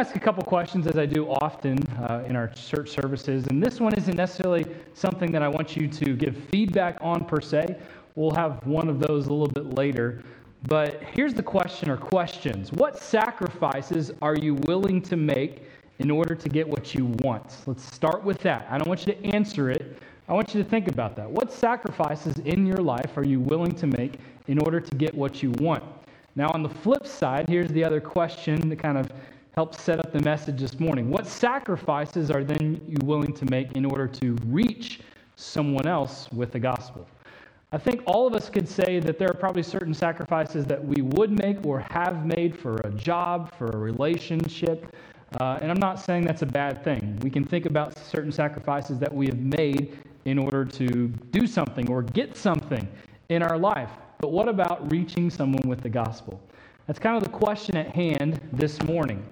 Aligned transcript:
ask 0.00 0.14
a 0.14 0.20
couple 0.20 0.44
questions 0.44 0.86
as 0.86 0.96
I 0.96 1.06
do 1.06 1.28
often 1.28 1.76
uh, 1.96 2.22
in 2.24 2.36
our 2.36 2.46
church 2.48 2.90
services. 2.90 3.44
And 3.48 3.60
this 3.60 3.80
one 3.80 3.92
isn't 3.94 4.16
necessarily 4.16 4.64
something 4.94 5.32
that 5.32 5.42
I 5.42 5.48
want 5.48 5.76
you 5.76 5.88
to 5.88 6.14
give 6.14 6.36
feedback 6.36 6.98
on 7.00 7.24
per 7.24 7.40
se. 7.40 7.76
We'll 8.14 8.30
have 8.30 8.64
one 8.64 8.88
of 8.88 9.00
those 9.00 9.26
a 9.26 9.32
little 9.32 9.48
bit 9.48 9.74
later. 9.74 10.22
But 10.68 11.02
here's 11.02 11.34
the 11.34 11.42
question 11.42 11.90
or 11.90 11.96
questions 11.96 12.72
What 12.72 12.96
sacrifices 12.96 14.12
are 14.22 14.36
you 14.36 14.54
willing 14.54 15.02
to 15.02 15.16
make 15.16 15.64
in 15.98 16.12
order 16.12 16.36
to 16.36 16.48
get 16.48 16.68
what 16.68 16.94
you 16.94 17.06
want? 17.24 17.56
Let's 17.66 17.82
start 17.82 18.22
with 18.22 18.38
that. 18.42 18.68
I 18.70 18.78
don't 18.78 18.86
want 18.86 19.04
you 19.04 19.14
to 19.14 19.24
answer 19.34 19.68
it. 19.68 19.98
I 20.28 20.32
want 20.32 20.54
you 20.54 20.62
to 20.62 20.68
think 20.68 20.86
about 20.86 21.16
that. 21.16 21.28
What 21.28 21.52
sacrifices 21.52 22.38
in 22.44 22.66
your 22.66 22.76
life 22.76 23.16
are 23.16 23.24
you 23.24 23.40
willing 23.40 23.74
to 23.74 23.88
make 23.88 24.20
in 24.46 24.60
order 24.60 24.78
to 24.78 24.94
get 24.94 25.12
what 25.12 25.42
you 25.42 25.50
want? 25.58 25.82
Now, 26.36 26.50
on 26.50 26.62
the 26.62 26.68
flip 26.68 27.04
side, 27.04 27.48
here's 27.48 27.70
the 27.70 27.82
other 27.82 28.00
question 28.00 28.70
to 28.70 28.76
kind 28.76 28.96
of 28.96 29.10
help 29.58 29.74
set 29.74 29.98
up 29.98 30.12
the 30.12 30.20
message 30.20 30.60
this 30.60 30.78
morning. 30.78 31.10
What 31.10 31.26
sacrifices 31.26 32.30
are 32.30 32.44
then 32.44 32.80
you 32.86 32.96
willing 33.02 33.32
to 33.32 33.44
make 33.46 33.72
in 33.72 33.84
order 33.84 34.06
to 34.06 34.36
reach 34.46 35.00
someone 35.34 35.84
else 35.84 36.28
with 36.30 36.52
the 36.52 36.60
gospel? 36.60 37.08
I 37.72 37.78
think 37.78 38.04
all 38.06 38.24
of 38.24 38.34
us 38.34 38.48
could 38.48 38.68
say 38.68 39.00
that 39.00 39.18
there 39.18 39.28
are 39.28 39.34
probably 39.34 39.64
certain 39.64 39.92
sacrifices 39.92 40.64
that 40.66 40.80
we 40.84 41.02
would 41.02 41.36
make 41.36 41.66
or 41.66 41.84
have 41.90 42.24
made 42.24 42.56
for 42.56 42.76
a 42.84 42.90
job, 42.90 43.52
for 43.58 43.66
a 43.70 43.76
relationship. 43.76 44.94
Uh, 45.40 45.58
and 45.60 45.72
I'm 45.72 45.80
not 45.80 45.98
saying 45.98 46.24
that's 46.24 46.42
a 46.42 46.52
bad 46.62 46.84
thing. 46.84 47.18
We 47.24 47.28
can 47.28 47.42
think 47.42 47.66
about 47.66 47.98
certain 47.98 48.30
sacrifices 48.30 49.00
that 49.00 49.12
we 49.12 49.26
have 49.26 49.40
made 49.40 49.98
in 50.24 50.38
order 50.38 50.64
to 50.64 51.08
do 51.32 51.48
something 51.48 51.90
or 51.90 52.02
get 52.02 52.36
something 52.36 52.86
in 53.28 53.42
our 53.42 53.58
life. 53.58 53.90
But 54.20 54.30
what 54.30 54.48
about 54.48 54.88
reaching 54.92 55.30
someone 55.30 55.68
with 55.68 55.80
the 55.80 55.90
gospel? 55.90 56.40
That's 56.88 56.98
kind 56.98 57.18
of 57.18 57.22
the 57.22 57.28
question 57.28 57.76
at 57.76 57.94
hand 57.94 58.40
this 58.50 58.82
morning. 58.82 59.22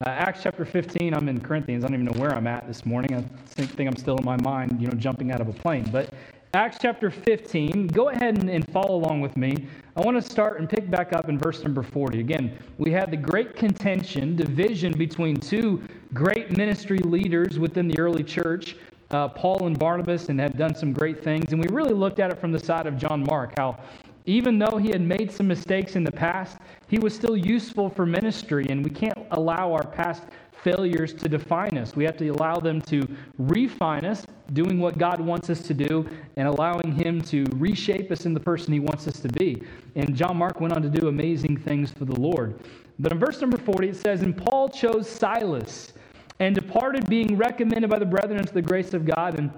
Uh, 0.00 0.08
Acts 0.08 0.40
chapter 0.42 0.64
15, 0.64 1.12
I'm 1.12 1.28
in 1.28 1.38
Corinthians. 1.40 1.84
I 1.84 1.88
don't 1.88 2.00
even 2.00 2.06
know 2.06 2.18
where 2.18 2.34
I'm 2.34 2.46
at 2.46 2.66
this 2.66 2.86
morning. 2.86 3.14
I 3.14 3.20
think, 3.50 3.86
I'm 3.86 3.96
still 3.96 4.16
in 4.16 4.24
my 4.24 4.38
mind, 4.38 4.80
you 4.80 4.86
know, 4.86 4.94
jumping 4.94 5.30
out 5.30 5.42
of 5.42 5.48
a 5.48 5.52
plane. 5.52 5.86
But 5.92 6.14
Acts 6.54 6.78
chapter 6.80 7.10
15. 7.10 7.88
Go 7.88 8.08
ahead 8.08 8.38
and, 8.38 8.48
and, 8.48 8.66
follow 8.72 8.96
along 8.96 9.20
with 9.20 9.36
me. 9.36 9.66
I 9.94 10.00
want 10.00 10.16
to 10.16 10.22
start 10.22 10.58
and 10.58 10.66
pick 10.70 10.90
back 10.90 11.12
up 11.12 11.28
in 11.28 11.38
verse 11.38 11.62
number 11.62 11.82
40. 11.82 12.20
Again, 12.20 12.58
we 12.78 12.90
had 12.90 13.10
the 13.10 13.16
great 13.18 13.56
contention, 13.56 14.34
division 14.34 14.96
between 14.96 15.36
two 15.36 15.82
great 16.14 16.56
ministry 16.56 16.98
leaders 17.00 17.58
within 17.58 17.88
the 17.88 17.98
early 17.98 18.24
church, 18.24 18.76
uh, 19.10 19.28
Paul 19.28 19.66
and 19.66 19.78
Barnabas, 19.78 20.30
and 20.30 20.40
had 20.40 20.56
done 20.56 20.74
some 20.74 20.94
great 20.94 21.22
things. 21.22 21.52
And 21.52 21.60
we 21.60 21.68
really 21.68 21.92
looked 21.92 22.20
at 22.20 22.30
it 22.30 22.40
from 22.40 22.52
the 22.52 22.58
side 22.58 22.86
of 22.86 22.96
John 22.96 23.22
Mark, 23.22 23.52
how 23.58 23.78
even 24.26 24.58
though 24.58 24.78
he 24.78 24.88
had 24.88 25.00
made 25.00 25.30
some 25.30 25.48
mistakes 25.48 25.96
in 25.96 26.04
the 26.04 26.12
past, 26.12 26.58
he 26.88 26.98
was 26.98 27.14
still 27.14 27.36
useful 27.36 27.88
for 27.88 28.06
ministry, 28.06 28.66
and 28.68 28.84
we 28.84 28.90
can't 28.90 29.18
allow 29.32 29.72
our 29.72 29.86
past 29.86 30.24
failures 30.62 31.12
to 31.12 31.28
define 31.28 31.76
us. 31.76 31.96
We 31.96 32.04
have 32.04 32.16
to 32.18 32.28
allow 32.28 32.56
them 32.56 32.80
to 32.82 33.06
refine 33.38 34.04
us, 34.04 34.24
doing 34.52 34.78
what 34.78 34.96
God 34.96 35.20
wants 35.20 35.50
us 35.50 35.62
to 35.62 35.74
do, 35.74 36.08
and 36.36 36.46
allowing 36.46 36.92
Him 36.92 37.20
to 37.22 37.44
reshape 37.56 38.10
us 38.12 38.26
in 38.26 38.34
the 38.34 38.40
person 38.40 38.72
He 38.72 38.80
wants 38.80 39.08
us 39.08 39.18
to 39.20 39.28
be. 39.28 39.62
And 39.96 40.14
John 40.14 40.36
Mark 40.36 40.60
went 40.60 40.72
on 40.72 40.82
to 40.82 40.88
do 40.88 41.08
amazing 41.08 41.56
things 41.56 41.90
for 41.90 42.04
the 42.04 42.18
Lord. 42.18 42.60
But 42.98 43.12
in 43.12 43.18
verse 43.18 43.40
number 43.40 43.58
40, 43.58 43.88
it 43.88 43.96
says, 43.96 44.22
And 44.22 44.36
Paul 44.36 44.68
chose 44.68 45.08
Silas 45.08 45.92
and 46.38 46.54
departed, 46.54 47.08
being 47.08 47.36
recommended 47.36 47.90
by 47.90 47.98
the 47.98 48.06
brethren 48.06 48.38
unto 48.38 48.52
the 48.52 48.62
grace 48.62 48.94
of 48.94 49.04
God. 49.04 49.38
And 49.38 49.50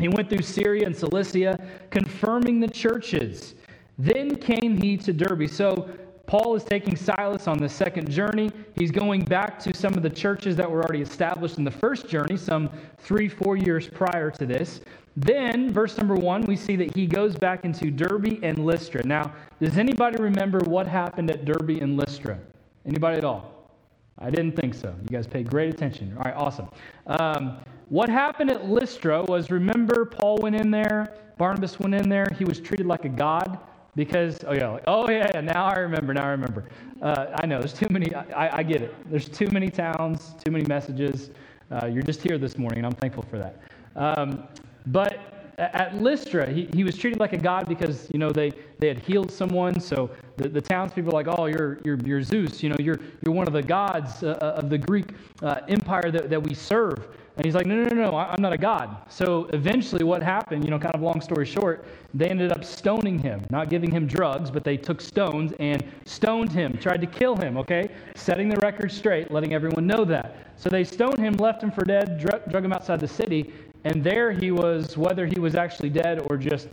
he 0.00 0.08
went 0.08 0.30
through 0.30 0.42
Syria 0.42 0.86
and 0.86 0.96
Cilicia, 0.96 1.58
confirming 1.90 2.60
the 2.60 2.68
churches. 2.68 3.54
Then 3.98 4.36
came 4.36 4.80
he 4.80 4.96
to 4.98 5.12
Derbe. 5.12 5.48
So 5.48 5.88
Paul 6.28 6.54
is 6.54 6.62
taking 6.62 6.94
Silas 6.94 7.48
on 7.48 7.56
the 7.58 7.68
second 7.68 8.10
journey. 8.10 8.50
He's 8.76 8.90
going 8.90 9.24
back 9.24 9.58
to 9.60 9.74
some 9.74 9.94
of 9.94 10.02
the 10.02 10.10
churches 10.10 10.56
that 10.56 10.70
were 10.70 10.82
already 10.84 11.00
established 11.00 11.56
in 11.56 11.64
the 11.64 11.70
first 11.70 12.06
journey, 12.06 12.36
some 12.36 12.70
three, 12.98 13.28
four 13.28 13.56
years 13.56 13.88
prior 13.88 14.30
to 14.32 14.44
this. 14.44 14.82
Then, 15.16 15.72
verse 15.72 15.96
number 15.96 16.14
one, 16.14 16.42
we 16.42 16.54
see 16.54 16.76
that 16.76 16.94
he 16.94 17.06
goes 17.06 17.34
back 17.34 17.64
into 17.64 17.90
Derbe 17.90 18.38
and 18.42 18.64
Lystra. 18.64 19.02
Now, 19.04 19.32
does 19.58 19.78
anybody 19.78 20.22
remember 20.22 20.60
what 20.60 20.86
happened 20.86 21.30
at 21.30 21.44
Derbe 21.44 21.80
and 21.80 21.96
Lystra? 21.96 22.38
Anybody 22.86 23.16
at 23.16 23.24
all? 23.24 23.72
I 24.18 24.30
didn't 24.30 24.52
think 24.52 24.74
so. 24.74 24.94
You 25.02 25.08
guys 25.08 25.26
paid 25.26 25.48
great 25.48 25.72
attention. 25.72 26.14
All 26.18 26.24
right, 26.24 26.34
awesome. 26.36 26.68
Um, 27.06 27.56
what 27.88 28.10
happened 28.10 28.50
at 28.50 28.66
Lystra 28.66 29.22
was 29.22 29.50
remember, 29.50 30.04
Paul 30.04 30.36
went 30.42 30.56
in 30.56 30.70
there, 30.70 31.14
Barnabas 31.38 31.80
went 31.80 31.94
in 31.94 32.08
there, 32.08 32.28
he 32.36 32.44
was 32.44 32.60
treated 32.60 32.86
like 32.86 33.06
a 33.06 33.08
god 33.08 33.58
because 33.98 34.38
oh 34.46 34.52
yeah 34.52 34.68
like, 34.68 34.84
oh 34.86 35.10
yeah, 35.10 35.40
now 35.40 35.64
i 35.64 35.76
remember 35.76 36.14
now 36.14 36.24
i 36.24 36.28
remember. 36.28 36.64
Uh, 37.02 37.36
i 37.42 37.44
know 37.44 37.58
there's 37.58 37.72
too 37.72 37.88
many 37.90 38.14
I, 38.14 38.58
I, 38.58 38.62
get 38.62 38.80
it. 38.80 38.94
There's 39.10 39.28
too 39.28 39.48
many 39.50 39.68
towns 39.70 40.34
too 40.44 40.52
many 40.52 40.64
messages. 40.66 41.30
Uh, 41.72 41.86
you're 41.86 42.04
just 42.04 42.22
here 42.22 42.38
this 42.38 42.56
morning 42.56 42.78
and 42.78 42.86
i'm 42.86 42.94
thankful 42.94 43.24
for 43.24 43.38
that. 43.38 43.60
Um, 43.96 44.44
but 44.86 45.18
at 45.58 46.00
lystra 46.00 46.48
he, 46.48 46.68
he 46.72 46.84
was 46.84 46.96
treated 46.96 47.18
like 47.18 47.32
a 47.32 47.36
god 47.50 47.68
because 47.68 48.08
you 48.12 48.20
know 48.20 48.30
they, 48.30 48.52
they 48.78 48.86
had 48.86 49.00
healed 49.00 49.32
someone. 49.32 49.80
So 49.80 50.10
the, 50.36 50.48
the 50.48 50.60
townspeople 50.60 51.10
were 51.10 51.20
like 51.20 51.26
oh 51.36 51.46
you're, 51.46 51.80
you're, 51.84 51.98
you're 52.04 52.22
zeus. 52.22 52.62
You 52.62 52.68
know 52.68 52.76
you're, 52.78 53.00
you're 53.24 53.34
one 53.34 53.48
of 53.48 53.52
the 53.52 53.62
gods 53.62 54.22
uh, 54.22 54.60
of 54.60 54.70
the 54.70 54.78
greek 54.78 55.06
uh, 55.42 55.62
empire 55.66 56.12
that, 56.12 56.30
that 56.30 56.40
we 56.40 56.54
serve 56.54 57.08
and 57.38 57.44
he's 57.44 57.54
like, 57.54 57.66
no, 57.66 57.76
no, 57.76 57.84
no, 57.84 58.10
no, 58.10 58.16
I'm 58.16 58.42
not 58.42 58.52
a 58.52 58.58
God. 58.58 58.96
So 59.08 59.48
eventually, 59.52 60.02
what 60.02 60.24
happened, 60.24 60.64
you 60.64 60.72
know, 60.72 60.78
kind 60.78 60.92
of 60.92 61.02
long 61.02 61.20
story 61.20 61.46
short, 61.46 61.84
they 62.12 62.28
ended 62.28 62.50
up 62.50 62.64
stoning 62.64 63.16
him, 63.16 63.44
not 63.48 63.70
giving 63.70 63.92
him 63.92 64.08
drugs, 64.08 64.50
but 64.50 64.64
they 64.64 64.76
took 64.76 65.00
stones 65.00 65.52
and 65.60 65.84
stoned 66.04 66.50
him, 66.50 66.76
tried 66.76 67.00
to 67.00 67.06
kill 67.06 67.36
him, 67.36 67.56
okay? 67.56 67.90
Setting 68.16 68.48
the 68.48 68.56
record 68.56 68.90
straight, 68.90 69.30
letting 69.30 69.54
everyone 69.54 69.86
know 69.86 70.04
that. 70.04 70.48
So 70.56 70.68
they 70.68 70.82
stoned 70.82 71.18
him, 71.18 71.34
left 71.34 71.62
him 71.62 71.70
for 71.70 71.84
dead, 71.84 72.18
drug, 72.18 72.50
drug 72.50 72.64
him 72.64 72.72
outside 72.72 72.98
the 72.98 73.06
city, 73.06 73.52
and 73.84 74.02
there 74.02 74.32
he 74.32 74.50
was, 74.50 74.96
whether 74.96 75.24
he 75.24 75.38
was 75.38 75.54
actually 75.54 75.90
dead 75.90 76.26
or 76.28 76.36
just 76.36 76.66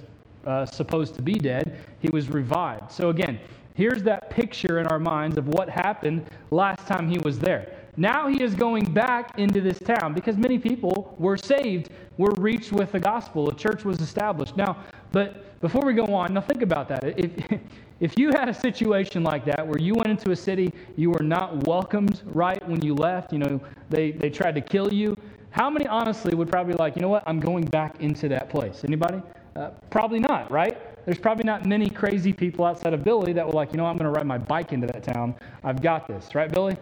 uh, 0.47 0.65
supposed 0.65 1.13
to 1.13 1.21
be 1.21 1.33
dead, 1.33 1.77
he 1.99 2.09
was 2.09 2.29
revived. 2.29 2.91
So 2.91 3.09
again, 3.09 3.39
here's 3.75 4.01
that 4.01 4.31
picture 4.31 4.79
in 4.79 4.87
our 4.87 4.97
minds 4.97 5.37
of 5.37 5.47
what 5.47 5.69
happened 5.69 6.25
last 6.49 6.87
time 6.87 7.07
he 7.07 7.19
was 7.19 7.37
there. 7.37 7.84
Now 7.97 8.27
he 8.27 8.43
is 8.43 8.55
going 8.55 8.91
back 8.93 9.37
into 9.39 9.61
this 9.61 9.79
town 9.79 10.13
because 10.13 10.37
many 10.37 10.59
people 10.59 11.15
were 11.17 11.37
saved, 11.37 11.89
were 12.17 12.33
reached 12.37 12.71
with 12.71 12.91
the 12.91 12.99
gospel. 12.99 13.49
A 13.49 13.55
church 13.55 13.85
was 13.85 14.01
established. 14.01 14.57
Now, 14.57 14.83
but 15.11 15.59
before 15.61 15.85
we 15.85 15.93
go 15.93 16.05
on, 16.13 16.33
now 16.33 16.41
think 16.41 16.61
about 16.61 16.89
that. 16.89 17.03
If, 17.17 17.61
if 17.99 18.17
you 18.17 18.31
had 18.31 18.49
a 18.49 18.53
situation 18.53 19.23
like 19.23 19.45
that 19.45 19.65
where 19.65 19.79
you 19.79 19.93
went 19.93 20.07
into 20.07 20.31
a 20.31 20.35
city, 20.35 20.73
you 20.97 21.09
were 21.09 21.23
not 21.23 21.65
welcomed 21.65 22.21
right 22.25 22.67
when 22.67 22.81
you 22.81 22.93
left, 22.93 23.31
you 23.31 23.39
know, 23.39 23.61
they, 23.89 24.11
they 24.11 24.29
tried 24.29 24.55
to 24.55 24.61
kill 24.61 24.93
you, 24.93 25.17
how 25.55 25.69
many 25.69 25.87
honestly 25.87 26.35
would 26.35 26.49
probably 26.49 26.73
like, 26.73 26.97
you 26.97 27.01
know 27.01 27.07
what, 27.07 27.23
I'm 27.25 27.39
going 27.39 27.63
back 27.63 28.01
into 28.01 28.27
that 28.27 28.49
place? 28.49 28.83
Anybody? 28.83 29.21
Uh, 29.55 29.69
probably 29.89 30.19
not, 30.19 30.51
right? 30.51 30.77
There's 31.05 31.17
probably 31.17 31.45
not 31.45 31.65
many 31.65 31.89
crazy 31.89 32.33
people 32.33 32.65
outside 32.65 32.93
of 32.93 33.05
Billy 33.05 33.31
that 33.31 33.47
were 33.47 33.53
like, 33.53 33.71
you 33.71 33.77
know, 33.77 33.85
I'm 33.85 33.95
going 33.95 34.11
to 34.11 34.17
ride 34.17 34.27
my 34.27 34.37
bike 34.37 34.73
into 34.73 34.87
that 34.87 35.03
town. 35.03 35.33
I've 35.63 35.81
got 35.81 36.09
this, 36.09 36.35
right, 36.35 36.51
Billy? 36.51 36.75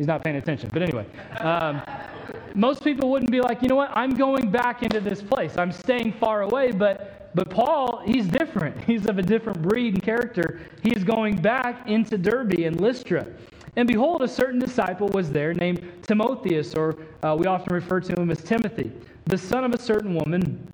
He's 0.00 0.06
not 0.06 0.24
paying 0.24 0.36
attention. 0.36 0.70
But 0.72 0.80
anyway, 0.80 1.04
um, 1.40 1.82
most 2.54 2.82
people 2.82 3.10
wouldn't 3.10 3.30
be 3.30 3.42
like, 3.42 3.60
you 3.60 3.68
know 3.68 3.76
what? 3.76 3.90
I'm 3.94 4.14
going 4.14 4.50
back 4.50 4.82
into 4.82 4.98
this 4.98 5.20
place. 5.20 5.58
I'm 5.58 5.70
staying 5.70 6.14
far 6.14 6.40
away. 6.40 6.72
But 6.72 7.34
but 7.34 7.50
Paul, 7.50 8.00
he's 8.06 8.26
different. 8.26 8.82
He's 8.86 9.04
of 9.04 9.18
a 9.18 9.22
different 9.22 9.60
breed 9.60 9.92
and 9.92 10.02
character. 10.02 10.62
He's 10.82 11.04
going 11.04 11.36
back 11.36 11.86
into 11.86 12.16
Derbe 12.16 12.60
and 12.60 12.80
Lystra. 12.80 13.26
And 13.76 13.86
behold, 13.86 14.22
a 14.22 14.28
certain 14.28 14.58
disciple 14.58 15.08
was 15.08 15.30
there 15.30 15.52
named 15.52 15.86
Timotheus, 16.00 16.74
or 16.74 16.96
uh, 17.22 17.36
we 17.38 17.44
often 17.44 17.74
refer 17.74 18.00
to 18.00 18.18
him 18.18 18.30
as 18.30 18.42
Timothy, 18.42 18.90
the 19.26 19.36
son 19.36 19.64
of 19.64 19.74
a 19.74 19.78
certain 19.78 20.14
woman, 20.14 20.66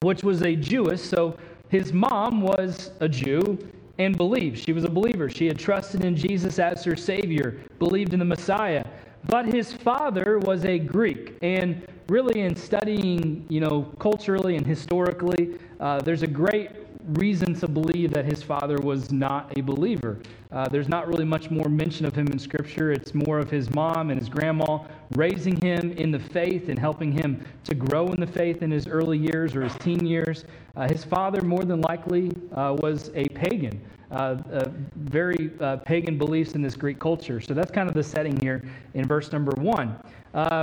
which 0.00 0.24
was 0.24 0.42
a 0.42 0.56
Jewess. 0.56 1.08
So 1.08 1.36
his 1.68 1.92
mom 1.92 2.40
was 2.42 2.90
a 2.98 3.08
Jew, 3.08 3.58
and 4.04 4.16
believed. 4.16 4.58
She 4.58 4.72
was 4.72 4.84
a 4.84 4.90
believer. 4.90 5.30
She 5.30 5.46
had 5.46 5.58
trusted 5.58 6.04
in 6.04 6.16
Jesus 6.16 6.58
as 6.58 6.82
her 6.84 6.96
Savior, 6.96 7.60
believed 7.78 8.12
in 8.12 8.18
the 8.18 8.24
Messiah. 8.24 8.84
But 9.28 9.46
his 9.46 9.72
father 9.72 10.38
was 10.40 10.64
a 10.64 10.78
Greek. 10.78 11.36
And 11.42 11.86
really, 12.08 12.40
in 12.40 12.56
studying, 12.56 13.44
you 13.48 13.60
know, 13.60 13.82
culturally 13.98 14.56
and 14.56 14.66
historically, 14.66 15.58
uh, 15.80 16.00
there's 16.00 16.22
a 16.22 16.26
great 16.26 16.70
reason 17.08 17.54
to 17.54 17.68
believe 17.68 18.12
that 18.12 18.24
his 18.24 18.42
father 18.42 18.78
was 18.78 19.10
not 19.10 19.56
a 19.58 19.60
believer. 19.60 20.18
Uh, 20.50 20.68
there's 20.68 20.88
not 20.88 21.08
really 21.08 21.24
much 21.24 21.50
more 21.50 21.68
mention 21.68 22.06
of 22.06 22.14
him 22.14 22.28
in 22.28 22.38
Scripture. 22.38 22.92
It's 22.92 23.14
more 23.14 23.38
of 23.38 23.50
his 23.50 23.74
mom 23.74 24.10
and 24.10 24.20
his 24.20 24.28
grandma 24.28 24.84
raising 25.16 25.60
him 25.60 25.92
in 25.92 26.10
the 26.10 26.18
faith 26.18 26.68
and 26.68 26.78
helping 26.78 27.10
him 27.10 27.44
to 27.64 27.74
grow 27.74 28.08
in 28.08 28.20
the 28.20 28.26
faith 28.26 28.62
in 28.62 28.70
his 28.70 28.86
early 28.86 29.18
years 29.18 29.54
or 29.56 29.62
his 29.62 29.74
teen 29.76 30.06
years. 30.06 30.44
Uh, 30.76 30.88
his 30.88 31.04
father, 31.04 31.42
more 31.42 31.64
than 31.64 31.80
likely, 31.80 32.30
uh, 32.54 32.76
was 32.80 33.10
a 33.14 33.24
pagan. 33.30 33.80
Uh, 34.12 34.36
uh, 34.52 34.68
very 34.96 35.50
uh, 35.60 35.76
pagan 35.78 36.18
beliefs 36.18 36.52
in 36.52 36.60
this 36.60 36.76
Greek 36.76 36.98
culture. 36.98 37.40
So 37.40 37.54
that's 37.54 37.70
kind 37.70 37.88
of 37.88 37.94
the 37.94 38.02
setting 38.02 38.38
here 38.40 38.62
in 38.92 39.06
verse 39.06 39.32
number 39.32 39.52
one. 39.52 39.96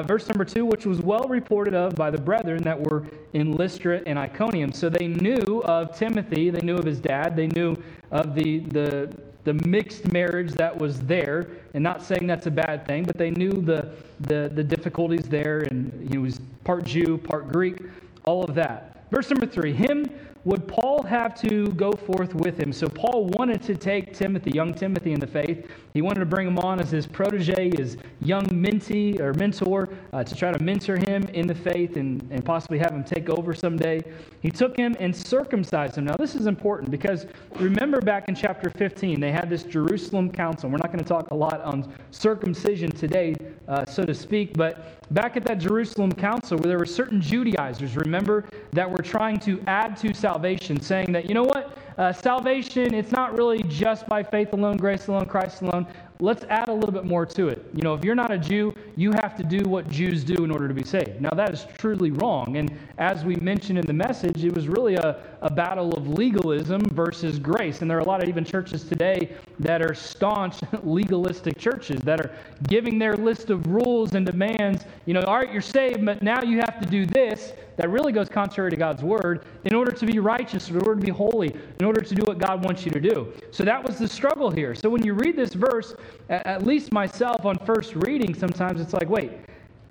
verse 0.05 0.27
number 0.29 0.45
two, 0.45 0.65
which 0.65 0.85
was 0.85 1.01
well 1.01 1.27
reported 1.39 1.73
of 1.73 1.95
by 1.95 2.11
the 2.11 2.17
brethren 2.17 2.61
that 2.63 2.79
were 2.79 3.05
in 3.33 3.53
Lystra 3.53 4.01
and 4.05 4.19
Iconium. 4.19 4.73
So 4.73 4.89
they 4.89 5.07
knew 5.07 5.61
of 5.63 5.97
Timothy, 5.97 6.49
they 6.49 6.59
knew 6.61 6.75
of 6.75 6.85
his 6.85 6.99
dad, 6.99 7.35
they 7.35 7.47
knew 7.47 7.77
of 8.11 8.35
the, 8.35 8.59
the, 8.59 9.15
the 9.45 9.53
mixed 9.65 10.11
marriage 10.11 10.51
that 10.53 10.77
was 10.77 10.99
there, 11.01 11.47
and 11.73 11.81
not 11.81 12.03
saying 12.03 12.27
that's 12.27 12.47
a 12.47 12.51
bad 12.51 12.85
thing, 12.85 13.05
but 13.05 13.17
they 13.17 13.31
knew 13.31 13.53
the, 13.53 13.89
the, 14.19 14.51
the 14.53 14.63
difficulties 14.63 15.29
there, 15.29 15.59
and 15.69 16.09
he 16.11 16.17
was 16.17 16.41
part 16.65 16.83
Jew, 16.83 17.17
part 17.17 17.47
Greek, 17.47 17.77
all 18.25 18.43
of 18.43 18.53
that. 18.55 19.05
Verse 19.09 19.29
number 19.29 19.45
three 19.45 19.73
Him 19.73 20.05
would 20.45 20.67
Paul 20.67 21.03
have 21.03 21.39
to 21.41 21.67
go 21.73 21.91
forth 21.91 22.33
with 22.33 22.57
him? 22.57 22.71
So 22.71 22.87
Paul 22.87 23.25
wanted 23.25 23.61
to 23.63 23.75
take 23.75 24.13
Timothy, 24.13 24.51
young 24.51 24.73
Timothy 24.73 25.11
in 25.11 25.19
the 25.19 25.27
faith. 25.27 25.69
He 25.93 26.01
wanted 26.01 26.21
to 26.21 26.25
bring 26.25 26.47
him 26.47 26.57
on 26.59 26.79
as 26.79 26.91
his 26.91 27.05
protege, 27.05 27.71
his 27.75 27.97
young 28.21 28.45
mentee 28.45 29.19
or 29.19 29.33
mentor, 29.33 29.89
uh, 30.13 30.23
to 30.23 30.35
try 30.35 30.51
to 30.51 30.63
mentor 30.63 30.95
him 30.95 31.23
in 31.33 31.45
the 31.45 31.55
faith 31.55 31.97
and, 31.97 32.25
and 32.31 32.45
possibly 32.45 32.79
have 32.79 32.91
him 32.91 33.03
take 33.03 33.29
over 33.29 33.53
someday. 33.53 34.01
He 34.41 34.49
took 34.49 34.77
him 34.77 34.95
and 34.99 35.15
circumcised 35.15 35.97
him. 35.97 36.05
Now, 36.05 36.15
this 36.15 36.35
is 36.35 36.47
important 36.47 36.89
because 36.89 37.25
remember 37.55 37.99
back 37.99 38.29
in 38.29 38.35
chapter 38.35 38.69
15, 38.69 39.19
they 39.19 39.31
had 39.31 39.49
this 39.49 39.63
Jerusalem 39.63 40.31
council. 40.31 40.69
We're 40.69 40.77
not 40.77 40.91
going 40.91 41.03
to 41.03 41.09
talk 41.09 41.31
a 41.31 41.35
lot 41.35 41.61
on 41.61 41.91
circumcision 42.11 42.91
today, 42.91 43.35
uh, 43.67 43.85
so 43.85 44.05
to 44.05 44.13
speak, 44.13 44.53
but 44.55 44.98
back 45.11 45.37
at 45.37 45.43
that 45.45 45.59
Jerusalem 45.59 46.11
council 46.11 46.57
where 46.57 46.67
there 46.67 46.77
were 46.77 46.85
certain 46.85 47.21
Judaizers, 47.21 47.95
remember, 47.95 48.45
that 48.73 48.89
were 48.89 49.03
trying 49.03 49.39
to 49.41 49.61
add 49.67 49.97
to 49.97 50.13
salvation, 50.13 50.79
saying 50.79 51.11
that, 51.11 51.25
you 51.25 51.33
know 51.33 51.43
what, 51.43 51.77
uh, 51.97 52.13
salvation, 52.13 52.93
it's 52.93 53.11
not 53.11 53.35
really 53.35 53.63
just 53.63 54.07
by 54.07 54.23
faith 54.23 54.53
alone, 54.53 54.77
grace 54.77 55.07
alone, 55.07 55.25
Christ 55.25 55.61
alone 55.61 55.87
let's 56.21 56.43
add 56.49 56.67
a 56.67 56.73
little 56.73 56.91
bit 56.91 57.05
more 57.05 57.25
to 57.25 57.47
it. 57.47 57.65
You 57.73 57.81
know, 57.81 57.93
if 57.93 58.03
you're 58.03 58.13
not 58.13 58.29
a 58.29 58.37
Jew, 58.37 58.75
you 58.97 59.13
have 59.13 59.37
to 59.37 59.43
do 59.43 59.63
what 59.69 59.89
Jews 59.89 60.25
do 60.25 60.43
in 60.43 60.51
order 60.51 60.67
to 60.67 60.73
be 60.73 60.83
saved. 60.83 61.21
Now, 61.21 61.29
that 61.29 61.53
is 61.53 61.65
truly 61.77 62.11
wrong. 62.11 62.57
And 62.57 62.77
as 62.97 63.23
we 63.23 63.37
mentioned 63.37 63.79
in 63.79 63.85
the 63.85 63.93
message, 63.93 64.43
it 64.43 64.53
was 64.53 64.67
really 64.67 64.95
a, 64.95 65.23
a 65.41 65.49
battle 65.49 65.93
of 65.93 66.09
legalism 66.09 66.81
versus 66.89 67.39
grace. 67.39 67.81
And 67.81 67.89
there 67.89 67.97
are 67.97 68.01
a 68.01 68.05
lot 68.05 68.21
of 68.21 68.27
even 68.27 68.43
churches 68.43 68.83
today 68.83 69.33
that 69.59 69.81
are 69.81 69.93
staunch 69.93 70.57
legalistic 70.83 71.57
churches 71.57 72.01
that 72.01 72.19
are 72.19 72.35
giving 72.67 72.99
their 72.99 73.15
list 73.15 73.49
of 73.49 73.65
rules 73.67 74.13
and 74.13 74.25
demands. 74.25 74.83
You 75.05 75.13
know, 75.13 75.21
all 75.21 75.37
right, 75.37 75.51
you're 75.53 75.61
saved, 75.61 76.05
but 76.05 76.21
now 76.21 76.43
you 76.43 76.57
have 76.57 76.81
to 76.81 76.85
do 76.85 77.05
this. 77.05 77.53
That 77.77 77.89
really 77.91 78.11
goes 78.11 78.27
contrary 78.27 78.71
to 78.71 78.75
God's 78.75 79.03
word 79.03 79.45
in 79.63 79.73
order 79.73 79.93
to 79.93 80.05
be 80.05 80.19
righteous, 80.19 80.69
in 80.69 80.75
order 80.75 80.99
to 80.99 81.05
be 81.05 81.13
holy, 81.13 81.55
in 81.79 81.85
order 81.85 82.01
to 82.01 82.13
do 82.13 82.23
what 82.23 82.37
God 82.37 82.65
wants 82.65 82.85
you 82.85 82.91
to 82.91 82.99
do. 82.99 83.31
So 83.51 83.63
that 83.63 83.81
was 83.81 83.97
the 83.97 84.07
struggle 84.07 84.51
here. 84.51 84.75
So 84.75 84.89
when 84.89 85.01
you 85.01 85.13
read 85.13 85.37
this 85.37 85.53
verse, 85.53 85.95
at 86.29 86.65
least 86.65 86.91
myself 86.91 87.45
on 87.45 87.57
first 87.65 87.95
reading, 87.95 88.33
sometimes 88.33 88.81
it's 88.81 88.93
like, 88.93 89.09
wait, 89.09 89.31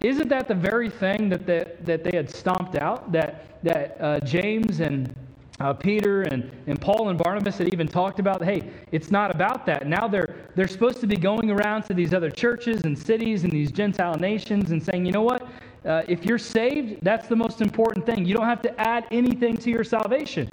isn't 0.01 0.29
that 0.29 0.47
the 0.47 0.55
very 0.55 0.91
thing 0.91 1.29
that 1.29 1.47
they, 1.47 1.65
that 1.85 2.05
they 2.05 2.17
had 2.17 2.31
stomped 2.31 2.77
out? 2.77 3.11
That, 3.11 3.63
that 3.65 3.97
uh, 4.01 4.21
James 4.21 4.81
and 4.81 5.15
uh, 5.61 5.73
Peter 5.73 6.23
and, 6.23 6.51
and 6.69 6.81
Paul 6.81 7.09
and 7.09 7.19
Barnabas 7.19 7.59
had 7.59 7.73
even 7.75 7.89
talked 7.89 8.21
about, 8.21 8.45
hey, 8.45 8.71
it's 8.93 9.11
not 9.11 9.35
about 9.35 9.67
that. 9.67 9.89
Now 9.89 10.07
they're, 10.07 10.37
they're 10.55 10.69
supposed 10.69 11.01
to 11.01 11.09
be 11.09 11.17
going 11.17 11.51
around 11.51 11.83
to 11.85 11.95
these 11.95 12.15
other 12.15 12.31
churches 12.31 12.83
and 12.83 12.97
cities 12.97 13.43
and 13.43 13.53
these 13.53 13.73
Gentile 13.73 14.15
nations 14.15 14.71
and 14.71 14.81
saying, 14.81 15.05
you 15.05 15.13
know 15.13 15.23
what? 15.23 15.49
Uh, 15.85 16.03
if 16.07 16.25
you're 16.25 16.39
saved, 16.39 16.99
that's 17.03 17.27
the 17.27 17.37
most 17.37 17.61
important 17.61 18.07
thing. 18.07 18.25
You 18.25 18.35
don't 18.35 18.47
have 18.47 18.63
to 18.63 18.81
add 18.81 19.07
anything 19.11 19.57
to 19.59 19.71
your 19.71 19.85
salvation. 19.85 20.49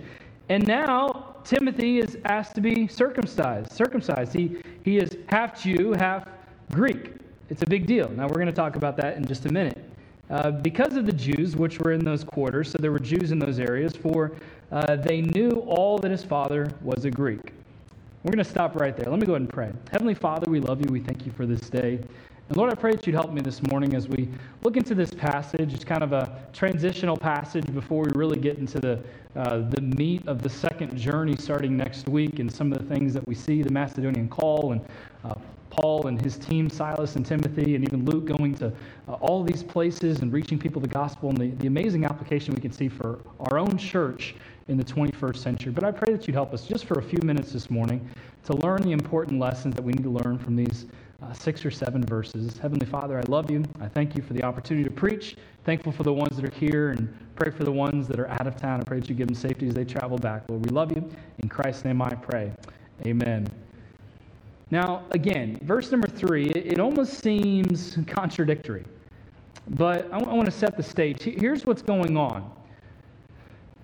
And 0.49 0.67
now 0.67 1.34
Timothy 1.45 1.99
is 1.99 2.17
asked 2.25 2.55
to 2.55 2.61
be 2.61 2.87
circumcised. 2.87 3.71
Circumcised. 3.71 4.33
He, 4.33 4.57
he 4.83 4.97
is 4.97 5.15
half 5.29 5.61
Jew, 5.61 5.93
half 5.93 6.27
Greek. 6.71 7.13
It's 7.49 7.61
a 7.61 7.67
big 7.67 7.85
deal. 7.85 8.09
Now, 8.09 8.23
we're 8.23 8.33
going 8.33 8.47
to 8.47 8.51
talk 8.51 8.75
about 8.75 8.97
that 8.97 9.15
in 9.15 9.25
just 9.25 9.45
a 9.45 9.53
minute. 9.53 9.77
Uh, 10.31 10.49
because 10.49 10.97
of 10.97 11.05
the 11.05 11.13
Jews, 11.13 11.55
which 11.55 11.79
were 11.79 11.91
in 11.91 12.03
those 12.03 12.23
quarters, 12.23 12.71
so 12.71 12.79
there 12.79 12.91
were 12.91 12.99
Jews 12.99 13.31
in 13.31 13.37
those 13.37 13.59
areas, 13.59 13.95
for 13.95 14.31
uh, 14.71 14.95
they 14.95 15.21
knew 15.21 15.51
all 15.67 15.99
that 15.99 16.09
his 16.09 16.23
father 16.23 16.71
was 16.81 17.05
a 17.05 17.11
Greek. 17.11 17.53
We're 18.23 18.31
going 18.31 18.43
to 18.43 18.49
stop 18.49 18.75
right 18.75 18.97
there. 18.97 19.07
Let 19.07 19.19
me 19.19 19.27
go 19.27 19.33
ahead 19.33 19.41
and 19.41 19.49
pray. 19.49 19.71
Heavenly 19.91 20.15
Father, 20.15 20.49
we 20.49 20.59
love 20.59 20.81
you. 20.81 20.91
We 20.91 20.99
thank 20.99 21.27
you 21.27 21.31
for 21.31 21.45
this 21.45 21.69
day. 21.69 21.99
And 22.47 22.57
Lord, 22.57 22.71
I 22.71 22.75
pray 22.75 22.91
that 22.91 23.07
you'd 23.07 23.15
help 23.15 23.33
me 23.33 23.41
this 23.41 23.63
morning 23.63 23.95
as 23.95 24.07
we 24.07 24.29
look 24.61 24.77
into 24.77 24.93
this 24.93 25.11
passage. 25.11 25.73
It's 25.73 25.83
kind 25.83 26.03
of 26.03 26.13
a 26.13 26.47
transitional 26.53 27.17
passage 27.17 27.65
before 27.73 28.03
we 28.03 28.11
really 28.13 28.37
get 28.37 28.59
into 28.59 28.79
the, 28.79 28.99
uh, 29.35 29.67
the 29.69 29.81
meat 29.81 30.27
of 30.27 30.43
the 30.43 30.49
second 30.49 30.95
journey 30.95 31.35
starting 31.37 31.75
next 31.75 32.07
week 32.07 32.37
and 32.37 32.51
some 32.51 32.71
of 32.71 32.77
the 32.77 32.85
things 32.95 33.15
that 33.15 33.27
we 33.27 33.33
see 33.33 33.63
the 33.63 33.71
Macedonian 33.71 34.29
call 34.29 34.73
and 34.73 34.81
uh, 35.23 35.33
Paul 35.71 36.05
and 36.05 36.21
his 36.21 36.37
team, 36.37 36.69
Silas 36.69 37.15
and 37.15 37.25
Timothy, 37.25 37.73
and 37.73 37.83
even 37.83 38.05
Luke 38.05 38.25
going 38.25 38.53
to 38.55 38.71
uh, 39.07 39.13
all 39.13 39.43
these 39.43 39.63
places 39.63 40.19
and 40.19 40.31
reaching 40.31 40.59
people 40.59 40.79
the 40.79 40.87
gospel 40.87 41.29
and 41.29 41.37
the, 41.39 41.49
the 41.49 41.65
amazing 41.65 42.05
application 42.05 42.53
we 42.53 42.61
can 42.61 42.71
see 42.71 42.87
for 42.87 43.19
our 43.39 43.57
own 43.57 43.75
church 43.75 44.35
in 44.67 44.77
the 44.77 44.83
21st 44.83 45.37
century. 45.37 45.71
But 45.71 45.83
I 45.83 45.91
pray 45.91 46.13
that 46.13 46.27
you'd 46.27 46.35
help 46.35 46.53
us 46.53 46.67
just 46.67 46.85
for 46.85 46.99
a 46.99 47.03
few 47.03 47.19
minutes 47.23 47.51
this 47.51 47.71
morning 47.71 48.07
to 48.45 48.55
learn 48.57 48.83
the 48.83 48.91
important 48.91 49.39
lessons 49.39 49.73
that 49.75 49.81
we 49.81 49.93
need 49.93 50.03
to 50.03 50.11
learn 50.11 50.37
from 50.37 50.55
these 50.55 50.85
uh, 51.25 51.33
six 51.33 51.65
or 51.65 51.71
seven 51.71 52.03
verses. 52.03 52.57
Heavenly 52.57 52.85
Father, 52.85 53.17
I 53.17 53.23
love 53.29 53.49
you. 53.49 53.63
I 53.81 53.87
thank 53.87 54.15
you 54.15 54.21
for 54.21 54.33
the 54.33 54.43
opportunity 54.43 54.83
to 54.83 54.93
preach. 54.93 55.35
Thankful 55.63 55.91
for 55.91 56.03
the 56.03 56.13
ones 56.13 56.35
that 56.35 56.45
are 56.45 56.55
here 56.55 56.91
and 56.91 57.13
pray 57.35 57.51
for 57.51 57.63
the 57.63 57.71
ones 57.71 58.07
that 58.07 58.19
are 58.19 58.29
out 58.29 58.47
of 58.47 58.55
town. 58.55 58.81
I 58.81 58.83
pray 58.83 58.99
that 58.99 59.09
you 59.09 59.15
give 59.15 59.27
them 59.27 59.35
safety 59.35 59.67
as 59.67 59.73
they 59.73 59.85
travel 59.85 60.17
back. 60.17 60.43
Lord, 60.49 60.65
we 60.65 60.71
love 60.71 60.91
you. 60.91 61.09
In 61.39 61.49
Christ's 61.49 61.85
name 61.85 62.01
I 62.01 62.09
pray. 62.09 62.51
Amen. 63.05 63.47
Now, 64.71 65.03
again, 65.11 65.59
verse 65.63 65.91
number 65.91 66.07
three, 66.07 66.47
it, 66.49 66.73
it 66.73 66.79
almost 66.79 67.21
seems 67.21 67.97
contradictory, 68.07 68.85
but 69.69 70.05
I, 70.05 70.19
w- 70.19 70.29
I 70.29 70.33
want 70.33 70.45
to 70.45 70.51
set 70.51 70.75
the 70.75 70.83
stage. 70.83 71.21
Here's 71.21 71.65
what's 71.65 71.81
going 71.81 72.17
on 72.17 72.51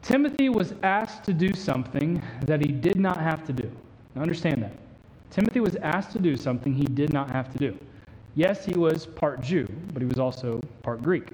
Timothy 0.01 0.49
was 0.49 0.73
asked 0.81 1.23
to 1.25 1.33
do 1.33 1.53
something 1.53 2.21
that 2.41 2.59
he 2.59 2.71
did 2.71 2.97
not 2.97 3.17
have 3.17 3.45
to 3.45 3.53
do. 3.53 3.71
Now, 4.15 4.21
understand 4.23 4.63
that. 4.63 4.73
Timothy 5.31 5.61
was 5.61 5.77
asked 5.77 6.11
to 6.11 6.19
do 6.19 6.35
something 6.35 6.73
he 6.73 6.83
did 6.83 7.13
not 7.13 7.31
have 7.31 7.51
to 7.53 7.57
do. 7.57 7.77
Yes, 8.35 8.65
he 8.65 8.73
was 8.73 9.05
part 9.05 9.41
Jew, 9.41 9.67
but 9.93 10.01
he 10.01 10.07
was 10.07 10.19
also 10.19 10.61
part 10.83 11.01
Greek. 11.01 11.29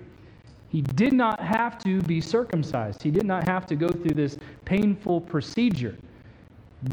He 0.69 0.81
did 0.81 1.13
not 1.13 1.39
have 1.39 1.79
to 1.83 2.01
be 2.03 2.21
circumcised. 2.21 3.01
He 3.01 3.09
did 3.09 3.25
not 3.25 3.47
have 3.47 3.65
to 3.67 3.75
go 3.75 3.87
through 3.87 4.13
this 4.13 4.37
painful 4.65 5.21
procedure. 5.21 5.97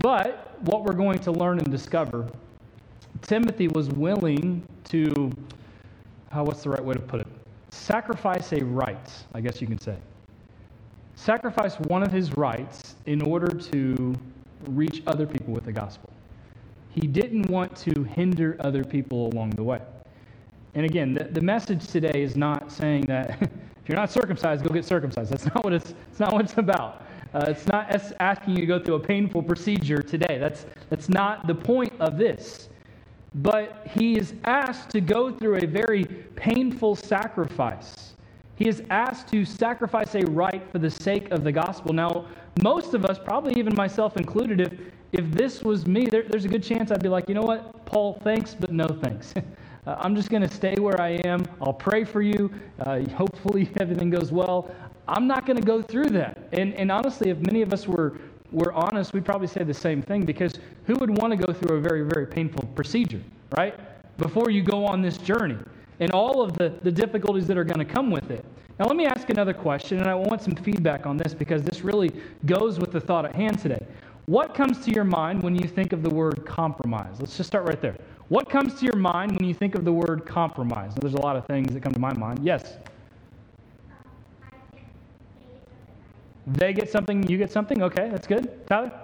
But 0.00 0.58
what 0.62 0.84
we're 0.84 0.94
going 0.94 1.18
to 1.20 1.32
learn 1.32 1.58
and 1.58 1.70
discover, 1.70 2.26
Timothy 3.22 3.68
was 3.68 3.88
willing 3.90 4.66
to, 4.84 5.30
uh, 6.32 6.42
what's 6.42 6.62
the 6.62 6.70
right 6.70 6.84
way 6.84 6.94
to 6.94 7.00
put 7.00 7.20
it? 7.20 7.26
Sacrifice 7.70 8.52
a 8.52 8.64
right, 8.64 9.10
I 9.34 9.40
guess 9.40 9.60
you 9.60 9.66
can 9.66 9.78
say. 9.78 9.96
Sacrifice 11.16 11.74
one 11.80 12.02
of 12.02 12.12
his 12.12 12.36
rights 12.36 12.94
in 13.06 13.20
order 13.20 13.48
to 13.48 14.14
reach 14.68 15.02
other 15.06 15.26
people 15.26 15.52
with 15.52 15.64
the 15.64 15.72
gospel. 15.72 16.13
He 16.94 17.08
didn't 17.08 17.50
want 17.50 17.74
to 17.78 18.04
hinder 18.04 18.56
other 18.60 18.84
people 18.84 19.32
along 19.32 19.50
the 19.50 19.64
way. 19.64 19.80
And 20.74 20.86
again, 20.86 21.14
the, 21.14 21.24
the 21.24 21.40
message 21.40 21.88
today 21.88 22.22
is 22.22 22.36
not 22.36 22.70
saying 22.70 23.06
that 23.06 23.30
if 23.42 23.88
you're 23.88 23.96
not 23.96 24.12
circumcised, 24.12 24.64
go 24.64 24.72
get 24.72 24.84
circumcised. 24.84 25.32
That's 25.32 25.46
not 25.46 25.64
what 25.64 25.72
it's, 25.72 25.92
it's, 26.10 26.20
not 26.20 26.32
what 26.32 26.42
it's 26.44 26.56
about. 26.56 27.02
Uh, 27.34 27.46
it's 27.48 27.66
not 27.66 27.90
asking 28.20 28.54
you 28.54 28.60
to 28.60 28.66
go 28.66 28.78
through 28.78 28.94
a 28.94 29.00
painful 29.00 29.42
procedure 29.42 30.02
today. 30.02 30.38
That's, 30.38 30.66
that's 30.88 31.08
not 31.08 31.48
the 31.48 31.54
point 31.54 31.92
of 31.98 32.16
this. 32.16 32.68
But 33.34 33.88
he 33.90 34.16
is 34.16 34.34
asked 34.44 34.90
to 34.90 35.00
go 35.00 35.32
through 35.32 35.56
a 35.56 35.66
very 35.66 36.04
painful 36.36 36.94
sacrifice. 36.94 38.13
He 38.56 38.68
is 38.68 38.82
asked 38.90 39.28
to 39.28 39.44
sacrifice 39.44 40.14
a 40.14 40.24
right 40.26 40.62
for 40.70 40.78
the 40.78 40.90
sake 40.90 41.30
of 41.30 41.42
the 41.42 41.50
gospel. 41.50 41.92
Now, 41.92 42.26
most 42.62 42.94
of 42.94 43.04
us, 43.04 43.18
probably 43.18 43.58
even 43.58 43.74
myself 43.74 44.16
included, 44.16 44.60
if, 44.60 44.72
if 45.12 45.30
this 45.32 45.62
was 45.62 45.86
me, 45.86 46.06
there, 46.06 46.22
there's 46.22 46.44
a 46.44 46.48
good 46.48 46.62
chance 46.62 46.92
I'd 46.92 47.02
be 47.02 47.08
like, 47.08 47.28
you 47.28 47.34
know 47.34 47.42
what, 47.42 47.84
Paul, 47.84 48.20
thanks, 48.22 48.54
but 48.54 48.72
no 48.72 48.86
thanks. 48.86 49.34
uh, 49.86 49.96
I'm 49.98 50.14
just 50.14 50.30
going 50.30 50.42
to 50.42 50.48
stay 50.48 50.76
where 50.76 51.00
I 51.00 51.20
am. 51.24 51.44
I'll 51.60 51.72
pray 51.72 52.04
for 52.04 52.22
you. 52.22 52.52
Uh, 52.78 53.00
hopefully, 53.10 53.68
everything 53.80 54.10
goes 54.10 54.30
well. 54.30 54.72
I'm 55.08 55.26
not 55.26 55.46
going 55.46 55.56
to 55.56 55.66
go 55.66 55.82
through 55.82 56.10
that. 56.10 56.38
And, 56.52 56.74
and 56.74 56.92
honestly, 56.92 57.30
if 57.30 57.38
many 57.38 57.60
of 57.60 57.72
us 57.72 57.88
were, 57.88 58.18
were 58.52 58.72
honest, 58.72 59.12
we'd 59.12 59.24
probably 59.24 59.48
say 59.48 59.64
the 59.64 59.74
same 59.74 60.00
thing 60.00 60.24
because 60.24 60.60
who 60.86 60.94
would 60.94 61.10
want 61.18 61.32
to 61.32 61.36
go 61.36 61.52
through 61.52 61.76
a 61.76 61.80
very, 61.80 62.02
very 62.02 62.26
painful 62.26 62.64
procedure, 62.76 63.20
right? 63.56 63.74
Before 64.16 64.48
you 64.48 64.62
go 64.62 64.86
on 64.86 65.02
this 65.02 65.18
journey 65.18 65.58
and 66.00 66.10
all 66.12 66.42
of 66.42 66.56
the, 66.58 66.72
the 66.82 66.92
difficulties 66.92 67.46
that 67.46 67.56
are 67.56 67.64
going 67.64 67.78
to 67.78 67.92
come 67.92 68.10
with 68.10 68.30
it. 68.30 68.44
Now, 68.78 68.86
let 68.86 68.96
me 68.96 69.06
ask 69.06 69.30
another 69.30 69.54
question, 69.54 69.98
and 69.98 70.08
I 70.08 70.14
want 70.14 70.42
some 70.42 70.56
feedback 70.56 71.06
on 71.06 71.16
this 71.16 71.32
because 71.32 71.62
this 71.62 71.82
really 71.82 72.10
goes 72.44 72.80
with 72.80 72.90
the 72.90 73.00
thought 73.00 73.24
at 73.24 73.34
hand 73.34 73.60
today. 73.60 73.86
What 74.26 74.54
comes 74.54 74.84
to 74.86 74.90
your 74.90 75.04
mind 75.04 75.42
when 75.42 75.54
you 75.54 75.68
think 75.68 75.92
of 75.92 76.02
the 76.02 76.10
word 76.10 76.44
compromise? 76.44 77.16
Let's 77.20 77.36
just 77.36 77.46
start 77.46 77.66
right 77.66 77.80
there. 77.80 77.96
What 78.28 78.48
comes 78.48 78.74
to 78.80 78.84
your 78.84 78.96
mind 78.96 79.32
when 79.32 79.46
you 79.46 79.54
think 79.54 79.74
of 79.74 79.84
the 79.84 79.92
word 79.92 80.24
compromise? 80.24 80.90
Now, 80.96 81.00
there's 81.02 81.14
a 81.14 81.20
lot 81.20 81.36
of 81.36 81.46
things 81.46 81.72
that 81.72 81.82
come 81.82 81.92
to 81.92 82.00
my 82.00 82.12
mind. 82.14 82.40
Yes? 82.42 82.78
They 86.46 86.72
get 86.72 86.90
something, 86.90 87.28
you 87.28 87.38
get 87.38 87.52
something? 87.52 87.82
Okay, 87.82 88.08
that's 88.10 88.26
good. 88.26 88.66
Tyler? 88.66 89.03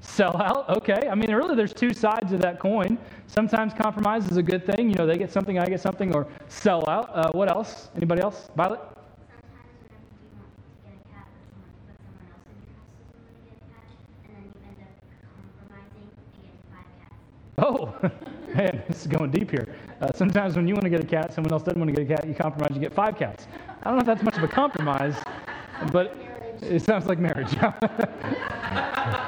Sell 0.00 0.40
out, 0.40 0.68
okay. 0.76 1.08
I 1.10 1.14
mean, 1.14 1.32
really, 1.32 1.56
there's 1.56 1.72
two 1.74 1.92
sides 1.92 2.32
of 2.32 2.40
that 2.40 2.58
coin. 2.58 2.98
Sometimes 3.26 3.74
compromise 3.74 4.28
is 4.30 4.36
a 4.36 4.42
good 4.42 4.64
thing. 4.64 4.88
You 4.88 4.94
know, 4.94 5.06
they 5.06 5.18
get 5.18 5.32
something, 5.32 5.58
I 5.58 5.66
get 5.66 5.80
something, 5.80 6.14
or 6.14 6.26
sell 6.48 6.88
out. 6.88 7.10
Uh, 7.12 7.30
what 7.32 7.50
else? 7.50 7.88
Anybody 7.96 8.22
else? 8.22 8.48
Violet? 8.56 8.80
Oh, 17.58 17.94
man, 18.54 18.82
this 18.86 19.00
is 19.00 19.06
going 19.06 19.30
deep 19.30 19.50
here. 19.50 19.74
Uh, 20.00 20.12
sometimes 20.14 20.56
when 20.56 20.68
you 20.68 20.74
want 20.74 20.84
to 20.84 20.90
get 20.90 21.00
a 21.00 21.06
cat, 21.06 21.32
someone 21.32 21.52
else 21.52 21.62
doesn't 21.62 21.80
want 21.80 21.94
to 21.94 22.04
get 22.04 22.10
a 22.10 22.16
cat, 22.16 22.28
you 22.28 22.34
compromise, 22.34 22.70
you 22.74 22.80
get 22.80 22.92
five 22.92 23.16
cats. 23.16 23.46
I 23.82 23.84
don't 23.84 23.94
know 23.96 24.00
if 24.00 24.06
that's 24.06 24.22
much 24.22 24.36
of 24.36 24.42
a 24.42 24.48
compromise, 24.48 25.16
but 25.90 26.14
it 26.60 26.82
sounds 26.82 27.06
like 27.06 27.18
marriage. 27.18 27.56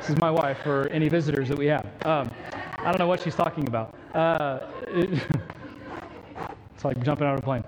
this 0.00 0.10
is 0.10 0.18
my 0.18 0.30
wife 0.30 0.58
for 0.62 0.88
any 0.88 1.08
visitors 1.08 1.48
that 1.48 1.58
we 1.58 1.66
have. 1.66 1.86
Um, 2.06 2.30
I 2.78 2.84
don't 2.84 2.98
know 2.98 3.06
what 3.06 3.20
she's 3.20 3.34
talking 3.34 3.68
about. 3.68 3.94
Uh, 4.14 4.60
it, 4.88 5.10
it's 6.74 6.84
like 6.84 7.02
jumping 7.04 7.26
out 7.26 7.34
of 7.34 7.40
a 7.40 7.42
plane. 7.42 7.62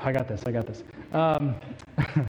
I 0.00 0.12
got 0.12 0.28
this, 0.28 0.42
I 0.46 0.52
got 0.52 0.66
this. 0.66 0.84
Um, 1.12 1.54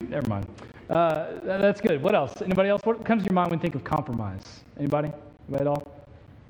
never 0.00 0.28
mind. 0.28 0.46
Uh, 0.90 1.40
that's 1.42 1.80
good. 1.80 2.02
What 2.02 2.14
else? 2.14 2.42
Anybody 2.42 2.68
else? 2.68 2.82
What 2.84 3.02
comes 3.04 3.22
to 3.22 3.30
your 3.30 3.34
mind 3.34 3.50
when 3.50 3.58
you 3.58 3.62
think 3.62 3.74
of 3.74 3.84
compromise? 3.84 4.60
Anybody? 4.78 5.10
Anybody 5.48 5.62
at 5.62 5.66
all? 5.66 5.82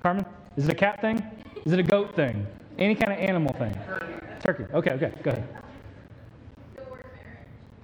Carmen? 0.02 0.26
Is 0.56 0.64
it 0.64 0.72
a 0.72 0.74
cat 0.74 1.00
thing? 1.00 1.24
Is 1.64 1.72
it 1.72 1.78
a 1.78 1.84
goat 1.84 2.16
thing? 2.16 2.44
Any 2.78 2.96
kind 2.96 3.12
of 3.12 3.18
animal 3.18 3.54
thing? 3.54 3.78
Turkey. 4.44 4.64
Okay, 4.74 4.90
okay, 4.90 5.12
go 5.22 5.30
ahead. 5.30 5.48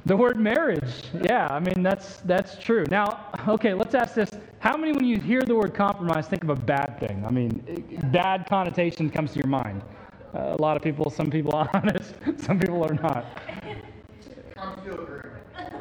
The 0.08 0.16
word 0.16 0.40
marriage. 0.40 1.04
Yeah, 1.22 1.48
I 1.50 1.60
mean 1.60 1.82
that's 1.82 2.16
that's 2.24 2.56
true. 2.56 2.86
Now, 2.90 3.26
okay, 3.46 3.74
let's 3.74 3.94
ask 3.94 4.14
this. 4.14 4.30
How 4.58 4.74
many 4.74 4.92
when 4.92 5.04
you 5.04 5.20
hear 5.20 5.42
the 5.42 5.54
word 5.54 5.74
compromise 5.74 6.26
think 6.26 6.42
of 6.42 6.48
a 6.48 6.56
bad 6.56 6.98
thing? 6.98 7.26
I 7.26 7.30
mean, 7.30 7.52
bad 8.10 8.46
connotation 8.48 9.10
comes 9.10 9.32
to 9.32 9.38
your 9.38 9.48
mind. 9.48 9.82
Uh, 10.34 10.56
a 10.58 10.62
lot 10.62 10.78
of 10.78 10.82
people, 10.82 11.10
some 11.10 11.30
people 11.30 11.54
are 11.54 11.68
honest, 11.74 12.14
some 12.38 12.58
people 12.58 12.82
are 12.84 12.94
not. 12.94 13.26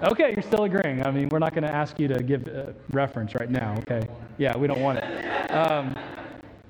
Okay, 0.04 0.34
you're 0.34 0.44
still 0.44 0.66
agreeing. 0.66 1.08
I 1.08 1.12
mean, 1.12 1.30
we're 1.30 1.40
not 1.40 1.54
going 1.54 1.64
to 1.64 1.74
ask 1.74 1.98
you 1.98 2.10
to 2.10 2.22
give 2.22 2.48
a 2.50 2.76
reference 2.92 3.34
right 3.34 3.50
now, 3.50 3.76
okay? 3.80 4.06
Yeah, 4.38 4.58
we 4.58 4.68
don't 4.68 4.82
want 4.82 5.00
it. 5.00 5.52
Um, 5.52 5.96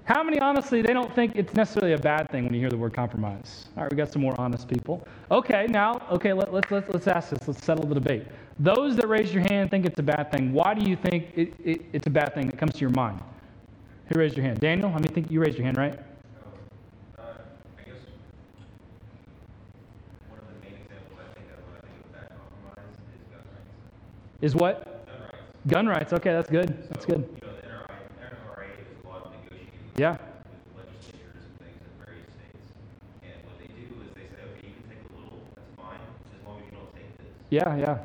how 0.08 0.24
many, 0.24 0.40
honestly, 0.40 0.82
they 0.82 0.94
don't 0.94 1.14
think 1.14 1.34
it's 1.36 1.54
necessarily 1.54 1.94
a 1.94 1.98
bad 1.98 2.30
thing 2.32 2.46
when 2.46 2.54
you 2.54 2.60
hear 2.60 2.70
the 2.70 2.78
word 2.78 2.94
compromise? 2.94 3.66
All 3.76 3.84
right, 3.84 3.92
we 3.92 3.98
got 3.98 4.12
some 4.12 4.22
more 4.22 4.34
honest 4.40 4.68
people. 4.68 5.06
Okay, 5.30 5.68
now, 5.70 6.02
okay, 6.10 6.34
let, 6.34 6.54
let's, 6.54 6.72
let's, 6.72 6.90
let's 6.90 7.08
ask 7.08 7.30
this. 7.30 7.48
Let's 7.48 7.64
settle 7.64 7.86
the 7.86 7.96
debate. 7.96 8.26
Those 8.60 8.96
that 8.96 9.08
raise 9.08 9.34
your 9.34 9.44
hand 9.44 9.70
think 9.70 9.86
it's 9.86 10.00
a 10.00 10.04
bad 10.04 10.32
thing. 10.32 10.54
Why 10.54 10.74
do 10.74 10.90
you 10.90 10.96
think 10.96 11.32
it, 11.36 11.54
it, 11.64 11.82
it's 11.92 12.08
a 12.08 12.10
bad 12.10 12.34
thing 12.34 12.48
that 12.48 12.58
comes 12.58 12.74
to 12.76 12.80
your 12.80 12.90
mind? 12.92 13.20
Who 14.08 14.20
raised 14.20 14.38
your 14.38 14.46
hand? 14.46 14.60
Daniel? 14.62 14.90
I 14.90 15.00
mean, 15.00 15.12
think 15.12 15.30
you 15.30 15.42
raised 15.42 15.58
your 15.58 15.66
hand, 15.66 15.78
right? 15.78 16.00
Is 24.40 24.56
what? 24.56 25.06
Gun 25.08 25.20
rights. 25.20 25.68
Gun 25.68 25.88
rights. 25.88 26.14
Okay, 26.14 26.32
that's 26.32 26.50
good. 26.50 26.90
That's 26.90 27.06
good. 27.06 27.18
You 27.18 27.48
know, 27.48 27.56
the 27.56 27.68
NRA, 27.68 28.70
is 28.80 29.04
a 29.04 29.08
lot 29.08 29.26
of 29.26 29.32
negotiating 29.32 29.87
yeah. 29.98 30.12
with 30.12 30.86
legislatures 30.86 31.42
and 31.42 31.58
things 31.58 31.82
in 31.82 32.06
various 32.06 32.30
states. 32.38 32.70
And 33.24 33.34
what 33.46 33.58
they 33.58 33.66
do 33.74 33.90
is 34.06 34.14
they 34.14 34.30
say, 34.30 34.46
okay, 34.54 34.68
you 34.70 34.74
can 34.78 34.86
take 34.94 35.02
a 35.10 35.14
little, 35.18 35.42
that's 35.56 35.74
fine, 35.76 35.98
as 35.98 36.46
long 36.46 36.62
as 36.62 36.66
you 36.70 36.78
don't 36.78 36.94
take 36.94 37.10
this. 37.18 37.34
Yeah, 37.50 37.76
yeah. 37.76 37.98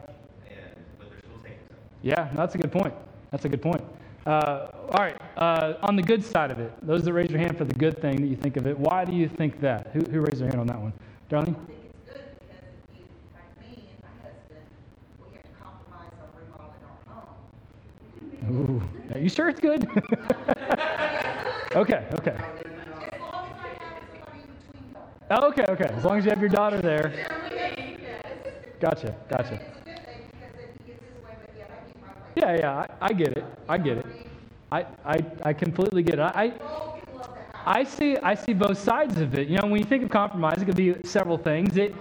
And, 0.49 0.73
but 0.99 1.11
they're 1.11 1.21
still 1.21 1.37
taking 1.45 1.61
some. 1.69 1.77
Yeah, 2.01 2.31
that's 2.35 2.55
a 2.55 2.59
good 2.59 2.73
point. 2.73 2.95
That's 3.31 3.45
a 3.45 3.49
good 3.49 3.61
point. 3.61 3.85
Uh, 4.25 4.69
all 4.89 5.05
right, 5.05 5.21
uh, 5.37 5.75
on 5.83 5.97
the 5.97 6.03
good 6.03 6.25
side 6.25 6.51
of 6.51 6.59
it, 6.61 6.73
those 6.81 7.05
that 7.05 7.13
raise 7.13 7.31
your 7.31 7.41
hand 7.41 7.59
for 7.59 7.65
the 7.65 7.75
good 7.75 8.01
thing 8.01 8.21
that 8.23 8.29
you 8.29 8.37
think 8.37 8.57
of 8.57 8.67
it, 8.67 8.79
why 8.79 9.05
do 9.05 9.13
you 9.13 9.29
think 9.29 9.61
that? 9.61 9.91
Who, 9.93 10.01
who 10.01 10.21
raised 10.21 10.39
their 10.39 10.49
hand 10.49 10.61
on 10.61 10.67
that 10.69 10.81
one? 10.81 10.93
Darlene? 11.29 11.57
Ooh. 18.51 18.83
Are 19.15 19.19
you 19.19 19.29
sure 19.29 19.49
it's 19.49 19.61
good? 19.61 19.89
okay, 21.75 22.07
okay. 22.14 22.37
Okay, 25.31 25.64
okay. 25.69 25.85
As 25.97 26.05
long 26.05 26.19
as 26.19 26.25
you 26.25 26.31
have 26.31 26.41
your 26.41 26.50
daughter 26.50 26.81
there. 26.81 27.12
Gotcha, 28.81 29.14
gotcha. 29.31 29.59
Yeah, 32.37 32.57
yeah, 32.57 32.87
I, 33.00 33.07
I 33.07 33.12
get 33.12 33.37
it. 33.37 33.45
I 33.69 33.79
get 33.79 33.99
it. 33.99 34.07
I, 34.71 34.87
I, 35.05 35.19
I 35.43 35.52
completely 35.52 36.02
get 36.02 36.14
it. 36.14 36.21
I, 36.21 36.52
I 37.64 37.85
see 37.85 38.17
I 38.17 38.35
see 38.35 38.52
both 38.52 38.79
sides 38.79 39.21
of 39.21 39.35
it. 39.38 39.49
You 39.49 39.59
know, 39.59 39.69
when 39.69 39.79
you 39.79 39.85
think 39.85 40.02
of 40.02 40.11
compromise, 40.11 40.61
it 40.61 40.64
could 40.64 40.76
be 40.76 40.97
several 41.05 41.38
things. 41.38 41.76
It 41.76 41.95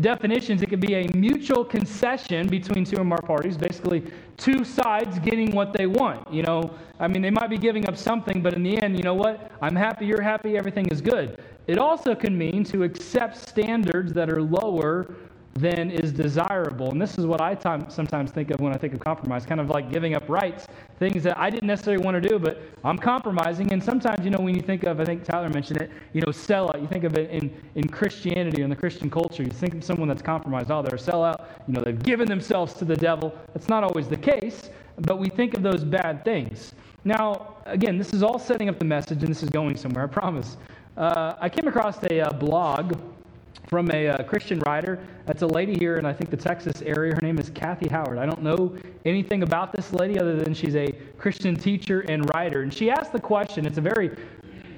definitions, 0.00 0.62
it 0.62 0.66
could 0.66 0.80
be 0.80 0.94
a 0.94 1.08
mutual 1.14 1.64
concession 1.64 2.48
between 2.48 2.84
two 2.84 2.96
or 2.96 3.04
more 3.04 3.18
parties, 3.18 3.56
basically 3.56 4.02
two 4.36 4.64
sides 4.64 5.18
getting 5.20 5.54
what 5.54 5.72
they 5.72 5.86
want. 5.86 6.32
You 6.32 6.42
know, 6.42 6.74
I 6.98 7.08
mean, 7.08 7.22
they 7.22 7.30
might 7.30 7.50
be 7.50 7.58
giving 7.58 7.88
up 7.88 7.96
something, 7.96 8.42
but 8.42 8.54
in 8.54 8.62
the 8.62 8.80
end, 8.82 8.96
you 8.96 9.02
know 9.02 9.14
what? 9.14 9.50
I'm 9.60 9.76
happy, 9.76 10.06
you're 10.06 10.22
happy, 10.22 10.56
everything 10.56 10.86
is 10.88 11.00
good. 11.00 11.40
It 11.66 11.78
also 11.78 12.14
can 12.14 12.36
mean 12.36 12.64
to 12.64 12.82
accept 12.82 13.36
standards 13.36 14.12
that 14.12 14.30
are 14.30 14.42
lower 14.42 15.14
than 15.58 15.90
is 15.90 16.12
desirable. 16.12 16.90
And 16.90 17.00
this 17.00 17.18
is 17.18 17.26
what 17.26 17.40
I 17.40 17.54
time, 17.54 17.88
sometimes 17.88 18.30
think 18.30 18.50
of 18.50 18.60
when 18.60 18.72
I 18.72 18.76
think 18.76 18.94
of 18.94 19.00
compromise, 19.00 19.46
kind 19.46 19.60
of 19.60 19.70
like 19.70 19.90
giving 19.90 20.14
up 20.14 20.28
rights, 20.28 20.66
things 20.98 21.22
that 21.22 21.38
I 21.38 21.50
didn't 21.50 21.66
necessarily 21.66 22.04
want 22.04 22.20
to 22.22 22.28
do, 22.28 22.38
but 22.38 22.60
I'm 22.84 22.98
compromising. 22.98 23.72
And 23.72 23.82
sometimes, 23.82 24.24
you 24.24 24.30
know, 24.30 24.38
when 24.38 24.54
you 24.54 24.60
think 24.60 24.84
of, 24.84 25.00
I 25.00 25.04
think 25.04 25.24
Tyler 25.24 25.48
mentioned 25.48 25.80
it, 25.80 25.90
you 26.12 26.20
know, 26.20 26.28
sellout, 26.28 26.80
you 26.80 26.86
think 26.86 27.04
of 27.04 27.16
it 27.16 27.30
in, 27.30 27.54
in 27.74 27.88
Christianity, 27.88 28.62
in 28.62 28.70
the 28.70 28.76
Christian 28.76 29.10
culture, 29.10 29.42
you 29.42 29.50
think 29.50 29.74
of 29.74 29.84
someone 29.84 30.08
that's 30.08 30.22
compromised, 30.22 30.70
oh, 30.70 30.82
they're 30.82 30.96
a 30.96 30.98
sellout, 30.98 31.46
you 31.66 31.74
know, 31.74 31.80
they've 31.80 32.02
given 32.02 32.28
themselves 32.28 32.74
to 32.74 32.84
the 32.84 32.96
devil. 32.96 33.34
That's 33.54 33.68
not 33.68 33.82
always 33.82 34.08
the 34.08 34.16
case, 34.16 34.70
but 35.00 35.18
we 35.18 35.28
think 35.28 35.54
of 35.54 35.62
those 35.62 35.84
bad 35.84 36.24
things. 36.24 36.74
Now, 37.04 37.56
again, 37.66 37.98
this 37.98 38.12
is 38.12 38.22
all 38.22 38.38
setting 38.38 38.68
up 38.68 38.78
the 38.78 38.84
message, 38.84 39.22
and 39.22 39.28
this 39.28 39.42
is 39.42 39.48
going 39.48 39.76
somewhere, 39.76 40.04
I 40.04 40.08
promise. 40.08 40.56
Uh, 40.96 41.34
I 41.38 41.48
came 41.48 41.68
across 41.68 42.02
a 42.02 42.20
uh, 42.20 42.32
blog 42.32 42.98
from 43.68 43.90
a 43.90 44.08
uh, 44.08 44.22
Christian 44.24 44.60
writer. 44.60 44.98
That's 45.26 45.42
a 45.42 45.46
lady 45.46 45.76
here 45.78 45.96
in, 45.96 46.04
I 46.04 46.12
think, 46.12 46.30
the 46.30 46.36
Texas 46.36 46.82
area. 46.82 47.14
Her 47.14 47.20
name 47.20 47.38
is 47.38 47.50
Kathy 47.50 47.88
Howard. 47.88 48.18
I 48.18 48.26
don't 48.26 48.42
know 48.42 48.76
anything 49.04 49.42
about 49.42 49.72
this 49.72 49.92
lady 49.92 50.18
other 50.18 50.36
than 50.36 50.54
she's 50.54 50.76
a 50.76 50.92
Christian 51.18 51.56
teacher 51.56 52.00
and 52.08 52.28
writer. 52.34 52.62
And 52.62 52.72
she 52.72 52.90
asked 52.90 53.12
the 53.12 53.20
question, 53.20 53.66
it's 53.66 53.78
a 53.78 53.82
very, 53.82 54.16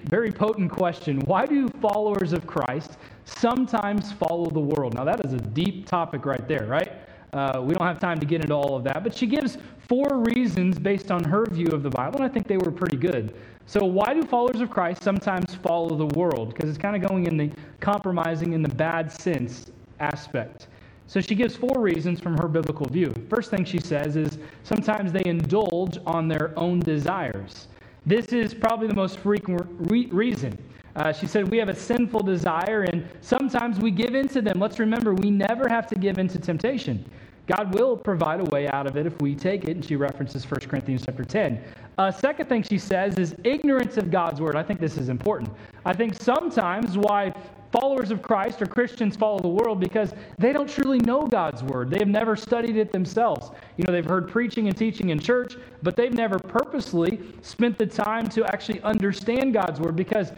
very 0.05 0.33
potent 0.33 0.71
question 0.71 1.21
why 1.21 1.47
do 1.47 1.69
followers 1.81 2.33
of 2.33 2.47
Christ 2.47 2.97
sometimes 3.25 4.13
follow 4.13 4.51
the 4.51 4.61
world? 4.61 4.95
Now, 4.95 5.05
that 5.05 5.25
is 5.25 5.33
a 5.33 5.39
deep 5.39 5.87
topic 5.87 6.25
right 6.25 6.47
there, 6.49 6.67
right? 6.67 6.93
Uh, 7.33 7.61
we 7.63 7.75
don't 7.75 7.87
have 7.87 8.01
time 8.01 8.19
to 8.19 8.27
get 8.27 8.41
into 8.41 8.55
all 8.55 8.75
of 8.75 8.85
that, 8.85 9.05
but 9.05 9.15
she 9.15 9.27
gives 9.27 9.59
four 9.87 10.23
reasons 10.35 10.79
based 10.79 11.11
on 11.11 11.23
her 11.25 11.45
view 11.47 11.67
of 11.69 11.83
the 11.83 11.91
Bible, 11.91 12.17
and 12.17 12.25
I 12.25 12.33
think 12.33 12.47
they 12.47 12.57
were 12.57 12.71
pretty 12.71 12.97
good. 12.97 13.35
So, 13.67 13.85
why 13.85 14.15
do 14.15 14.23
followers 14.23 14.63
of 14.63 14.71
Christ 14.71 15.03
sometimes 15.03 15.55
follow 15.55 15.95
the 15.95 16.07
world? 16.19 16.55
Because 16.55 16.71
it's 16.71 16.79
kind 16.79 16.97
of 16.97 17.07
going 17.07 17.27
in 17.27 17.37
the 17.37 17.51
compromising 17.81 18.53
in 18.53 18.63
the 18.63 18.69
bad 18.69 19.11
sense 19.11 19.71
aspect. 20.01 20.69
So, 21.07 21.21
she 21.21 21.35
gives 21.35 21.57
four 21.57 21.81
reasons 21.81 22.21
from 22.21 22.37
her 22.37 22.49
biblical 22.49 22.87
view. 22.87 23.15
First 23.31 23.51
thing 23.51 23.65
she 23.65 23.79
says 23.79 24.17
is 24.17 24.39
sometimes 24.63 25.11
they 25.11 25.23
indulge 25.25 25.99
on 26.05 26.29
their 26.29 26.53
own 26.59 26.81
desires. 26.81 27.69
This 28.05 28.27
is 28.27 28.53
probably 28.53 28.89
the 28.89 28.95
most 28.95 29.19
frequent 29.19 29.67
re- 29.91 30.07
reason. 30.07 30.57
Uh, 30.97 31.13
she 31.13 31.27
said, 31.27 31.49
We 31.49 31.59
have 31.59 31.69
a 31.69 31.75
sinful 31.75 32.21
desire, 32.21 32.83
and 32.83 33.09
sometimes 33.21 33.79
we 33.79 33.91
give 33.91 34.15
in 34.15 34.29
to 34.29 34.43
them. 34.43 34.59
Let's 34.59 34.79
remember, 34.79 35.15
we 35.15 35.31
never 35.31 35.69
have 35.69 35.87
to 35.89 35.95
give 35.95 36.19
in 36.19 36.29
to 36.29 36.39
temptation. 36.39 37.05
God 37.47 37.73
will 37.73 37.97
provide 37.97 38.41
a 38.41 38.45
way 38.45 38.69
out 38.69 38.87
of 38.87 38.97
it 38.97 39.07
if 39.07 39.19
we 39.23 39.35
take 39.35 39.65
it. 39.65 39.71
And 39.71 39.85
she 39.85 39.97
references 39.97 40.49
1 40.49 40.61
Corinthians 40.69 41.05
chapter 41.07 41.25
10. 41.25 41.63
Uh, 41.97 42.11
second 42.11 42.49
thing 42.49 42.63
she 42.63 42.79
says 42.79 43.19
is 43.19 43.35
ignorance 43.43 43.97
of 43.97 44.11
God's 44.11 44.41
word. 44.41 44.55
I 44.55 44.63
think 44.63 44.81
this 44.81 44.99
is 44.99 45.09
important. 45.09 45.51
I 45.87 45.95
think 45.95 46.15
sometimes 46.15 46.99
why 46.99 47.33
followers 47.73 48.11
of 48.11 48.23
Christ 48.23 48.63
or 48.63 48.67
Christians 48.67 49.17
follow 49.17 49.39
the 49.39 49.49
world 49.49 49.81
because 49.81 50.15
they 50.39 50.53
don't 50.53 50.69
truly 50.69 50.99
know 50.99 51.27
God's 51.27 51.63
word. 51.63 51.91
They 51.91 51.99
have 51.99 52.09
never 52.09 52.37
studied 52.37 52.77
it 52.77 52.93
themselves. 52.93 53.51
You 53.77 53.85
know, 53.85 53.93
they've 53.93 54.05
heard 54.05 54.29
preaching 54.29 54.69
and 54.69 54.77
teaching 54.77 55.11
in 55.11 55.19
church, 55.19 55.57
but 55.83 55.97
they've 55.97 56.13
never 56.13 56.39
purposely 56.39 57.21
spent 57.43 57.79
the 57.79 57.87
time 57.87 58.29
to 58.31 58.45
actually 58.47 58.81
understand 58.83 59.53
God's 59.53 59.81
word 59.81 59.97
because 59.97 60.33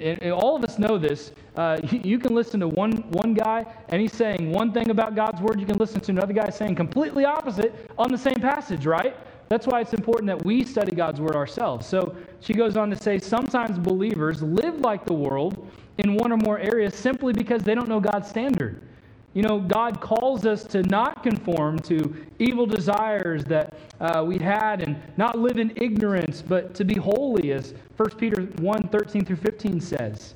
and 0.00 0.32
all 0.32 0.56
of 0.56 0.64
us 0.64 0.78
know 0.78 0.98
this. 0.98 1.32
Uh, 1.56 1.78
you 1.90 2.18
can 2.18 2.34
listen 2.34 2.60
to 2.60 2.68
one, 2.68 2.92
one 3.10 3.34
guy 3.34 3.64
and 3.88 4.00
he's 4.00 4.12
saying 4.12 4.50
one 4.50 4.72
thing 4.72 4.90
about 4.90 5.14
God's 5.14 5.40
word. 5.40 5.60
You 5.60 5.66
can 5.66 5.78
listen 5.78 6.00
to 6.00 6.12
another 6.12 6.32
guy 6.32 6.50
saying 6.50 6.74
completely 6.74 7.24
opposite 7.24 7.90
on 7.98 8.10
the 8.10 8.18
same 8.18 8.36
passage, 8.36 8.86
right? 8.86 9.16
That's 9.50 9.66
why 9.66 9.80
it's 9.80 9.94
important 9.94 10.28
that 10.28 10.44
we 10.44 10.64
study 10.64 10.94
God's 10.94 11.20
word 11.20 11.34
ourselves. 11.34 11.84
So 11.84 12.14
she 12.38 12.52
goes 12.52 12.76
on 12.76 12.88
to 12.90 12.96
say 12.96 13.18
sometimes 13.18 13.78
believers 13.80 14.42
live 14.42 14.78
like 14.78 15.04
the 15.04 15.12
world 15.12 15.68
in 16.00 16.14
one 16.14 16.32
or 16.32 16.36
more 16.36 16.58
areas 16.58 16.94
simply 16.94 17.32
because 17.32 17.62
they 17.62 17.74
don't 17.74 17.88
know 17.88 18.00
God's 18.00 18.28
standard. 18.28 18.80
You 19.32 19.42
know, 19.42 19.60
God 19.60 20.00
calls 20.00 20.44
us 20.44 20.64
to 20.64 20.82
not 20.84 21.22
conform 21.22 21.78
to 21.80 22.26
evil 22.40 22.66
desires 22.66 23.44
that 23.44 23.74
uh, 24.00 24.24
we 24.26 24.38
had 24.38 24.82
and 24.82 25.00
not 25.16 25.38
live 25.38 25.58
in 25.58 25.72
ignorance, 25.76 26.42
but 26.42 26.74
to 26.74 26.84
be 26.84 26.94
holy, 26.94 27.52
as 27.52 27.74
1 27.96 28.10
Peter 28.18 28.42
1 28.42 28.88
13 28.88 29.24
through 29.24 29.36
15 29.36 29.80
says. 29.80 30.34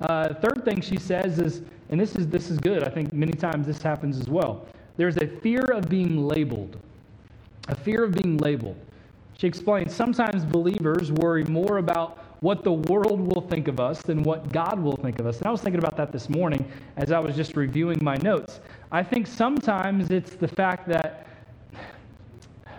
Uh, 0.00 0.34
third 0.34 0.64
thing 0.64 0.80
she 0.80 0.96
says 0.96 1.40
is, 1.40 1.62
and 1.90 1.98
this 1.98 2.14
is, 2.14 2.28
this 2.28 2.50
is 2.50 2.58
good, 2.58 2.84
I 2.84 2.90
think 2.90 3.12
many 3.12 3.32
times 3.32 3.66
this 3.66 3.82
happens 3.82 4.20
as 4.20 4.28
well. 4.28 4.66
There's 4.96 5.16
a 5.16 5.26
fear 5.26 5.62
of 5.62 5.88
being 5.88 6.28
labeled. 6.28 6.76
A 7.68 7.74
fear 7.74 8.04
of 8.04 8.12
being 8.12 8.36
labeled. 8.36 8.76
She 9.38 9.46
explains 9.46 9.94
sometimes 9.94 10.44
believers 10.44 11.10
worry 11.10 11.44
more 11.44 11.78
about 11.78 12.18
what 12.40 12.62
the 12.64 12.72
world 12.72 13.20
will 13.20 13.42
think 13.42 13.68
of 13.68 13.80
us 13.80 14.02
than 14.02 14.22
what 14.22 14.52
God 14.52 14.78
will 14.78 14.96
think 14.96 15.18
of 15.18 15.26
us. 15.26 15.38
And 15.38 15.46
I 15.46 15.50
was 15.50 15.60
thinking 15.62 15.78
about 15.78 15.96
that 15.96 16.12
this 16.12 16.28
morning 16.28 16.70
as 16.96 17.10
I 17.10 17.18
was 17.18 17.34
just 17.34 17.56
reviewing 17.56 17.98
my 18.02 18.16
notes. 18.16 18.60
I 18.92 19.02
think 19.02 19.26
sometimes 19.26 20.10
it's 20.10 20.34
the 20.34 20.48
fact 20.48 20.88
that 20.88 21.26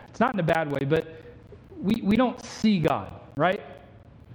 it's 0.10 0.20
not 0.20 0.34
in 0.34 0.40
a 0.40 0.44
bad 0.44 0.72
way, 0.72 0.80
but 0.80 1.22
we, 1.82 2.02
we 2.02 2.16
don't 2.16 2.44
see 2.44 2.80
God, 2.80 3.12
right? 3.36 3.62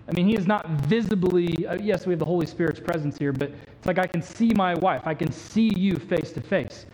I 0.09 0.13
mean, 0.13 0.27
He 0.27 0.35
is 0.35 0.47
not 0.47 0.69
visibly, 0.71 1.67
uh, 1.67 1.79
yes, 1.81 2.07
we 2.07 2.13
have 2.13 2.19
the 2.19 2.25
Holy 2.25 2.47
Spirit's 2.47 2.81
presence 2.81 3.17
here, 3.17 3.33
but 3.33 3.51
it's 3.51 3.87
like 3.87 3.99
I 3.99 4.07
can 4.07 4.23
see 4.23 4.53
my 4.55 4.75
wife, 4.75 5.03
I 5.05 5.15
can 5.15 5.31
see 5.31 5.73
you 5.77 5.97
face 5.97 6.33
to 6.33 6.41
face. 6.41 6.87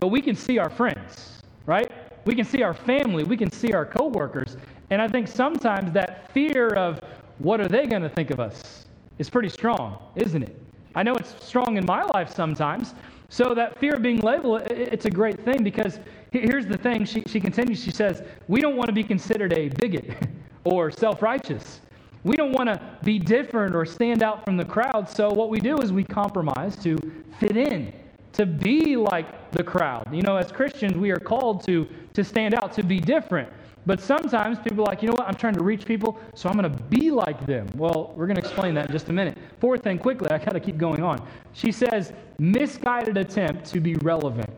But 0.00 0.08
we 0.08 0.20
can 0.20 0.34
see 0.34 0.58
our 0.58 0.70
friends, 0.70 1.42
right? 1.64 1.90
We 2.24 2.34
can 2.34 2.44
see 2.44 2.62
our 2.62 2.74
family, 2.74 3.24
we 3.24 3.36
can 3.36 3.50
see 3.50 3.72
our 3.72 3.86
coworkers. 3.86 4.56
And 4.90 5.00
I 5.00 5.08
think 5.08 5.28
sometimes 5.28 5.92
that 5.92 6.32
fear 6.32 6.68
of 6.68 7.00
what 7.38 7.60
are 7.60 7.68
they 7.68 7.86
going 7.86 8.02
to 8.02 8.08
think 8.08 8.30
of 8.30 8.40
us 8.40 8.86
is 9.18 9.30
pretty 9.30 9.48
strong, 9.48 9.98
isn't 10.16 10.42
it? 10.42 10.60
I 10.94 11.02
know 11.02 11.14
it's 11.14 11.34
strong 11.44 11.76
in 11.76 11.84
my 11.84 12.02
life 12.02 12.34
sometimes. 12.34 12.94
So 13.28 13.54
that 13.54 13.78
fear 13.78 13.96
of 13.96 14.02
being 14.02 14.20
labeled, 14.20 14.62
it's 14.70 15.04
a 15.04 15.10
great 15.10 15.44
thing 15.44 15.62
because 15.62 15.98
here's 16.30 16.66
the 16.66 16.78
thing. 16.78 17.04
She, 17.04 17.22
she 17.26 17.40
continues, 17.40 17.82
she 17.82 17.90
says, 17.90 18.22
we 18.48 18.60
don't 18.60 18.76
want 18.76 18.88
to 18.88 18.94
be 18.94 19.02
considered 19.02 19.52
a 19.52 19.68
bigot 19.68 20.10
or 20.64 20.90
self 20.90 21.22
righteous. 21.22 21.80
We 22.24 22.34
don't 22.34 22.52
want 22.52 22.68
to 22.68 22.80
be 23.04 23.18
different 23.18 23.74
or 23.74 23.84
stand 23.84 24.22
out 24.22 24.44
from 24.44 24.56
the 24.56 24.64
crowd. 24.64 25.08
So 25.08 25.30
what 25.30 25.48
we 25.48 25.60
do 25.60 25.78
is 25.78 25.92
we 25.92 26.02
compromise 26.02 26.76
to 26.82 26.96
fit 27.38 27.56
in, 27.56 27.92
to 28.32 28.46
be 28.46 28.96
like 28.96 29.52
the 29.52 29.62
crowd. 29.62 30.08
You 30.12 30.22
know, 30.22 30.36
as 30.36 30.50
Christians, 30.50 30.96
we 30.96 31.10
are 31.10 31.20
called 31.20 31.64
to, 31.66 31.86
to 32.14 32.24
stand 32.24 32.54
out, 32.54 32.72
to 32.74 32.82
be 32.82 32.98
different. 32.98 33.48
But 33.86 34.00
sometimes 34.00 34.58
people 34.58 34.80
are 34.80 34.88
like, 34.88 35.00
you 35.00 35.08
know 35.08 35.14
what, 35.14 35.28
I'm 35.28 35.36
trying 35.36 35.54
to 35.54 35.62
reach 35.62 35.86
people, 35.86 36.18
so 36.34 36.48
I'm 36.48 36.58
going 36.58 36.70
to 36.70 36.82
be 36.84 37.12
like 37.12 37.46
them. 37.46 37.68
Well, 37.76 38.12
we're 38.16 38.26
going 38.26 38.36
to 38.36 38.42
explain 38.42 38.74
that 38.74 38.86
in 38.86 38.92
just 38.92 39.08
a 39.08 39.12
minute. 39.12 39.38
Fourth 39.60 39.84
thing, 39.84 39.98
quickly, 39.98 40.28
I 40.30 40.38
got 40.38 40.52
to 40.52 40.60
keep 40.60 40.76
going 40.76 41.02
on. 41.02 41.24
She 41.52 41.70
says, 41.70 42.12
misguided 42.38 43.16
attempt 43.16 43.64
to 43.66 43.80
be 43.80 43.94
relevant. 43.96 44.50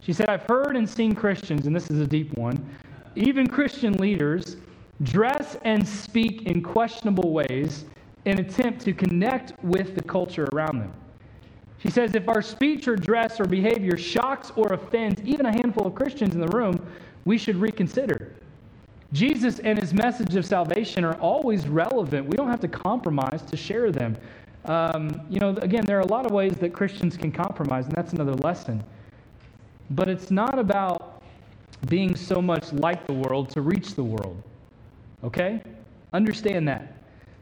She 0.00 0.12
said, 0.14 0.30
I've 0.30 0.44
heard 0.44 0.76
and 0.76 0.88
seen 0.88 1.14
Christians, 1.14 1.66
and 1.66 1.76
this 1.76 1.90
is 1.90 2.00
a 2.00 2.06
deep 2.06 2.32
one, 2.36 2.64
even 3.14 3.46
Christian 3.46 3.92
leaders 3.94 4.56
dress 5.02 5.56
and 5.64 5.86
speak 5.86 6.42
in 6.46 6.62
questionable 6.62 7.30
ways 7.30 7.84
in 8.24 8.38
attempt 8.38 8.80
to 8.82 8.92
connect 8.92 9.52
with 9.64 9.94
the 9.94 10.02
culture 10.02 10.48
around 10.52 10.78
them. 10.78 10.92
She 11.78 11.90
says, 11.90 12.14
if 12.14 12.28
our 12.28 12.40
speech 12.40 12.86
or 12.86 12.94
dress 12.94 13.40
or 13.40 13.44
behavior 13.44 13.98
shocks 13.98 14.52
or 14.54 14.72
offends 14.72 15.20
even 15.22 15.46
a 15.46 15.52
handful 15.52 15.86
of 15.86 15.94
Christians 15.96 16.34
in 16.34 16.40
the 16.40 16.56
room, 16.56 16.80
we 17.24 17.36
should 17.36 17.56
reconsider. 17.56 18.21
Jesus 19.12 19.58
and 19.58 19.78
his 19.78 19.92
message 19.92 20.36
of 20.36 20.46
salvation 20.46 21.04
are 21.04 21.14
always 21.20 21.68
relevant. 21.68 22.26
We 22.26 22.36
don't 22.36 22.48
have 22.48 22.60
to 22.60 22.68
compromise 22.68 23.42
to 23.42 23.56
share 23.56 23.90
them. 23.90 24.16
Um, 24.64 25.20
you 25.28 25.38
know, 25.38 25.50
again, 25.56 25.84
there 25.84 25.98
are 25.98 26.02
a 26.02 26.06
lot 26.06 26.24
of 26.24 26.32
ways 26.32 26.54
that 26.54 26.72
Christians 26.72 27.16
can 27.16 27.30
compromise, 27.30 27.86
and 27.86 27.94
that's 27.94 28.12
another 28.12 28.34
lesson. 28.34 28.82
But 29.90 30.08
it's 30.08 30.30
not 30.30 30.58
about 30.58 31.22
being 31.88 32.14
so 32.16 32.40
much 32.40 32.72
like 32.72 33.06
the 33.06 33.12
world 33.12 33.50
to 33.50 33.60
reach 33.60 33.94
the 33.94 34.04
world. 34.04 34.42
Okay? 35.24 35.62
Understand 36.12 36.66
that. 36.68 36.96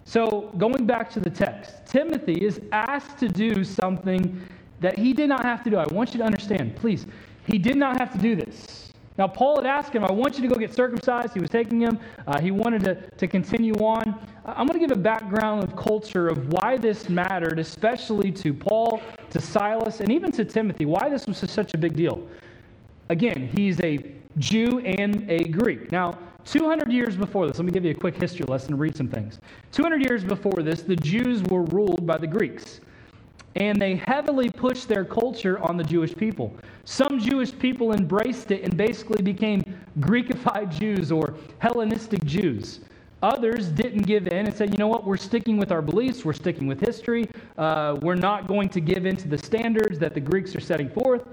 So, 0.05 0.51
going 0.59 0.87
back 0.87 1.11
to 1.13 1.21
the 1.21 1.31
text, 1.31 1.87
Timothy 1.87 2.45
is 2.45 2.61
asked 2.73 3.19
to 3.19 3.29
do 3.29 3.63
something 3.63 4.45
that 4.81 4.99
he 4.99 5.13
did 5.13 5.29
not 5.29 5.45
have 5.45 5.63
to 5.65 5.71
do. 5.71 5.77
I 5.77 5.87
want 5.93 6.15
you 6.15 6.19
to 6.19 6.25
understand, 6.25 6.75
please. 6.75 7.07
He 7.47 7.59
did 7.59 7.77
not 7.77 7.99
have 7.99 8.13
to 8.13 8.19
do 8.19 8.35
this. 8.35 8.80
Now, 9.21 9.29
Paul 9.29 9.57
had 9.57 9.67
asked 9.67 9.93
him, 9.93 10.03
I 10.03 10.11
want 10.11 10.37
you 10.37 10.41
to 10.41 10.49
go 10.49 10.59
get 10.59 10.73
circumcised. 10.73 11.35
He 11.35 11.41
was 11.41 11.51
taking 11.51 11.79
him. 11.79 11.99
Uh, 12.27 12.41
he 12.41 12.51
wanted 12.51 12.83
to, 12.85 12.95
to 13.19 13.29
continue 13.29 13.75
on. 13.75 14.19
I'm 14.47 14.67
going 14.67 14.81
to 14.81 14.87
give 14.87 14.97
a 14.97 14.99
background 14.99 15.63
of 15.63 15.77
culture 15.77 16.27
of 16.27 16.51
why 16.55 16.79
this 16.79 17.11
mattered, 17.11 17.59
especially 17.59 18.33
to 18.33 18.55
Paul, 18.55 19.03
to 19.29 19.39
Silas, 19.39 20.01
and 20.01 20.11
even 20.11 20.33
to 20.33 20.47
Timothy, 20.47 20.87
why 20.87 21.11
this 21.11 21.27
was 21.27 21.37
such 21.37 21.75
a 21.75 21.77
big 21.77 21.97
deal. 21.97 22.27
Again, 23.11 23.51
he's 23.55 23.79
a 23.83 23.99
Jew 24.39 24.79
and 24.79 25.31
a 25.31 25.45
Greek. 25.45 25.93
Now, 25.93 26.19
200 26.47 26.91
years 26.91 27.15
before 27.15 27.47
this, 27.47 27.59
let 27.59 27.67
me 27.67 27.73
give 27.73 27.85
you 27.85 27.91
a 27.91 27.95
quick 27.95 28.17
history 28.17 28.47
lesson 28.47 28.75
read 28.79 28.97
some 28.97 29.09
things. 29.09 29.39
200 29.73 30.03
years 30.03 30.25
before 30.25 30.63
this, 30.63 30.81
the 30.81 30.97
Jews 30.97 31.43
were 31.43 31.65
ruled 31.65 32.07
by 32.07 32.17
the 32.17 32.27
Greeks 32.27 32.81
and 33.57 33.81
they 33.81 33.97
heavily 33.97 34.49
pushed 34.49 34.89
their 34.89 35.05
culture 35.05 35.59
on 35.61 35.77
the 35.77 35.85
Jewish 35.85 36.15
people. 36.15 36.55
Some 36.85 37.19
Jewish 37.19 37.57
people 37.59 37.93
embraced 37.93 38.51
it 38.51 38.63
and 38.63 38.77
basically 38.77 39.23
became 39.23 39.63
Greekified 40.01 40.71
Jews 40.79 41.11
or 41.11 41.35
Hellenistic 41.59 42.25
Jews. 42.25 42.81
Others 43.23 43.69
didn't 43.69 44.03
give 44.03 44.29
in 44.29 44.47
and 44.47 44.55
said, 44.55 44.71
you 44.71 44.79
know 44.79 44.87
what, 44.87 45.05
we're 45.05 45.17
sticking 45.17 45.59
with 45.59 45.73
our 45.73 45.83
beliefs, 45.83 46.25
we're 46.25 46.33
sticking 46.33 46.67
with 46.67 46.81
history, 46.81 47.29
uh, 47.59 47.99
we're 48.01 48.15
not 48.15 48.47
going 48.47 48.69
to 48.71 48.81
give 48.81 49.05
in 49.05 49.15
to 49.17 49.29
the 49.29 49.37
standards 49.37 49.99
that 49.99 50.15
the 50.15 50.21
Greeks 50.21 50.57
are 50.57 50.61
setting 50.61 50.89
forth. 50.89 51.27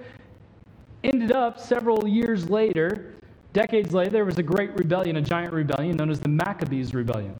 Ended 1.05 1.31
up 1.31 1.59
several 1.59 2.05
years 2.05 2.49
later, 2.49 3.13
decades 3.53 3.93
later, 3.93 4.09
there 4.09 4.25
was 4.25 4.37
a 4.37 4.43
great 4.43 4.75
rebellion, 4.75 5.15
a 5.15 5.21
giant 5.21 5.53
rebellion 5.53 5.95
known 5.95 6.09
as 6.09 6.19
the 6.19 6.27
Maccabees 6.27 6.93
Rebellion 6.93 7.39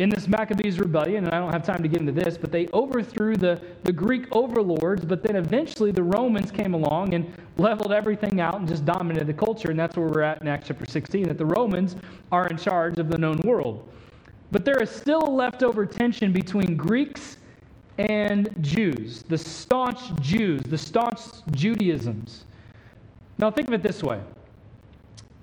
in 0.00 0.08
this 0.08 0.28
Maccabees 0.28 0.78
rebellion, 0.78 1.26
and 1.26 1.34
I 1.34 1.38
don't 1.38 1.52
have 1.52 1.62
time 1.62 1.82
to 1.82 1.88
get 1.88 2.00
into 2.00 2.12
this, 2.12 2.38
but 2.38 2.50
they 2.50 2.68
overthrew 2.72 3.36
the, 3.36 3.60
the 3.82 3.92
Greek 3.92 4.24
overlords, 4.32 5.04
but 5.04 5.22
then 5.22 5.36
eventually 5.36 5.90
the 5.90 6.02
Romans 6.02 6.50
came 6.50 6.72
along 6.72 7.12
and 7.12 7.30
leveled 7.58 7.92
everything 7.92 8.40
out 8.40 8.54
and 8.54 8.66
just 8.66 8.86
dominated 8.86 9.26
the 9.26 9.34
culture. 9.34 9.70
And 9.70 9.78
that's 9.78 9.96
where 9.96 10.06
we're 10.06 10.22
at 10.22 10.40
in 10.40 10.48
Acts 10.48 10.68
chapter 10.68 10.86
16, 10.86 11.28
that 11.28 11.36
the 11.36 11.44
Romans 11.44 11.96
are 12.32 12.46
in 12.46 12.56
charge 12.56 12.98
of 12.98 13.10
the 13.10 13.18
known 13.18 13.38
world. 13.44 13.86
But 14.50 14.64
there 14.64 14.82
is 14.82 14.88
still 14.88 15.22
a 15.22 15.30
leftover 15.30 15.84
tension 15.84 16.32
between 16.32 16.76
Greeks 16.76 17.36
and 17.98 18.48
Jews, 18.62 19.22
the 19.28 19.36
staunch 19.36 20.14
Jews, 20.22 20.62
the 20.62 20.78
staunch 20.78 21.20
Judaisms. 21.50 22.44
Now, 23.36 23.50
think 23.50 23.68
of 23.68 23.74
it 23.74 23.82
this 23.82 24.02
way. 24.02 24.20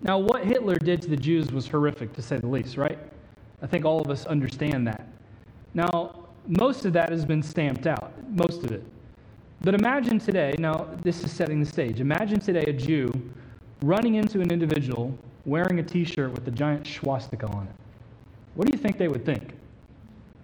Now, 0.01 0.17
what 0.17 0.45
Hitler 0.45 0.77
did 0.77 1.01
to 1.03 1.09
the 1.09 1.17
Jews 1.17 1.51
was 1.51 1.67
horrific, 1.67 2.13
to 2.13 2.23
say 2.23 2.37
the 2.37 2.47
least, 2.47 2.75
right? 2.77 2.97
I 3.61 3.65
think 3.65 3.85
all 3.85 3.99
of 3.99 4.09
us 4.09 4.25
understand 4.27 4.85
that. 4.87 5.07
Now, 5.73 6.27
most 6.47 6.85
of 6.85 6.93
that 6.93 7.09
has 7.09 7.25
been 7.25 7.41
stamped 7.41 7.87
out, 7.87 8.13
most 8.29 8.63
of 8.63 8.71
it. 8.71 8.83
But 9.61 9.73
imagine 9.73 10.19
today, 10.19 10.55
now 10.59 10.87
this 11.01 11.23
is 11.23 11.31
setting 11.31 11.59
the 11.59 11.65
stage. 11.65 11.99
Imagine 11.99 12.39
today 12.39 12.65
a 12.67 12.73
Jew 12.73 13.11
running 13.81 14.15
into 14.15 14.41
an 14.41 14.51
individual 14.51 15.17
wearing 15.45 15.79
a 15.79 15.83
t 15.83 16.03
shirt 16.03 16.31
with 16.31 16.47
a 16.47 16.51
giant 16.51 16.85
swastika 16.85 17.47
on 17.47 17.63
it. 17.63 17.73
What 18.53 18.67
do 18.67 18.77
you 18.77 18.81
think 18.81 18.97
they 18.99 19.07
would 19.07 19.25
think? 19.25 19.53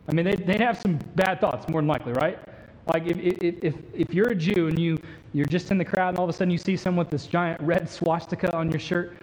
I 0.07 0.13
mean, 0.13 0.25
they'd, 0.25 0.45
they'd 0.47 0.59
have 0.59 0.79
some 0.79 0.97
bad 1.15 1.39
thoughts, 1.39 1.69
more 1.69 1.81
than 1.81 1.87
likely, 1.87 2.13
right? 2.13 2.39
Like 2.87 3.05
if, 3.05 3.17
if, 3.17 3.63
if, 3.63 3.75
if 3.93 4.13
you're 4.13 4.29
a 4.29 4.35
Jew 4.35 4.67
and 4.67 4.77
you, 4.79 4.99
you're 5.33 5.45
just 5.45 5.69
in 5.69 5.77
the 5.77 5.85
crowd 5.85 6.09
and 6.09 6.17
all 6.17 6.25
of 6.25 6.29
a 6.29 6.33
sudden 6.33 6.51
you 6.51 6.57
see 6.57 6.75
someone 6.75 7.05
with 7.05 7.11
this 7.11 7.27
giant 7.27 7.61
red 7.61 7.87
swastika 7.87 8.55
on 8.55 8.71
your 8.71 8.79
shirt, 8.79 9.17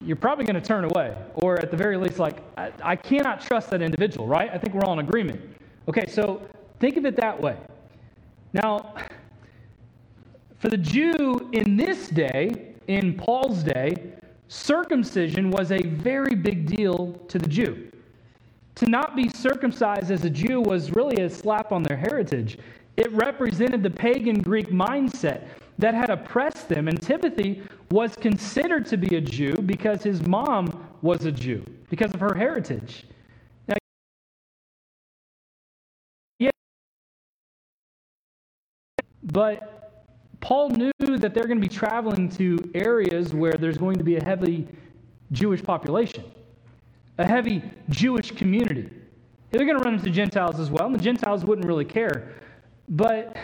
you're 0.00 0.16
probably 0.16 0.44
going 0.44 0.60
to 0.60 0.66
turn 0.66 0.84
away. 0.84 1.16
Or 1.34 1.58
at 1.58 1.70
the 1.70 1.76
very 1.76 1.96
least, 1.96 2.18
like, 2.18 2.38
I, 2.58 2.72
I 2.82 2.96
cannot 2.96 3.40
trust 3.40 3.70
that 3.70 3.82
individual, 3.82 4.26
right? 4.26 4.50
I 4.52 4.58
think 4.58 4.74
we're 4.74 4.84
all 4.84 4.92
in 4.94 4.98
agreement. 4.98 5.40
Okay, 5.88 6.06
so 6.06 6.42
think 6.80 6.96
of 6.96 7.06
it 7.06 7.16
that 7.16 7.40
way. 7.40 7.56
Now, 8.52 8.94
for 10.58 10.68
the 10.68 10.76
Jew 10.76 11.48
in 11.52 11.76
this 11.76 12.08
day, 12.08 12.74
in 12.88 13.14
Paul's 13.14 13.62
day, 13.62 14.12
circumcision 14.48 15.50
was 15.50 15.72
a 15.72 15.82
very 15.82 16.34
big 16.34 16.66
deal 16.66 17.12
to 17.28 17.38
the 17.38 17.48
Jew. 17.48 17.90
To 18.76 18.86
not 18.86 19.16
be 19.16 19.28
circumcised 19.28 20.10
as 20.10 20.24
a 20.24 20.30
Jew 20.30 20.60
was 20.60 20.92
really 20.92 21.22
a 21.22 21.30
slap 21.30 21.72
on 21.72 21.82
their 21.82 21.96
heritage. 21.96 22.58
It 22.96 23.10
represented 23.12 23.82
the 23.82 23.90
pagan 23.90 24.40
Greek 24.40 24.70
mindset 24.70 25.48
that 25.78 25.94
had 25.94 26.10
oppressed 26.10 26.68
them. 26.68 26.88
And 26.88 27.00
Timothy 27.00 27.62
was 27.90 28.16
considered 28.16 28.86
to 28.86 28.96
be 28.96 29.16
a 29.16 29.20
Jew 29.20 29.54
because 29.54 30.02
his 30.02 30.26
mom 30.26 30.88
was 31.02 31.24
a 31.24 31.32
Jew, 31.32 31.64
because 31.90 32.12
of 32.14 32.20
her 32.20 32.34
heritage. 32.34 33.04
Now, 33.68 33.76
yeah, 36.38 36.50
but 39.22 39.76
Paul 40.40 40.70
knew 40.70 40.92
that 41.00 41.34
they're 41.34 41.46
going 41.46 41.60
to 41.60 41.68
be 41.68 41.74
traveling 41.74 42.28
to 42.30 42.58
areas 42.74 43.34
where 43.34 43.52
there's 43.52 43.78
going 43.78 43.98
to 43.98 44.04
be 44.04 44.16
a 44.16 44.24
heavy 44.24 44.66
Jewish 45.32 45.62
population, 45.62 46.24
a 47.18 47.26
heavy 47.26 47.62
Jewish 47.88 48.30
community. 48.30 48.90
They're 49.50 49.64
going 49.64 49.78
to 49.78 49.84
run 49.84 49.94
into 49.94 50.10
Gentiles 50.10 50.60
as 50.60 50.70
well, 50.70 50.86
and 50.86 50.94
the 50.94 51.02
Gentiles 51.02 51.44
wouldn't 51.44 51.66
really 51.66 51.84
care. 51.84 52.32
But 52.88 53.36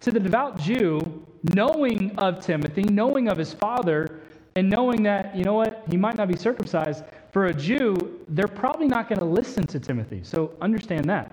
To 0.00 0.10
the 0.10 0.20
devout 0.20 0.58
Jew, 0.58 1.26
knowing 1.54 2.16
of 2.18 2.40
Timothy, 2.40 2.82
knowing 2.84 3.28
of 3.28 3.36
his 3.36 3.52
father, 3.52 4.20
and 4.56 4.68
knowing 4.68 5.02
that, 5.04 5.36
you 5.36 5.44
know 5.44 5.54
what, 5.54 5.84
he 5.88 5.96
might 5.96 6.16
not 6.16 6.28
be 6.28 6.36
circumcised, 6.36 7.04
for 7.32 7.46
a 7.46 7.54
Jew, 7.54 8.20
they're 8.28 8.48
probably 8.48 8.88
not 8.88 9.08
going 9.08 9.18
to 9.18 9.24
listen 9.24 9.66
to 9.68 9.78
Timothy. 9.78 10.20
So 10.22 10.54
understand 10.60 11.04
that. 11.06 11.32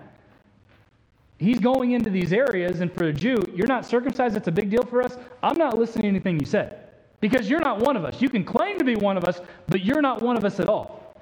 He's 1.38 1.60
going 1.60 1.92
into 1.92 2.10
these 2.10 2.32
areas, 2.32 2.82
and 2.82 2.94
for 2.94 3.06
a 3.06 3.14
Jew, 3.14 3.38
you're 3.54 3.68
not 3.68 3.86
circumcised, 3.86 4.36
that's 4.36 4.48
a 4.48 4.52
big 4.52 4.70
deal 4.70 4.84
for 4.84 5.02
us. 5.02 5.18
I'm 5.44 5.58
not 5.58 5.78
listening 5.78 6.04
to 6.04 6.10
anything 6.10 6.40
you 6.40 6.46
said 6.46 6.90
because 7.20 7.50
you're 7.50 7.62
not 7.62 7.80
one 7.80 7.98
of 7.98 8.06
us. 8.06 8.22
You 8.22 8.30
can 8.30 8.44
claim 8.44 8.78
to 8.78 8.86
be 8.86 8.96
one 8.96 9.18
of 9.18 9.26
us, 9.26 9.42
but 9.68 9.84
you're 9.84 10.02
not 10.02 10.22
one 10.22 10.38
of 10.38 10.46
us 10.46 10.60
at 10.60 10.70
all. 10.70 11.16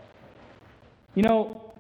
You 1.16 1.24
know, 1.24 1.74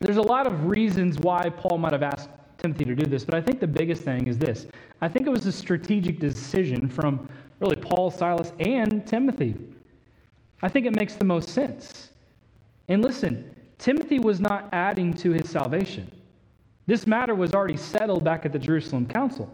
there's 0.00 0.16
a 0.16 0.22
lot 0.22 0.46
of 0.46 0.66
reasons 0.66 1.18
why 1.18 1.48
Paul 1.48 1.78
might 1.78 1.92
have 1.92 2.02
asked 2.02 2.28
Timothy 2.62 2.84
to 2.84 2.94
do 2.94 3.06
this, 3.06 3.24
but 3.24 3.34
I 3.34 3.40
think 3.40 3.58
the 3.58 3.66
biggest 3.66 4.02
thing 4.02 4.28
is 4.28 4.38
this. 4.38 4.68
I 5.00 5.08
think 5.08 5.26
it 5.26 5.30
was 5.30 5.46
a 5.46 5.52
strategic 5.52 6.20
decision 6.20 6.88
from 6.88 7.28
really 7.58 7.74
Paul, 7.74 8.08
Silas, 8.08 8.52
and 8.60 9.04
Timothy. 9.04 9.56
I 10.62 10.68
think 10.68 10.86
it 10.86 10.94
makes 10.94 11.16
the 11.16 11.24
most 11.24 11.48
sense. 11.48 12.10
And 12.86 13.02
listen, 13.02 13.52
Timothy 13.78 14.20
was 14.20 14.38
not 14.38 14.68
adding 14.72 15.12
to 15.14 15.32
his 15.32 15.50
salvation. 15.50 16.08
This 16.86 17.04
matter 17.04 17.34
was 17.34 17.52
already 17.52 17.76
settled 17.76 18.22
back 18.22 18.46
at 18.46 18.52
the 18.52 18.60
Jerusalem 18.60 19.06
council. 19.06 19.52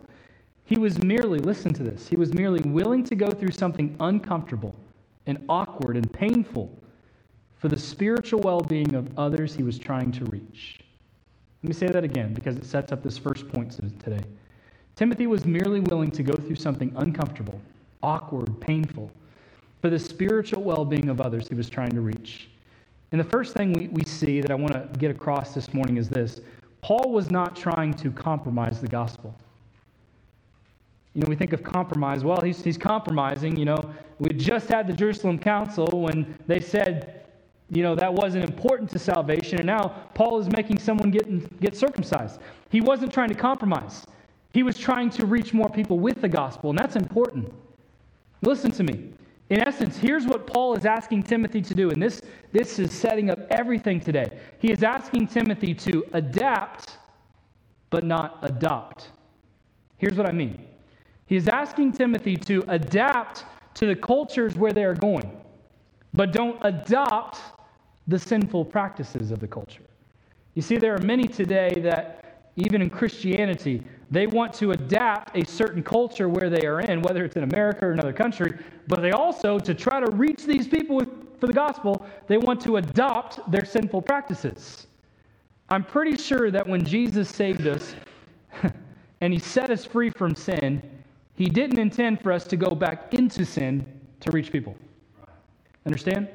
He 0.66 0.77
was 0.77 1.03
merely, 1.03 1.38
listen 1.38 1.73
to 1.75 1.83
this, 1.83 2.07
he 2.07 2.16
was 2.16 2.35
merely 2.35 2.61
willing 2.68 3.05
to 3.05 3.14
go 3.14 3.31
through 3.31 3.53
something 3.53 3.97
uncomfortable 4.01 4.75
and 5.25 5.42
awkward 5.49 5.97
and 5.97 6.12
painful 6.12 6.71
for 7.57 7.68
the 7.68 7.79
spiritual 7.79 8.40
well 8.40 8.61
being 8.61 8.94
of 8.94 9.18
others 9.18 9.55
he 9.55 9.62
was 9.62 9.79
trying 9.79 10.12
to 10.12 10.27
reach. 10.27 10.81
Let 11.62 11.68
me 11.68 11.75
say 11.75 11.88
that 11.88 12.05
again 12.05 12.35
because 12.35 12.57
it 12.57 12.64
sets 12.64 12.92
up 12.92 13.03
this 13.03 13.18
first 13.18 13.49
point 13.49 13.73
today. 14.03 14.23
Timothy 14.94 15.27
was 15.27 15.44
merely 15.44 15.81
willing 15.81 16.11
to 16.12 16.23
go 16.23 16.35
through 16.35 16.57
something 16.57 16.92
uncomfortable, 16.97 17.61
awkward, 18.03 18.61
painful 18.61 19.11
for 19.81 19.90
the 19.90 19.99
spiritual 19.99 20.62
well 20.62 20.85
being 20.85 21.09
of 21.09 21.21
others 21.21 21.49
he 21.49 21.55
was 21.55 21.68
trying 21.68 21.90
to 21.90 22.01
reach. 22.01 22.49
And 23.11 23.21
the 23.21 23.25
first 23.25 23.55
thing 23.55 23.73
we, 23.73 23.88
we 23.88 24.05
see 24.05 24.40
that 24.40 24.51
I 24.51 24.55
want 24.55 24.73
to 24.73 24.88
get 24.99 25.11
across 25.11 25.55
this 25.55 25.73
morning 25.73 25.97
is 25.97 26.09
this 26.09 26.40
Paul 26.81 27.11
was 27.11 27.31
not 27.31 27.57
trying 27.57 27.94
to 27.94 28.11
compromise 28.11 28.81
the 28.81 28.88
gospel. 28.88 29.35
You 31.14 31.23
know, 31.23 31.29
we 31.29 31.37
think 31.37 31.53
of 31.53 31.64
compromise. 31.64 32.23
Well, 32.23 32.40
he's, 32.40 32.62
he's 32.62 32.79
compromising. 32.79 33.57
You 33.57 33.64
know, 33.64 33.94
we 34.18 34.29
just 34.31 34.68
had 34.68 34.87
the 34.87 34.92
Jerusalem 34.92 35.38
Council 35.38 35.88
when 35.92 36.37
they 36.47 36.61
said, 36.61 37.25
you 37.70 37.83
know, 37.83 37.94
that 37.94 38.12
wasn't 38.12 38.44
important 38.44 38.88
to 38.90 38.98
salvation, 38.98 39.59
and 39.59 39.66
now 39.66 39.88
Paul 40.14 40.38
is 40.38 40.48
making 40.48 40.78
someone 40.78 41.11
get, 41.11 41.61
get 41.61 41.76
circumcised. 41.76 42.40
He 42.70 42.81
wasn't 42.81 43.12
trying 43.12 43.28
to 43.28 43.35
compromise, 43.35 44.04
he 44.52 44.62
was 44.62 44.78
trying 44.78 45.11
to 45.11 45.26
reach 45.26 45.52
more 45.52 45.68
people 45.68 45.98
with 45.98 46.20
the 46.20 46.28
gospel, 46.28 46.70
and 46.70 46.78
that's 46.78 46.96
important. 46.96 47.52
Listen 48.42 48.70
to 48.72 48.83
me. 48.83 49.12
In 49.50 49.66
essence, 49.66 49.96
here's 49.96 50.26
what 50.26 50.46
Paul 50.46 50.74
is 50.74 50.85
asking 50.85 51.22
Timothy 51.22 51.62
to 51.62 51.74
do, 51.74 51.90
and 51.90 52.02
this, 52.02 52.20
this 52.52 52.78
is 52.78 52.92
setting 52.92 53.31
up 53.31 53.38
everything 53.50 53.98
today. 53.98 54.38
He 54.59 54.70
is 54.70 54.83
asking 54.83 55.28
Timothy 55.28 55.74
to 55.74 56.04
adapt, 56.12 56.98
but 57.90 58.04
not 58.04 58.38
adopt. 58.42 59.11
Here's 59.96 60.14
what 60.14 60.28
I 60.28 60.33
mean 60.33 60.64
He 61.26 61.37
is 61.37 61.48
asking 61.48 61.92
Timothy 61.92 62.37
to 62.37 62.62
adapt 62.68 63.44
to 63.74 63.87
the 63.87 63.96
cultures 63.96 64.54
where 64.54 64.72
they 64.72 64.85
are 64.85 64.94
going, 64.94 65.31
but 66.12 66.33
don't 66.33 66.59
adopt 66.62 67.38
the 68.09 68.18
sinful 68.18 68.64
practices 68.64 69.31
of 69.31 69.38
the 69.38 69.47
culture. 69.47 69.83
You 70.55 70.62
see, 70.62 70.77
there 70.77 70.94
are 70.94 71.03
many 71.03 71.29
today 71.29 71.79
that, 71.83 72.51
even 72.57 72.83
in 72.83 72.90
Christianity, 72.90 73.85
they 74.11 74.27
want 74.27 74.53
to 74.55 74.73
adapt 74.73 75.37
a 75.37 75.47
certain 75.47 75.83
culture 75.83 76.29
where 76.29 76.51
they 76.51 76.66
are 76.66 76.81
in, 76.81 77.03
whether 77.03 77.25
it's 77.25 77.37
in 77.37 77.44
America 77.44 77.87
or 77.87 77.92
another 77.92 78.12
country, 78.12 78.59
but 78.88 79.03
they 79.03 79.12
also, 79.12 79.59
to 79.59 79.75
try 79.75 80.01
to 80.01 80.11
reach 80.11 80.44
these 80.44 80.66
people 80.66 80.97
with, 80.97 81.09
for 81.38 81.47
the 81.47 81.53
gospel, 81.53 82.05
they 82.27 82.38
want 82.38 82.61
to 82.62 82.79
adopt 82.79 83.49
their 83.51 83.64
sinful 83.64 84.03
practices. 84.03 84.87
I'm 85.68 85.85
pretty 85.85 86.16
sure 86.16 86.51
that 86.51 86.66
when 86.66 86.85
Jesus 86.85 87.29
saved 87.29 87.66
us 87.66 87.94
and 89.21 89.33
he 89.33 89.38
set 89.38 89.71
us 89.71 89.85
free 89.85 90.09
from 90.09 90.35
sin, 90.35 90.83
he 91.35 91.47
didn't 91.47 91.79
intend 91.79 92.23
for 92.23 92.33
us 92.33 92.47
to 92.47 92.57
go 92.57 92.71
back 92.71 93.12
into 93.12 93.44
sin 93.44 93.87
to 94.21 94.31
reach 94.33 94.51
people. 94.51 94.75
Understand? 95.85 96.29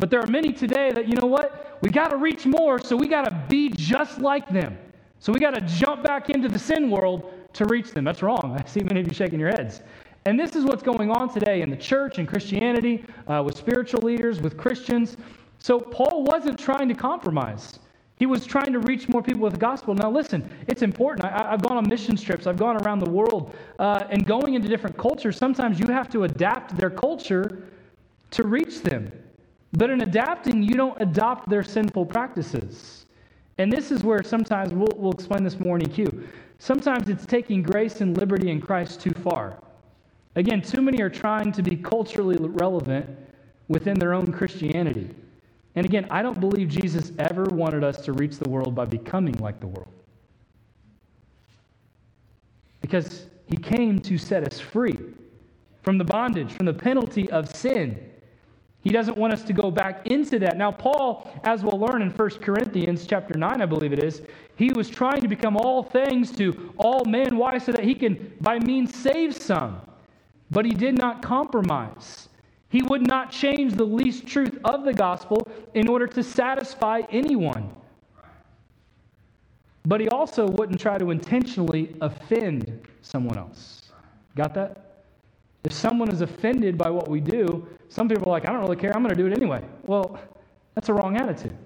But 0.00 0.08
there 0.08 0.20
are 0.20 0.26
many 0.26 0.50
today 0.50 0.92
that, 0.92 1.06
you 1.06 1.14
know 1.14 1.26
what? 1.26 1.78
We 1.82 1.90
got 1.90 2.08
to 2.08 2.16
reach 2.16 2.46
more, 2.46 2.80
so 2.80 2.96
we 2.96 3.06
got 3.06 3.26
to 3.26 3.44
be 3.50 3.68
just 3.68 4.18
like 4.18 4.48
them. 4.48 4.78
So 5.18 5.30
we 5.30 5.38
got 5.38 5.54
to 5.54 5.60
jump 5.60 6.02
back 6.02 6.30
into 6.30 6.48
the 6.48 6.58
sin 6.58 6.90
world 6.90 7.34
to 7.52 7.66
reach 7.66 7.92
them. 7.92 8.04
That's 8.04 8.22
wrong. 8.22 8.56
I 8.64 8.66
see 8.66 8.80
many 8.80 9.00
of 9.00 9.06
you 9.06 9.12
shaking 9.12 9.38
your 9.38 9.50
heads. 9.50 9.82
And 10.24 10.40
this 10.40 10.56
is 10.56 10.64
what's 10.64 10.82
going 10.82 11.10
on 11.10 11.32
today 11.32 11.60
in 11.60 11.68
the 11.68 11.76
church 11.76 12.18
and 12.18 12.26
Christianity, 12.26 13.04
uh, 13.26 13.42
with 13.44 13.56
spiritual 13.56 14.00
leaders, 14.00 14.40
with 14.40 14.56
Christians. 14.56 15.18
So 15.58 15.78
Paul 15.78 16.24
wasn't 16.24 16.58
trying 16.58 16.88
to 16.88 16.94
compromise. 16.94 17.78
He 18.16 18.24
was 18.24 18.46
trying 18.46 18.72
to 18.72 18.80
reach 18.80 19.08
more 19.08 19.22
people 19.22 19.42
with 19.42 19.52
the 19.52 19.58
gospel. 19.58 19.94
Now, 19.94 20.10
listen, 20.10 20.48
it's 20.66 20.80
important. 20.80 21.26
I, 21.26 21.50
have 21.50 21.62
gone 21.62 21.76
on 21.76 21.88
mission 21.88 22.16
trips, 22.16 22.46
I've 22.46 22.58
gone 22.58 22.82
around 22.84 23.00
the 23.00 23.10
world, 23.10 23.54
uh, 23.78 24.04
and 24.10 24.26
going 24.26 24.54
into 24.54 24.68
different 24.68 24.96
cultures, 24.96 25.36
sometimes 25.36 25.78
you 25.78 25.86
have 25.88 26.08
to 26.10 26.24
adapt 26.24 26.76
their 26.76 26.90
culture 26.90 27.66
to 28.30 28.44
reach 28.44 28.82
them. 28.82 29.10
But 29.72 29.90
in 29.90 30.00
adapting, 30.02 30.62
you 30.62 30.74
don't 30.74 31.00
adopt 31.00 31.48
their 31.48 31.62
sinful 31.62 32.06
practices. 32.06 33.06
And 33.58 33.72
this 33.72 33.90
is 33.90 34.02
where 34.02 34.22
sometimes 34.22 34.72
we'll, 34.72 34.88
we'll 34.96 35.12
explain 35.12 35.44
this 35.44 35.60
more 35.60 35.76
in 35.76 35.82
EQ. 35.84 36.26
Sometimes 36.58 37.08
it's 37.08 37.26
taking 37.26 37.62
grace 37.62 38.00
and 38.00 38.16
liberty 38.16 38.50
in 38.50 38.60
Christ 38.60 39.00
too 39.00 39.12
far. 39.12 39.62
Again, 40.36 40.62
too 40.62 40.82
many 40.82 41.02
are 41.02 41.10
trying 41.10 41.52
to 41.52 41.62
be 41.62 41.76
culturally 41.76 42.36
relevant 42.38 43.08
within 43.68 43.98
their 43.98 44.14
own 44.14 44.32
Christianity. 44.32 45.10
And 45.74 45.86
again, 45.86 46.06
I 46.10 46.22
don't 46.22 46.40
believe 46.40 46.68
Jesus 46.68 47.12
ever 47.18 47.44
wanted 47.44 47.84
us 47.84 48.02
to 48.04 48.12
reach 48.12 48.38
the 48.38 48.48
world 48.48 48.74
by 48.74 48.84
becoming 48.84 49.34
like 49.34 49.60
the 49.60 49.68
world. 49.68 49.92
Because 52.80 53.26
he 53.46 53.56
came 53.56 53.98
to 54.00 54.18
set 54.18 54.44
us 54.44 54.58
free 54.58 54.98
from 55.82 55.98
the 55.98 56.04
bondage, 56.04 56.52
from 56.52 56.66
the 56.66 56.74
penalty 56.74 57.30
of 57.30 57.54
sin. 57.54 58.09
He 58.82 58.90
doesn't 58.90 59.16
want 59.16 59.32
us 59.32 59.42
to 59.44 59.52
go 59.52 59.70
back 59.70 60.06
into 60.06 60.38
that. 60.38 60.56
Now, 60.56 60.72
Paul, 60.72 61.30
as 61.44 61.62
we'll 61.62 61.78
learn 61.78 62.00
in 62.00 62.10
1 62.10 62.30
Corinthians 62.40 63.06
chapter 63.06 63.36
9, 63.36 63.60
I 63.60 63.66
believe 63.66 63.92
it 63.92 64.02
is, 64.02 64.22
he 64.56 64.72
was 64.72 64.88
trying 64.88 65.20
to 65.20 65.28
become 65.28 65.56
all 65.56 65.82
things 65.82 66.32
to 66.32 66.72
all 66.78 67.04
men. 67.04 67.36
Why? 67.36 67.58
So 67.58 67.72
that 67.72 67.84
he 67.84 67.94
can, 67.94 68.32
by 68.40 68.58
means, 68.58 68.94
save 68.96 69.36
some. 69.36 69.80
But 70.50 70.64
he 70.64 70.72
did 70.72 70.96
not 70.96 71.22
compromise. 71.22 72.28
He 72.70 72.82
would 72.82 73.06
not 73.06 73.30
change 73.30 73.74
the 73.74 73.84
least 73.84 74.26
truth 74.26 74.58
of 74.64 74.84
the 74.84 74.94
gospel 74.94 75.46
in 75.74 75.88
order 75.88 76.06
to 76.06 76.22
satisfy 76.22 77.02
anyone. 77.10 77.70
But 79.84 80.00
he 80.00 80.08
also 80.08 80.46
wouldn't 80.46 80.80
try 80.80 80.98
to 80.98 81.10
intentionally 81.10 81.96
offend 82.00 82.86
someone 83.02 83.38
else. 83.38 83.90
Got 84.36 84.54
that? 84.54 84.89
If 85.64 85.72
someone 85.72 86.10
is 86.10 86.20
offended 86.20 86.78
by 86.78 86.90
what 86.90 87.08
we 87.08 87.20
do, 87.20 87.66
some 87.88 88.08
people 88.08 88.28
are 88.28 88.30
like, 88.30 88.48
I 88.48 88.52
don't 88.52 88.62
really 88.62 88.76
care, 88.76 88.94
I'm 88.94 89.02
going 89.02 89.14
to 89.14 89.20
do 89.20 89.26
it 89.26 89.36
anyway. 89.36 89.62
Well, 89.84 90.18
that's 90.74 90.88
a 90.88 90.94
wrong 90.94 91.16
attitude. 91.16 91.56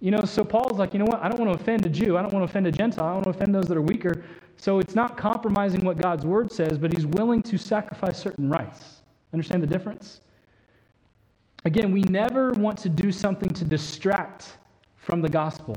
You 0.00 0.10
know, 0.10 0.24
so 0.24 0.44
Paul's 0.44 0.78
like, 0.78 0.92
you 0.92 0.98
know 0.98 1.04
what? 1.04 1.22
I 1.22 1.28
don't 1.28 1.40
want 1.40 1.56
to 1.56 1.62
offend 1.62 1.86
a 1.86 1.88
Jew. 1.88 2.18
I 2.18 2.22
don't 2.22 2.32
want 2.32 2.44
to 2.44 2.50
offend 2.50 2.66
a 2.66 2.72
Gentile. 2.72 3.04
I 3.04 3.12
don't 3.14 3.24
want 3.24 3.36
to 3.36 3.42
offend 3.42 3.54
those 3.54 3.66
that 3.66 3.76
are 3.76 3.82
weaker. 3.82 4.24
So 4.56 4.80
it's 4.80 4.94
not 4.94 5.16
compromising 5.16 5.84
what 5.84 5.96
God's 5.96 6.26
word 6.26 6.50
says, 6.52 6.76
but 6.76 6.92
he's 6.92 7.06
willing 7.06 7.40
to 7.44 7.56
sacrifice 7.56 8.18
certain 8.18 8.48
rights. 8.48 9.02
Understand 9.32 9.62
the 9.62 9.66
difference? 9.66 10.20
Again, 11.64 11.92
we 11.92 12.02
never 12.02 12.50
want 12.52 12.78
to 12.78 12.88
do 12.88 13.12
something 13.12 13.48
to 13.50 13.64
distract 13.64 14.56
from 14.96 15.22
the 15.22 15.28
gospel. 15.28 15.76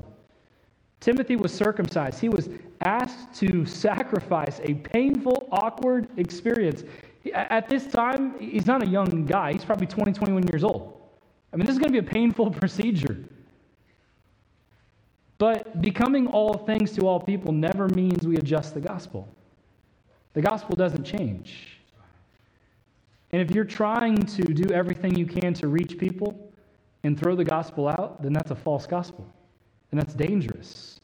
Timothy 0.99 1.36
was 1.36 1.53
circumcised. 1.53 2.19
He 2.19 2.29
was 2.29 2.49
asked 2.81 3.34
to 3.36 3.65
sacrifice 3.65 4.60
a 4.63 4.75
painful, 4.75 5.47
awkward 5.51 6.08
experience. 6.17 6.84
At 7.34 7.69
this 7.69 7.88
time, 7.88 8.39
he's 8.39 8.65
not 8.65 8.84
a 8.84 8.88
young 8.88 9.25
guy. 9.25 9.53
He's 9.53 9.65
probably 9.65 9.88
20, 9.88 10.13
21 10.13 10.47
years 10.47 10.63
old. 10.63 11.01
I 11.53 11.58
mean, 11.58 11.65
this 11.65 11.73
is 11.73 11.79
going 11.79 11.91
to 11.93 12.01
be 12.01 12.05
a 12.05 12.12
painful 12.12 12.51
procedure. 12.62 13.17
But 15.38 15.81
becoming 15.81 16.27
all 16.27 16.53
things 16.53 16.93
to 16.93 17.08
all 17.08 17.19
people 17.19 17.51
never 17.51 17.89
means 17.89 18.25
we 18.25 18.38
adjust 18.38 18.73
the 18.73 18.79
gospel. 18.79 19.27
The 20.34 20.41
gospel 20.41 20.75
doesn't 20.75 21.03
change. 21.03 21.79
And 23.31 23.41
if 23.41 23.53
you're 23.53 23.65
trying 23.65 24.21
to 24.21 24.43
do 24.43 24.73
everything 24.73 25.15
you 25.17 25.25
can 25.25 25.53
to 25.55 25.67
reach 25.67 25.97
people 25.97 26.51
and 27.03 27.19
throw 27.19 27.36
the 27.36 27.43
gospel 27.43 27.88
out, 27.88 28.21
then 28.21 28.31
that's 28.31 28.51
a 28.51 28.55
false 28.55 28.86
gospel. 28.86 29.29
And 29.91 30.00
that's 30.00 30.13
dangerous. 30.13 31.00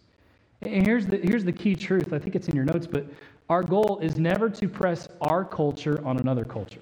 And 0.61 0.85
here's 0.85 1.07
the, 1.07 1.17
here's 1.17 1.43
the 1.43 1.51
key 1.51 1.75
truth. 1.75 2.13
I 2.13 2.19
think 2.19 2.35
it's 2.35 2.47
in 2.47 2.55
your 2.55 2.65
notes, 2.65 2.85
but 2.87 3.05
our 3.49 3.63
goal 3.63 3.99
is 4.01 4.17
never 4.17 4.49
to 4.49 4.69
press 4.69 5.07
our 5.21 5.43
culture 5.43 6.01
on 6.05 6.17
another 6.19 6.45
culture. 6.45 6.81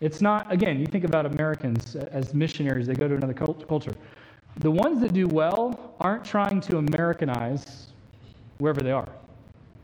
It's 0.00 0.20
not, 0.20 0.52
again, 0.52 0.78
you 0.78 0.86
think 0.86 1.04
about 1.04 1.24
Americans 1.24 1.96
as 1.96 2.34
missionaries, 2.34 2.86
they 2.86 2.94
go 2.94 3.08
to 3.08 3.14
another 3.14 3.32
culture. 3.32 3.94
The 4.58 4.70
ones 4.70 5.00
that 5.00 5.12
do 5.12 5.26
well 5.26 5.94
aren't 6.00 6.24
trying 6.24 6.60
to 6.62 6.78
Americanize 6.78 7.88
wherever 8.58 8.80
they 8.80 8.90
are. 8.90 9.08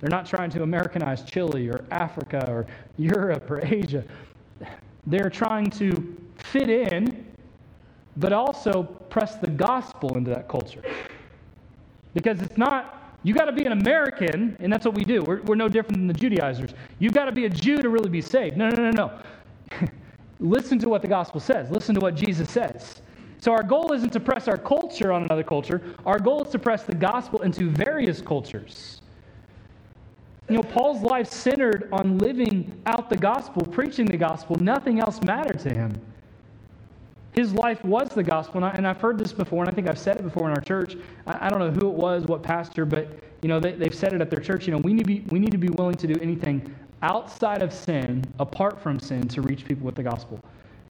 They're 0.01 0.11
not 0.11 0.27
trying 0.27 0.51
to 0.51 0.63
Americanize 0.63 1.23
Chile 1.23 1.69
or 1.69 1.85
Africa 1.91 2.45
or 2.51 2.67
Europe 2.99 3.51
or 3.51 3.65
Asia. 3.65 4.05
They're 5.07 5.31
trying 5.31 5.71
to 5.71 6.17
fit 6.37 6.69
in, 6.69 7.25
but 8.17 8.33
also 8.33 8.83
press 8.83 9.37
the 9.37 9.49
gospel 9.49 10.17
into 10.17 10.31
that 10.31 10.49
culture. 10.49 10.83
Because 12.15 12.41
it's 12.43 12.59
not 12.59 13.03
you 13.25 13.35
got 13.35 13.45
to 13.45 13.53
be 13.53 13.65
an 13.65 13.73
American, 13.73 14.57
and 14.59 14.73
that's 14.73 14.85
what 14.85 14.95
we 14.95 15.05
do. 15.05 15.23
We're, 15.23 15.43
we're 15.43 15.55
no 15.55 15.69
different 15.69 15.99
than 15.99 16.07
the 16.09 16.15
Judaizers. 16.15 16.71
You've 16.99 17.15
got 17.15 17.27
to 17.27 17.33
be 17.33 17.45
a 17.45 17.49
Jew 17.49 17.77
to 17.79 17.89
really 17.89 18.11
be 18.11 18.21
saved. 18.21 18.57
No, 18.57 18.69
no, 18.69 18.91
no, 18.91 18.91
no. 18.91 19.89
Listen 20.41 20.79
to 20.81 20.89
what 20.89 21.03
the 21.03 21.09
gospel 21.09 21.41
says. 21.41 21.71
Listen 21.71 21.95
to 21.95 22.01
what 22.01 22.17
Jesus 22.17 22.51
says. 22.51 23.01
So, 23.39 23.53
our 23.53 23.63
goal 23.63 23.93
isn't 23.93 24.13
to 24.13 24.21
press 24.21 24.49
our 24.49 24.59
culture 24.59 25.13
on 25.13 25.23
another 25.25 25.45
culture. 25.45 25.83
Our 26.05 26.19
goal 26.19 26.45
is 26.45 26.51
to 26.51 26.59
press 26.59 26.83
the 26.83 26.95
gospel 26.95 27.43
into 27.43 27.71
various 27.71 28.21
cultures. 28.21 29.03
You 30.49 30.57
know, 30.57 30.63
Paul's 30.63 31.03
life 31.03 31.29
centered 31.29 31.89
on 31.93 32.19
living 32.19 32.81
out 32.87 33.09
the 33.09 33.17
gospel, 33.17 33.63
preaching 33.63 34.07
the 34.07 34.17
gospel. 34.17 34.57
Nothing 34.57 35.01
else 35.01 35.21
mattered 35.23 35.61
to 35.61 35.71
him. 35.73 36.01
His 37.33 37.55
life 37.55 37.83
was 37.85 38.11
the 38.11 38.23
gospel. 38.23 38.63
And, 38.63 38.87
I, 38.87 38.91
I've 38.91 39.01
heard 39.01 39.19
this 39.19 39.33
before, 39.33 39.63
and 39.63 39.71
I 39.71 39.75
think 39.75 39.89
I've 39.89 39.99
said 39.99 40.17
it 40.17 40.23
before 40.23 40.49
in 40.51 40.55
our 40.55 40.61
church. 40.61 40.97
I, 41.27 41.47
I 41.47 41.51
don't 41.51 41.59
know 41.59 41.71
who 41.71 41.89
it 41.89 41.95
was, 41.95 42.25
what 42.25 42.43
pastor, 42.43 42.85
but 42.85 43.09
you 43.43 43.49
know, 43.49 43.59
they, 43.59 43.73
they've 43.73 43.95
said 43.95 44.13
it 44.13 44.21
at 44.21 44.31
their 44.31 44.41
church. 44.41 44.67
You 44.67 44.73
know, 44.73 44.79
we 44.79 44.93
need, 44.93 45.03
to 45.03 45.07
be, 45.07 45.25
we 45.31 45.39
need 45.39 45.51
to 45.53 45.59
be 45.59 45.71
willing 45.71 45.97
to 45.97 46.07
do 46.07 46.21
anything 46.21 46.75
outside 47.03 47.63
of 47.63 47.73
sin, 47.73 48.25
apart 48.39 48.81
from 48.81 49.01
sin, 49.01 49.27
to 49.29 49.43
reach 49.43 49.65
people 49.65 49.85
with 49.85 49.95
the 49.95 50.03
gospel. 50.03 50.39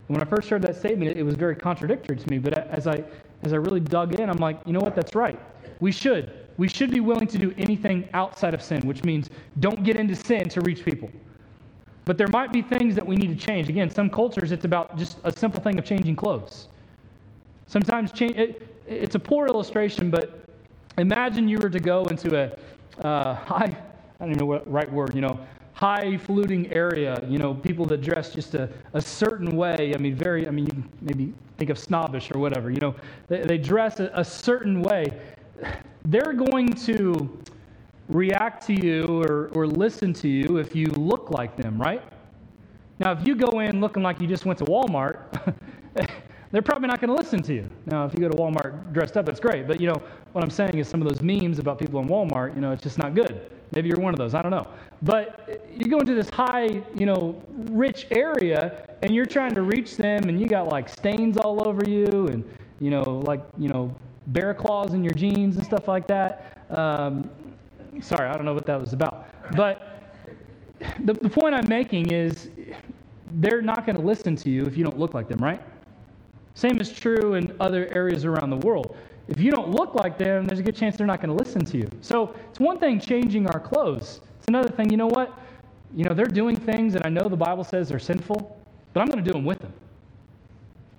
And 0.09 0.16
when 0.16 0.22
I 0.22 0.28
first 0.28 0.50
heard 0.50 0.62
that 0.62 0.76
statement, 0.76 1.11
it, 1.11 1.16
it 1.16 1.22
was 1.22 1.37
very 1.37 1.57
contradictory 1.57 2.16
to 2.16 2.31
me. 2.31 2.38
But 2.38 2.59
as 2.68 2.87
I, 2.87 3.05
as 3.42 3.52
I 3.52 3.57
really 3.57 3.81
dug 3.81 4.18
in, 4.18 4.28
I'm 4.28 4.38
like, 4.38 4.59
you 4.66 4.72
know 4.72 4.81
what? 4.81 4.94
That's 4.94 5.14
right. 5.14 5.40
We 5.81 5.92
should. 5.92 6.33
We 6.59 6.68
should 6.68 6.90
be 6.90 7.00
willing 7.00 7.26
to 7.28 7.38
do 7.38 7.55
anything 7.57 8.09
outside 8.12 8.52
of 8.52 8.62
sin, 8.62 8.87
which 8.87 9.05
means 9.05 9.31
don't 9.61 9.83
get 9.85 9.96
into 9.96 10.14
sin 10.14 10.48
to 10.50 10.61
reach 10.61 10.85
people. 10.85 11.11
But 12.04 12.18
there 12.18 12.28
might 12.28 12.52
be 12.52 12.62
things 12.62 12.94
that 12.96 13.06
we 13.06 13.16
need 13.16 13.38
to 13.38 13.46
change. 13.46 13.68
Again, 13.68 13.88
some 13.90 14.10
cultures, 14.10 14.50
it's 14.50 14.64
about 14.64 14.96
just 14.98 15.18
a 15.24 15.36
simple 15.36 15.60
thing 15.60 15.78
of 15.78 15.84
changing 15.84 16.16
clothes. 16.16 16.68
Sometimes 17.66 18.12
change, 18.12 18.36
it, 18.36 18.68
it's 18.86 19.14
a 19.14 19.18
poor 19.20 19.46
illustration, 19.46 20.10
but 20.10 20.44
imagine 20.98 21.48
you 21.48 21.58
were 21.58 21.70
to 21.70 21.80
go 21.80 22.04
into 22.04 22.36
a 22.36 23.04
uh, 23.06 23.34
high, 23.34 23.64
I 23.64 24.24
don't 24.24 24.30
even 24.30 24.38
know 24.38 24.46
what 24.46 24.70
right 24.70 24.90
word, 24.92 25.14
you 25.14 25.20
know, 25.20 25.38
highfalutin 25.74 26.66
area, 26.66 27.24
you 27.28 27.38
know, 27.38 27.54
people 27.54 27.86
that 27.86 28.02
dress 28.02 28.32
just 28.32 28.54
a, 28.54 28.68
a 28.92 29.00
certain 29.00 29.56
way. 29.56 29.92
I 29.94 29.98
mean, 29.98 30.14
very, 30.14 30.46
I 30.46 30.50
mean, 30.50 30.66
you 30.66 30.72
can 30.72 30.88
maybe 31.00 31.32
think 31.56 31.70
of 31.70 31.78
snobbish 31.78 32.30
or 32.32 32.38
whatever, 32.38 32.70
you 32.70 32.80
know, 32.80 32.94
they, 33.28 33.42
they 33.42 33.58
dress 33.58 34.00
a, 34.00 34.10
a 34.14 34.24
certain 34.24 34.82
way. 34.82 35.06
They're 36.04 36.32
going 36.32 36.72
to 36.74 37.38
react 38.12 38.66
to 38.66 38.75
you 38.75 39.22
or, 39.22 39.51
or 39.55 39.66
listen 39.66 40.12
to 40.14 40.29
you 40.29 40.59
if 40.59 40.77
you 40.77 40.87
look 40.87 41.31
like 41.31 41.57
them, 41.57 41.81
right? 41.81 42.03
Now, 42.98 43.12
if 43.12 43.27
you 43.27 43.35
go 43.35 43.61
in 43.61 43.81
looking 43.81 44.03
like 44.03 44.20
you 44.20 44.27
just 44.27 44.44
went 44.44 44.59
to 44.61 44.64
Walmart, 44.64 45.18
they're 46.53 46.62
probably 46.62 46.88
not 46.88 47.01
going 47.01 47.09
to 47.09 47.16
listen 47.16 47.42
to 47.42 47.55
you. 47.55 47.68
Now, 47.87 48.05
if 48.05 48.14
you 48.14 48.20
go 48.20 48.29
to 48.29 48.37
Walmart 48.37 48.92
dressed 48.92 49.16
up, 49.16 49.27
that's 49.27 49.40
great. 49.40 49.66
But, 49.66 49.81
you 49.81 49.88
know, 49.88 50.01
what 50.33 50.44
I'm 50.44 50.51
saying 50.51 50.79
is 50.79 50.87
some 50.87 51.03
of 51.03 51.09
those 51.09 51.22
memes 51.22 51.59
about 51.59 51.79
people 51.79 52.01
in 52.01 52.09
Walmart, 52.09 52.55
you 52.55 52.61
know, 52.61 52.70
it's 52.70 52.83
just 52.83 52.98
not 52.98 53.14
good. 53.14 53.51
Maybe 53.72 53.88
you're 53.88 53.98
one 53.98 54.12
of 54.12 54.18
those. 54.18 54.35
I 54.35 54.42
don't 54.42 54.51
know. 54.51 54.68
But 55.01 55.66
you 55.75 55.87
go 55.90 55.98
into 55.98 56.14
this 56.14 56.29
high, 56.29 56.83
you 56.94 57.07
know, 57.07 57.42
rich 57.70 58.07
area 58.11 58.87
and 59.03 59.14
you're 59.14 59.27
trying 59.27 59.55
to 59.55 59.62
reach 59.62 59.96
them 59.96 60.29
and 60.29 60.38
you 60.38 60.46
got 60.46 60.68
like 60.68 60.88
stains 60.88 61.38
all 61.38 61.66
over 61.66 61.83
you 61.88 62.29
and, 62.29 62.44
you 62.81 62.90
know, 62.90 63.22
like, 63.27 63.40
you 63.59 63.68
know, 63.68 63.94
bear 64.29 64.55
claws 64.55 64.92
in 64.92 65.03
your 65.03 65.14
jeans 65.14 65.57
and 65.57 65.64
stuff 65.64 65.88
like 65.88 66.07
that. 66.07 66.64
Um, 66.70 67.29
Sorry, 68.00 68.28
I 68.28 68.35
don't 68.35 68.44
know 68.44 68.55
what 68.55 68.66
that 68.66 68.81
was 68.81 68.92
about. 68.92 69.26
But 69.55 70.02
the, 71.05 71.12
the 71.14 71.28
point 71.28 71.55
I'm 71.55 71.68
making 71.68 72.11
is 72.11 72.48
they're 73.35 73.62
not 73.62 73.87
going 73.87 73.96
to 73.96 74.02
listen 74.02 74.37
to 74.37 74.50
you 74.50 74.64
if 74.66 74.76
you 74.76 74.85
don't 74.85 74.98
look 74.98 75.14
like 75.14 75.28
them, 75.28 75.38
right? 75.38 75.61
Same 76.55 76.81
is 76.81 76.92
true 76.92 77.35
in 77.35 77.55
other 77.61 77.88
areas 77.94 78.24
around 78.24 78.50
the 78.50 78.57
world. 78.59 78.96
If 79.28 79.40
you 79.40 79.50
don't 79.50 79.70
look 79.70 79.94
like 79.94 80.18
them, 80.18 80.46
there's 80.46 80.59
a 80.59 80.62
good 80.62 80.76
chance 80.76 80.96
they're 80.96 81.07
not 81.07 81.20
going 81.20 81.37
to 81.37 81.42
listen 81.42 81.64
to 81.66 81.78
you. 81.78 81.88
So 82.00 82.35
it's 82.50 82.61
one 82.61 82.78
thing 82.78 83.00
changing 83.00 83.46
our 83.46 83.61
clothes. 83.61 84.20
It's 84.38 84.48
another 84.48 84.68
thing, 84.68 84.90
you 84.90 84.96
know 84.96 85.07
what? 85.07 85.38
You 85.94 86.05
know, 86.05 86.14
they're 86.14 86.26
doing 86.26 86.57
things 86.57 86.92
that 86.94 87.07
I 87.07 87.09
know 87.09 87.28
the 87.28 87.37
Bible 87.37 87.64
says 87.64 87.92
are 87.92 87.98
sinful, 87.98 88.59
but 88.92 89.00
I'm 89.00 89.07
going 89.07 89.22
to 89.22 89.24
do 89.24 89.33
them 89.33 89.44
with 89.44 89.59
them. 89.61 89.72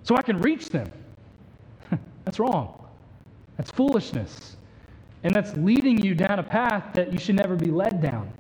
So 0.04 0.16
I 0.16 0.22
can 0.22 0.40
reach 0.42 0.70
them. 0.70 0.92
That's 2.26 2.40
wrong. 2.40 2.86
That's 3.58 3.72
foolishness. 3.72 4.58
And 5.24 5.34
that's 5.34 5.56
leading 5.56 6.04
you 6.04 6.16
down 6.16 6.40
a 6.40 6.44
path 6.44 6.94
that 6.94 7.12
you 7.12 7.20
should 7.20 7.36
never 7.36 7.56
be 7.56 7.72
led 7.72 8.02
down. 8.02 8.32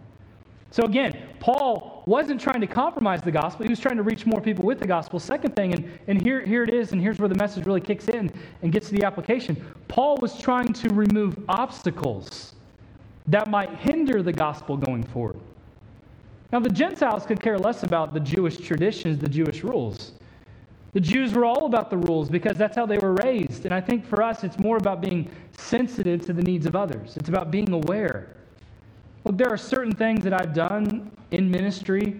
So 0.71 0.83
again, 0.83 1.17
Paul 1.39 2.03
wasn't 2.05 2.41
trying 2.41 2.59
to 2.61 2.67
compromise 2.67 3.21
the 3.21 3.31
gospel. 3.31 3.63
He 3.63 3.69
was 3.69 3.79
trying 3.79 3.97
to 3.97 4.03
reach 4.03 4.25
more 4.25 4.41
people 4.41 4.65
with 4.65 4.79
the 4.79 4.87
gospel. 4.87 5.19
Second 5.19 5.55
thing, 5.55 5.73
and, 5.73 5.99
and 6.07 6.21
here, 6.21 6.41
here 6.41 6.63
it 6.63 6.73
is, 6.73 6.91
and 6.91 7.01
here's 7.01 7.19
where 7.19 7.29
the 7.29 7.35
message 7.35 7.65
really 7.65 7.79
kicks 7.79 8.09
in 8.09 8.31
and 8.61 8.71
gets 8.71 8.89
to 8.89 8.95
the 8.95 9.05
application. 9.05 9.63
Paul 9.87 10.17
was 10.17 10.37
trying 10.37 10.73
to 10.73 10.89
remove 10.89 11.37
obstacles 11.47 12.55
that 13.27 13.49
might 13.49 13.69
hinder 13.75 14.23
the 14.23 14.33
gospel 14.33 14.75
going 14.75 15.03
forward. 15.03 15.39
Now, 16.51 16.59
the 16.59 16.69
Gentiles 16.69 17.25
could 17.25 17.39
care 17.39 17.57
less 17.57 17.83
about 17.83 18.13
the 18.13 18.19
Jewish 18.19 18.57
traditions, 18.57 19.19
the 19.19 19.29
Jewish 19.29 19.63
rules. 19.63 20.13
The 20.93 20.99
Jews 20.99 21.33
were 21.33 21.43
all 21.43 21.65
about 21.65 21.89
the 21.89 21.97
rules 21.97 22.29
because 22.29 22.55
that's 22.55 22.75
how 22.75 22.85
they 22.85 22.99
were 22.99 23.13
raised. 23.13 23.65
And 23.65 23.73
I 23.73 23.81
think 23.81 24.05
for 24.05 24.21
us, 24.21 24.43
it's 24.43 24.59
more 24.59 24.77
about 24.77 25.01
being 25.01 25.29
sensitive 25.57 26.23
to 26.27 26.33
the 26.33 26.43
needs 26.43 26.65
of 26.67 26.75
others, 26.75 27.17
it's 27.17 27.29
about 27.29 27.51
being 27.51 27.71
aware. 27.71 28.35
Look, 29.25 29.37
there 29.37 29.49
are 29.49 29.57
certain 29.57 29.93
things 29.93 30.23
that 30.23 30.33
I've 30.33 30.53
done 30.53 31.09
in 31.31 31.49
ministry 31.49 32.19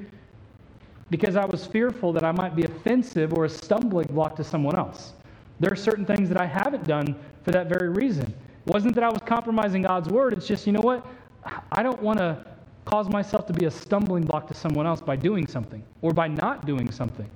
because 1.10 1.36
I 1.36 1.46
was 1.46 1.66
fearful 1.66 2.14
that 2.14 2.24
I 2.24 2.32
might 2.32 2.56
be 2.56 2.64
offensive 2.64 3.34
or 3.34 3.46
a 3.46 3.50
stumbling 3.50 4.08
block 4.08 4.36
to 4.38 4.44
someone 4.44 4.76
else. 4.76 5.14
There 5.60 5.72
are 5.72 5.76
certain 5.76 6.06
things 6.06 6.30
that 6.30 6.40
I 6.40 6.46
haven't 6.46 6.86
done 6.86 7.16
for 7.44 7.52
that 7.52 7.68
very 7.68 7.90
reason. 7.90 8.34
It 8.66 8.74
wasn't 8.74 8.96
that 8.96 9.04
I 9.04 9.10
was 9.10 9.22
compromising 9.26 9.84
God's 9.84 10.10
word, 10.10 10.34
it's 10.34 10.48
just, 10.48 10.66
you 10.66 10.74
know 10.74 10.82
what? 10.82 11.06
I 11.72 11.84
don't 11.84 12.02
want 12.02 12.20
to 12.20 12.44
cause 12.86 13.10
myself 13.10 13.46
to 13.48 13.54
be 13.54 13.66
a 13.66 13.72
stumbling 13.72 14.24
block 14.24 14.48
to 14.48 14.54
someone 14.54 14.88
else 14.88 15.02
by 15.02 15.16
doing 15.16 15.46
something 15.46 15.84
or 16.02 16.14
by 16.14 16.28
not 16.28 16.66
doing 16.66 16.90
something. 16.90 17.30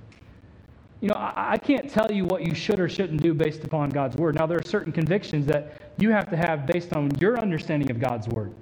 You 0.99 1.09
know, 1.09 1.15
I, 1.15 1.53
I 1.53 1.57
can't 1.57 1.89
tell 1.89 2.11
you 2.11 2.25
what 2.25 2.43
you 2.43 2.55
should 2.55 2.79
or 2.79 2.89
shouldn't 2.89 3.21
do 3.21 3.33
based 3.33 3.63
upon 3.63 3.89
God's 3.89 4.17
word. 4.17 4.35
Now, 4.35 4.47
there 4.47 4.57
are 4.57 4.67
certain 4.67 4.91
convictions 4.91 5.45
that 5.45 5.73
you 5.97 6.09
have 6.11 6.29
to 6.29 6.37
have 6.37 6.65
based 6.65 6.93
on 6.93 7.11
your 7.19 7.39
understanding 7.39 7.91
of 7.91 7.99
God's 7.99 8.27
word. 8.27 8.53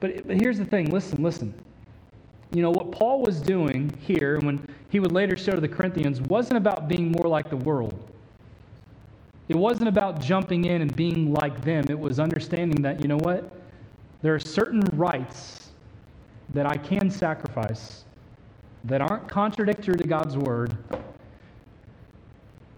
But, 0.00 0.26
but 0.26 0.36
here's 0.36 0.58
the 0.58 0.64
thing 0.64 0.90
listen, 0.90 1.22
listen. 1.22 1.54
You 2.52 2.62
know, 2.62 2.70
what 2.70 2.92
Paul 2.92 3.22
was 3.22 3.40
doing 3.40 3.92
here, 4.00 4.38
when 4.40 4.66
he 4.90 5.00
would 5.00 5.12
later 5.12 5.36
show 5.36 5.52
to 5.52 5.60
the 5.60 5.68
Corinthians, 5.68 6.20
wasn't 6.20 6.58
about 6.58 6.88
being 6.88 7.10
more 7.10 7.26
like 7.26 7.50
the 7.50 7.56
world. 7.56 8.10
It 9.48 9.56
wasn't 9.56 9.88
about 9.88 10.20
jumping 10.20 10.64
in 10.64 10.82
and 10.82 10.94
being 10.94 11.32
like 11.32 11.62
them. 11.62 11.86
It 11.88 11.98
was 11.98 12.18
understanding 12.20 12.82
that, 12.82 13.00
you 13.00 13.08
know 13.08 13.18
what? 13.18 13.50
There 14.22 14.34
are 14.34 14.40
certain 14.40 14.80
rights 14.92 15.70
that 16.52 16.66
I 16.66 16.76
can 16.76 17.10
sacrifice 17.10 18.04
that 18.86 19.00
aren't 19.00 19.28
contradictory 19.28 19.96
to 19.96 20.06
God's 20.06 20.36
word 20.36 20.76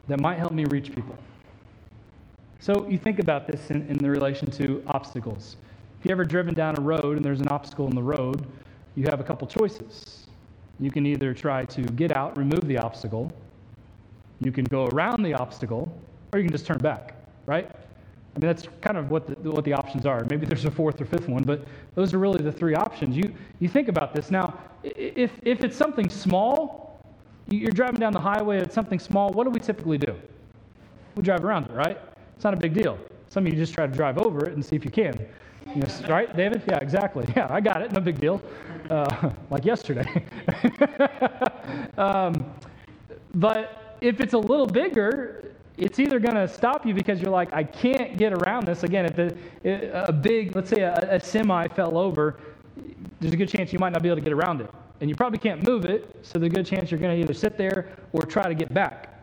that 0.09 0.21
might 0.21 0.39
help 0.39 0.53
me 0.53 0.65
reach 0.67 0.95
people. 0.95 1.17
So 2.61 2.89
you 2.89 2.99
think 2.99 3.19
about 3.19 3.47
this 3.47 3.71
in, 3.71 3.87
in 3.89 3.99
the 3.99 4.11
relation 4.11 4.51
to 4.53 4.83
obstacles. 4.89 5.57
If 6.01 6.07
you 6.07 6.11
ever 6.11 6.25
driven 6.25 6.55
down 6.55 6.79
a 6.79 6.81
road 6.81 7.17
and 7.17 7.25
there's 7.25 7.41
an 7.41 7.49
obstacle 7.49 7.87
in 7.89 7.95
the 7.95 8.03
road, 8.03 8.47
you 8.95 9.05
have 9.05 9.21
a 9.21 9.25
couple 9.25 9.47
choices. 9.47 10.27
You 10.81 10.91
can 10.91 11.07
either 11.07 11.35
try 11.35 11.65
to 11.67 11.83
get 11.83 12.17
out, 12.17 12.37
remove 12.37 12.67
the 12.67 12.79
obstacle, 12.79 13.33
you 14.41 14.53
can 14.53 14.65
go 14.65 14.87
around 14.87 15.23
the 15.23 15.35
obstacle, 15.35 15.93
or 16.33 16.39
you 16.39 16.45
can 16.45 16.53
just 16.53 16.67
turn 16.67 16.79
back, 16.79 17.15
right? 17.47 17.71
I 18.39 18.41
mean, 18.41 18.55
that's 18.55 18.69
kind 18.81 18.97
of 18.97 19.11
what 19.11 19.27
the, 19.27 19.51
what 19.51 19.65
the 19.65 19.73
options 19.73 20.07
are. 20.07 20.25
Maybe 20.31 20.47
there's 20.47 20.65
a 20.65 20.71
fourth 20.71 21.01
or 21.01 21.05
fifth 21.05 21.29
one, 21.29 21.43
but 21.43 21.65
those 21.97 22.15
are 22.15 22.19
really 22.19 22.41
the 22.41 22.53
three 22.53 22.77
options. 22.77 23.17
You, 23.17 23.35
you 23.59 23.69
think 23.69 23.89
about 23.89 24.15
this. 24.15 24.31
Now, 24.31 24.57
if, 24.85 25.33
if 25.43 25.65
it's 25.65 25.77
something 25.77 26.09
small, 26.09 27.03
you're 27.49 27.73
driving 27.73 27.99
down 27.99 28.13
the 28.13 28.21
highway, 28.21 28.59
it's 28.59 28.77
something 28.77 29.01
small, 29.01 29.33
what 29.33 29.43
do 29.43 29.51
we 29.51 29.59
typically 29.59 29.99
do? 29.99 30.15
We 31.17 31.25
drive 31.25 31.45
around 31.45 31.65
it, 31.65 31.73
right? 31.73 31.99
It's 32.37 32.45
not 32.45 32.55
a 32.55 32.57
big 32.57 32.75
deal. 32.75 32.97
Some 33.29 33.45
of 33.45 33.53
you 33.53 33.59
just 33.59 33.75
try 33.75 33.89
to 33.89 33.93
drive 33.93 34.19
over 34.19 34.47
it 34.47 34.53
and 34.53 34.65
see 34.65 34.77
if 34.77 34.85
you 34.85 34.93
can. 34.93 35.19
You 35.75 35.83
know, 35.83 35.89
right, 36.09 36.35
David? 36.37 36.63
Yeah, 36.69 36.79
exactly. 36.79 37.27
Yeah, 37.37 37.49
I 37.51 37.61
got 37.61 37.83
it. 37.83 37.91
No 37.91 38.01
big 38.01 38.21
deal. 38.21 38.41
Uh, 38.89 39.31
like 39.51 39.65
yesterday. 39.65 40.25
um, 41.99 42.55
but 43.35 43.99
if 44.01 44.21
it's 44.21 44.35
a 44.35 44.39
little 44.39 44.67
bigger, 44.67 45.57
it's 45.79 45.99
either 46.01 46.19
going 46.19 46.35
to 46.35 46.49
stop 46.49 46.85
you 46.85 46.93
because 46.93 47.21
you're 47.21 47.31
like, 47.31 47.53
I 47.53 47.63
can't 47.63 48.17
get 48.17 48.33
around 48.33 48.67
this. 48.67 48.83
Again, 48.83 49.07
if 49.07 49.19
a 49.65 50.13
big, 50.13 50.55
let's 50.57 50.71
say 50.71 50.83
a, 50.83 50.95
a 50.95 51.21
semi 51.21 51.69
fell 51.69 51.97
over, 51.97 52.39
there's 53.21 53.33
a 53.33 53.37
good 53.37 53.49
chance 53.49 53.73
you 53.73 53.79
might 53.79 53.93
not 53.93 54.03
be 54.03 54.09
able 54.09 54.17
to 54.17 54.23
get 54.23 54.33
around 54.33 54.61
it. 54.61 54.71
And 55.01 55.09
you 55.09 55.15
probably 55.15 55.39
can't 55.39 55.63
move 55.63 55.85
it, 55.85 56.19
so 56.23 56.39
there's 56.39 56.53
a 56.53 56.55
good 56.57 56.67
chance 56.67 56.91
you're 56.91 56.99
going 56.99 57.17
to 57.17 57.23
either 57.23 57.35
sit 57.35 57.57
there 57.57 57.97
or 58.13 58.23
try 58.23 58.49
to 58.49 58.55
get 58.55 58.75
back. 58.75 59.15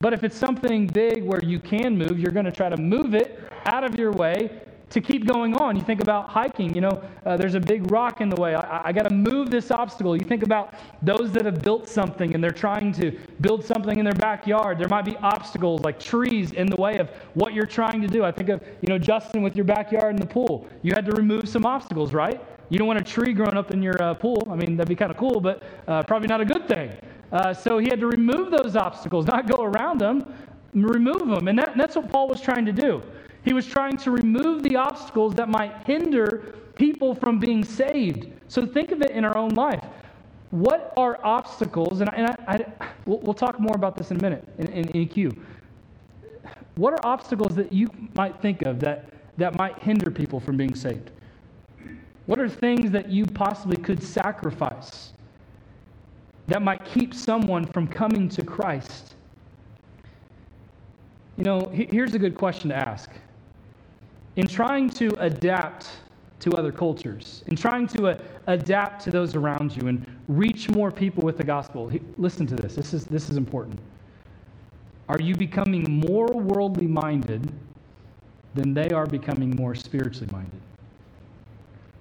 But 0.00 0.12
if 0.12 0.24
it's 0.24 0.36
something 0.36 0.88
big 0.88 1.22
where 1.22 1.42
you 1.44 1.60
can 1.60 1.96
move, 1.96 2.18
you're 2.18 2.32
going 2.32 2.46
to 2.46 2.52
try 2.52 2.68
to 2.68 2.76
move 2.76 3.14
it 3.14 3.40
out 3.66 3.84
of 3.84 3.96
your 3.96 4.10
way, 4.10 4.50
to 4.90 5.00
keep 5.00 5.26
going 5.26 5.54
on. 5.56 5.76
You 5.76 5.82
think 5.82 6.00
about 6.00 6.28
hiking, 6.28 6.74
you 6.74 6.80
know, 6.80 7.02
uh, 7.26 7.36
there's 7.36 7.54
a 7.54 7.60
big 7.60 7.90
rock 7.90 8.20
in 8.20 8.28
the 8.28 8.40
way. 8.40 8.54
I, 8.54 8.88
I 8.88 8.92
got 8.92 9.08
to 9.08 9.14
move 9.14 9.50
this 9.50 9.70
obstacle. 9.70 10.16
You 10.16 10.24
think 10.24 10.42
about 10.42 10.74
those 11.02 11.32
that 11.32 11.44
have 11.44 11.62
built 11.62 11.88
something 11.88 12.34
and 12.34 12.42
they're 12.42 12.50
trying 12.50 12.92
to 12.92 13.18
build 13.40 13.64
something 13.64 13.98
in 13.98 14.04
their 14.04 14.14
backyard. 14.14 14.78
There 14.78 14.88
might 14.88 15.04
be 15.04 15.16
obstacles 15.16 15.80
like 15.82 15.98
trees 15.98 16.52
in 16.52 16.66
the 16.66 16.76
way 16.76 16.98
of 16.98 17.10
what 17.34 17.54
you're 17.54 17.66
trying 17.66 18.00
to 18.02 18.08
do. 18.08 18.24
I 18.24 18.30
think 18.30 18.50
of, 18.50 18.62
you 18.82 18.88
know, 18.88 18.98
Justin 18.98 19.42
with 19.42 19.56
your 19.56 19.64
backyard 19.64 20.10
and 20.10 20.18
the 20.18 20.26
pool. 20.26 20.68
You 20.82 20.92
had 20.94 21.06
to 21.06 21.12
remove 21.12 21.48
some 21.48 21.66
obstacles, 21.66 22.12
right? 22.12 22.40
You 22.70 22.78
don't 22.78 22.86
want 22.86 23.00
a 23.00 23.04
tree 23.04 23.32
growing 23.32 23.56
up 23.56 23.72
in 23.72 23.82
your 23.82 24.00
uh, 24.02 24.14
pool. 24.14 24.46
I 24.50 24.54
mean, 24.54 24.76
that'd 24.76 24.88
be 24.88 24.94
kind 24.94 25.10
of 25.10 25.16
cool, 25.16 25.40
but 25.40 25.62
uh, 25.86 26.02
probably 26.02 26.28
not 26.28 26.40
a 26.40 26.44
good 26.44 26.66
thing. 26.68 26.92
Uh, 27.32 27.52
so 27.52 27.78
he 27.78 27.88
had 27.88 28.00
to 28.00 28.06
remove 28.06 28.50
those 28.50 28.76
obstacles, 28.76 29.26
not 29.26 29.48
go 29.48 29.62
around 29.64 30.00
them, 30.00 30.32
remove 30.72 31.26
them. 31.26 31.48
And 31.48 31.58
that, 31.58 31.76
that's 31.76 31.96
what 31.96 32.08
Paul 32.08 32.28
was 32.28 32.40
trying 32.40 32.64
to 32.66 32.72
do. 32.72 33.02
He 33.44 33.52
was 33.52 33.66
trying 33.66 33.96
to 33.98 34.10
remove 34.10 34.62
the 34.62 34.76
obstacles 34.76 35.34
that 35.34 35.48
might 35.48 35.84
hinder 35.86 36.54
people 36.74 37.14
from 37.14 37.38
being 37.38 37.62
saved. 37.62 38.28
So 38.48 38.66
think 38.66 38.90
of 38.90 39.02
it 39.02 39.10
in 39.10 39.24
our 39.24 39.36
own 39.36 39.50
life. 39.50 39.84
What 40.50 40.92
are 40.96 41.18
obstacles? 41.24 42.00
And, 42.00 42.08
I, 42.10 42.12
and 42.14 42.26
I, 42.28 42.36
I 42.46 42.88
we'll, 43.04 43.18
we'll, 43.18 43.34
talk 43.34 43.60
more 43.60 43.74
about 43.74 43.96
this 43.96 44.10
in 44.10 44.18
a 44.18 44.22
minute 44.22 44.48
in, 44.58 44.68
in, 44.68 44.84
EQ. 44.88 45.36
What 46.76 46.94
are 46.94 47.00
obstacles 47.04 47.54
that 47.56 47.72
you 47.72 47.90
might 48.14 48.40
think 48.40 48.62
of 48.62 48.80
that, 48.80 49.10
that 49.36 49.58
might 49.58 49.78
hinder 49.80 50.10
people 50.10 50.40
from 50.40 50.56
being 50.56 50.74
saved? 50.74 51.10
What 52.26 52.38
are 52.38 52.48
things 52.48 52.90
that 52.92 53.10
you 53.10 53.26
possibly 53.26 53.76
could 53.76 54.02
sacrifice 54.02 55.12
that 56.46 56.62
might 56.62 56.84
keep 56.84 57.14
someone 57.14 57.66
from 57.66 57.86
coming 57.86 58.28
to 58.30 58.44
Christ? 58.44 59.14
You 61.36 61.44
know, 61.44 61.68
here's 61.72 62.14
a 62.14 62.18
good 62.18 62.36
question 62.36 62.70
to 62.70 62.76
ask 62.76 63.10
in 64.36 64.46
trying 64.46 64.90
to 64.90 65.08
adapt 65.20 65.88
to 66.40 66.52
other 66.52 66.72
cultures, 66.72 67.42
in 67.46 67.56
trying 67.56 67.86
to 67.86 68.08
uh, 68.08 68.18
adapt 68.48 69.02
to 69.04 69.10
those 69.10 69.34
around 69.34 69.76
you 69.76 69.88
and 69.88 70.04
reach 70.28 70.68
more 70.68 70.90
people 70.90 71.22
with 71.22 71.38
the 71.38 71.44
gospel. 71.44 71.90
Listen 72.18 72.46
to 72.46 72.56
this. 72.56 72.74
This 72.74 72.92
is, 72.92 73.04
this 73.04 73.30
is 73.30 73.36
important. 73.36 73.78
Are 75.08 75.20
you 75.20 75.34
becoming 75.34 76.00
more 76.00 76.26
worldly 76.26 76.86
minded 76.86 77.50
than 78.54 78.74
they 78.74 78.88
are 78.90 79.06
becoming 79.06 79.50
more 79.56 79.74
spiritually 79.74 80.30
minded? 80.32 80.60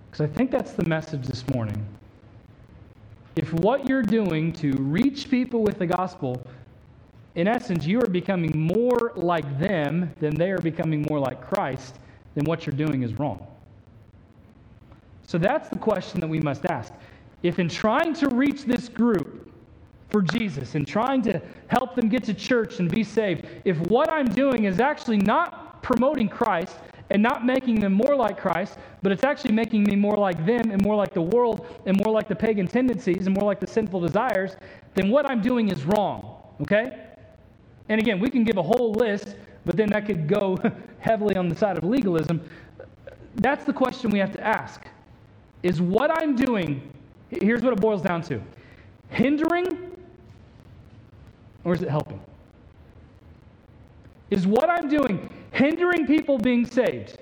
Because 0.09 0.29
I 0.29 0.33
think 0.33 0.51
that's 0.51 0.73
the 0.73 0.85
message 0.85 1.23
this 1.23 1.47
morning. 1.53 1.85
If 3.35 3.51
what 3.53 3.87
you're 3.87 4.03
doing 4.03 4.53
to 4.53 4.71
reach 4.73 5.29
people 5.29 5.63
with 5.63 5.79
the 5.79 5.87
gospel, 5.87 6.45
in 7.35 7.47
essence, 7.47 7.85
you 7.85 7.99
are 7.99 8.07
becoming 8.07 8.55
more 8.55 9.11
like 9.15 9.59
them 9.59 10.13
than 10.19 10.35
they 10.35 10.51
are 10.51 10.59
becoming 10.59 11.05
more 11.09 11.19
like 11.19 11.41
Christ, 11.41 11.95
then 12.35 12.45
what 12.45 12.65
you're 12.65 12.75
doing 12.75 13.03
is 13.03 13.17
wrong. 13.19 13.45
So 15.25 15.37
that's 15.37 15.69
the 15.69 15.77
question 15.77 16.19
that 16.19 16.27
we 16.27 16.39
must 16.39 16.65
ask. 16.65 16.93
If 17.41 17.59
in 17.59 17.69
trying 17.69 18.13
to 18.15 18.29
reach 18.29 18.65
this 18.65 18.87
group 18.87 19.51
for 20.09 20.21
Jesus 20.21 20.75
and 20.75 20.87
trying 20.87 21.21
to 21.23 21.41
help 21.67 21.95
them 21.95 22.07
get 22.07 22.23
to 22.25 22.33
church 22.33 22.79
and 22.79 22.89
be 22.89 23.03
saved, 23.03 23.45
if 23.65 23.77
what 23.89 24.09
I'm 24.09 24.27
doing 24.27 24.65
is 24.65 24.79
actually 24.79 25.17
not 25.17 25.81
promoting 25.81 26.29
Christ 26.29 26.77
and 27.09 27.21
not 27.21 27.45
making 27.45 27.79
them 27.79 27.93
more 27.93 28.15
like 28.15 28.39
Christ, 28.39 28.77
but 29.01 29.11
it's 29.11 29.23
actually 29.23 29.53
making 29.53 29.83
me 29.83 29.95
more 29.95 30.15
like 30.15 30.45
them 30.45 30.71
and 30.71 30.81
more 30.81 30.95
like 30.95 31.13
the 31.13 31.21
world 31.21 31.67
and 31.85 31.99
more 32.03 32.13
like 32.13 32.27
the 32.27 32.35
pagan 32.35 32.67
tendencies 32.67 33.27
and 33.27 33.35
more 33.35 33.45
like 33.45 33.59
the 33.59 33.67
sinful 33.67 33.99
desires, 33.99 34.55
then 34.93 35.09
what 35.09 35.29
I'm 35.29 35.41
doing 35.41 35.69
is 35.69 35.83
wrong. 35.83 36.41
Okay? 36.61 36.97
And 37.89 37.99
again, 37.99 38.19
we 38.19 38.29
can 38.29 38.43
give 38.43 38.57
a 38.57 38.63
whole 38.63 38.93
list 38.93 39.35
but 39.65 39.75
then 39.75 39.89
that 39.89 40.05
could 40.05 40.27
go 40.27 40.57
heavily 40.99 41.35
on 41.35 41.49
the 41.49 41.55
side 41.55 41.77
of 41.77 41.83
legalism. 41.83 42.41
That's 43.35 43.65
the 43.65 43.73
question 43.73 44.11
we 44.11 44.19
have 44.19 44.31
to 44.33 44.41
ask. 44.41 44.81
Is 45.63 45.81
what 45.81 46.11
I'm 46.11 46.35
doing, 46.35 46.81
here's 47.29 47.61
what 47.61 47.73
it 47.73 47.79
boils 47.79 48.01
down 48.01 48.21
to 48.23 48.41
hindering 49.09 49.91
or 51.63 51.73
is 51.73 51.81
it 51.81 51.89
helping? 51.89 52.19
Is 54.29 54.47
what 54.47 54.69
I'm 54.69 54.89
doing 54.89 55.29
hindering 55.51 56.07
people 56.07 56.37
being 56.37 56.65
saved? 56.65 57.19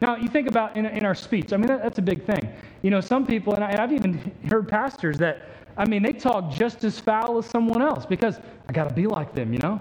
Now, 0.00 0.16
you 0.16 0.28
think 0.28 0.48
about 0.48 0.76
in, 0.76 0.86
in 0.86 1.04
our 1.04 1.14
speech, 1.14 1.52
I 1.52 1.56
mean, 1.56 1.66
that, 1.66 1.82
that's 1.82 1.98
a 1.98 2.02
big 2.02 2.24
thing. 2.24 2.52
You 2.82 2.90
know, 2.90 3.00
some 3.00 3.26
people, 3.26 3.54
and, 3.54 3.64
I, 3.64 3.70
and 3.70 3.80
I've 3.80 3.92
even 3.92 4.32
heard 4.48 4.68
pastors 4.68 5.18
that, 5.18 5.48
I 5.76 5.86
mean, 5.86 6.02
they 6.02 6.12
talk 6.12 6.52
just 6.52 6.84
as 6.84 7.00
foul 7.00 7.38
as 7.38 7.46
someone 7.46 7.82
else 7.82 8.04
because 8.06 8.38
I 8.68 8.72
got 8.72 8.88
to 8.88 8.94
be 8.94 9.06
like 9.06 9.34
them, 9.34 9.52
you 9.52 9.58
know? 9.60 9.80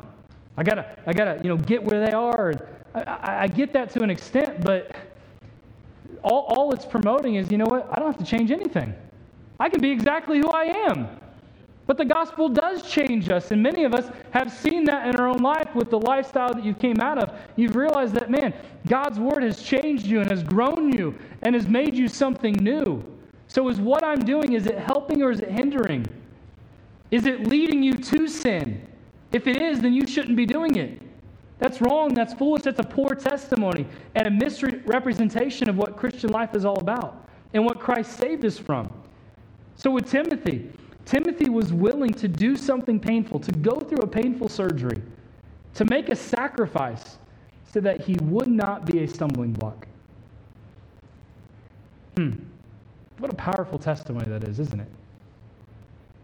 I 0.58 0.64
gotta, 0.64 0.98
I 1.06 1.14
gotta, 1.14 1.40
you 1.44 1.50
know, 1.50 1.58
get 1.58 1.84
where 1.84 2.06
they 2.06 2.12
are. 2.12 2.54
I, 2.94 3.02
I, 3.02 3.44
I 3.44 3.48
get 3.48 3.74
that 3.74 3.90
to 3.92 4.04
an 4.04 4.10
extent, 4.10 4.64
but 4.64 4.96
all, 6.24 6.46
all 6.50 6.74
it's 6.74 6.86
promoting 6.86 7.36
is, 7.36 7.52
you 7.52 7.58
know 7.58 7.66
what? 7.66 7.88
I 7.92 7.96
don't 7.96 8.12
have 8.12 8.18
to 8.20 8.26
change 8.26 8.52
anything. 8.52 8.94
I 9.60 9.70
can 9.70 9.82
be 9.82 9.92
exactly 9.92 10.40
who 10.40 10.50
I 10.50 10.66
am. 10.90 11.08
But 11.86 11.98
the 11.98 12.06
gospel 12.06 12.48
does 12.48 12.90
change 12.90 13.30
us, 13.30 13.52
and 13.52 13.62
many 13.62 13.84
of 13.84 13.94
us 13.94 14.10
have 14.32 14.52
seen 14.52 14.86
that 14.86 15.08
in 15.08 15.18
our 15.18 15.28
own 15.28 15.40
life 15.40 15.76
with 15.76 15.90
the 15.90 16.00
lifestyle 16.00 16.54
that 16.54 16.64
you 16.64 16.74
came 16.74 17.02
out 17.02 17.18
of. 17.18 17.38
You've 17.58 17.76
realized 17.76 18.14
that, 18.14 18.32
man, 18.32 18.54
God's 18.88 19.20
word 19.20 19.44
has 19.44 19.62
changed 19.62 20.06
you 20.06 20.22
and 20.22 20.30
has 20.30 20.44
grown 20.44 20.94
you 20.94 21.14
and 21.42 21.54
has 21.56 21.68
made 21.68 21.94
you 21.94 22.08
something 22.08 22.54
new. 22.54 23.04
So, 23.48 23.68
is 23.68 23.82
what 23.82 24.04
I'm 24.04 24.20
doing, 24.20 24.54
is 24.54 24.66
it 24.66 24.78
helping 24.78 25.22
or 25.22 25.32
is 25.32 25.42
it 25.42 25.50
hindering? 25.52 26.08
Is 27.12 27.26
it 27.26 27.48
leading 27.48 27.84
you 27.84 27.96
to 27.96 28.28
sin? 28.28 28.88
If 29.34 29.48
it 29.48 29.62
is, 29.62 29.82
then 29.82 29.94
you 29.94 30.08
shouldn't 30.08 30.38
be 30.38 30.46
doing 30.46 30.76
it. 30.76 31.02
That's 31.58 31.82
wrong. 31.82 32.14
That's 32.14 32.34
foolish. 32.34 32.64
That's 32.64 32.80
a 32.80 32.84
poor 32.84 33.16
testimony 33.16 33.88
and 34.16 34.28
a 34.28 34.32
misrepresentation 34.32 35.70
of 35.70 35.78
what 35.78 35.98
Christian 35.98 36.30
life 36.30 36.56
is 36.56 36.66
all 36.66 36.80
about 36.80 37.28
and 37.54 37.66
what 37.66 37.80
Christ 37.80 38.18
saved 38.18 38.46
us 38.46 38.58
from. 38.58 38.92
So, 39.76 39.90
with 39.92 40.10
Timothy, 40.10 40.70
Timothy 41.06 41.50
was 41.50 41.74
willing 41.74 42.14
to 42.14 42.28
do 42.28 42.56
something 42.56 43.00
painful, 43.00 43.40
to 43.40 43.52
go 43.52 43.80
through 43.80 44.00
a 44.00 44.08
painful 44.08 44.50
surgery, 44.50 45.02
to 45.74 45.86
make 45.86 46.10
a 46.10 46.16
sacrifice 46.16 47.18
so 47.72 47.80
that 47.80 48.02
he 48.02 48.16
would 48.22 48.48
not 48.48 48.86
be 48.86 49.04
a 49.04 49.08
stumbling 49.08 49.52
block. 49.54 49.88
Hmm. 52.18 52.32
What 53.18 53.32
a 53.32 53.36
powerful 53.36 53.80
testimony 53.80 54.26
that 54.30 54.44
is, 54.44 54.60
isn't 54.60 54.80
it? 54.80 54.88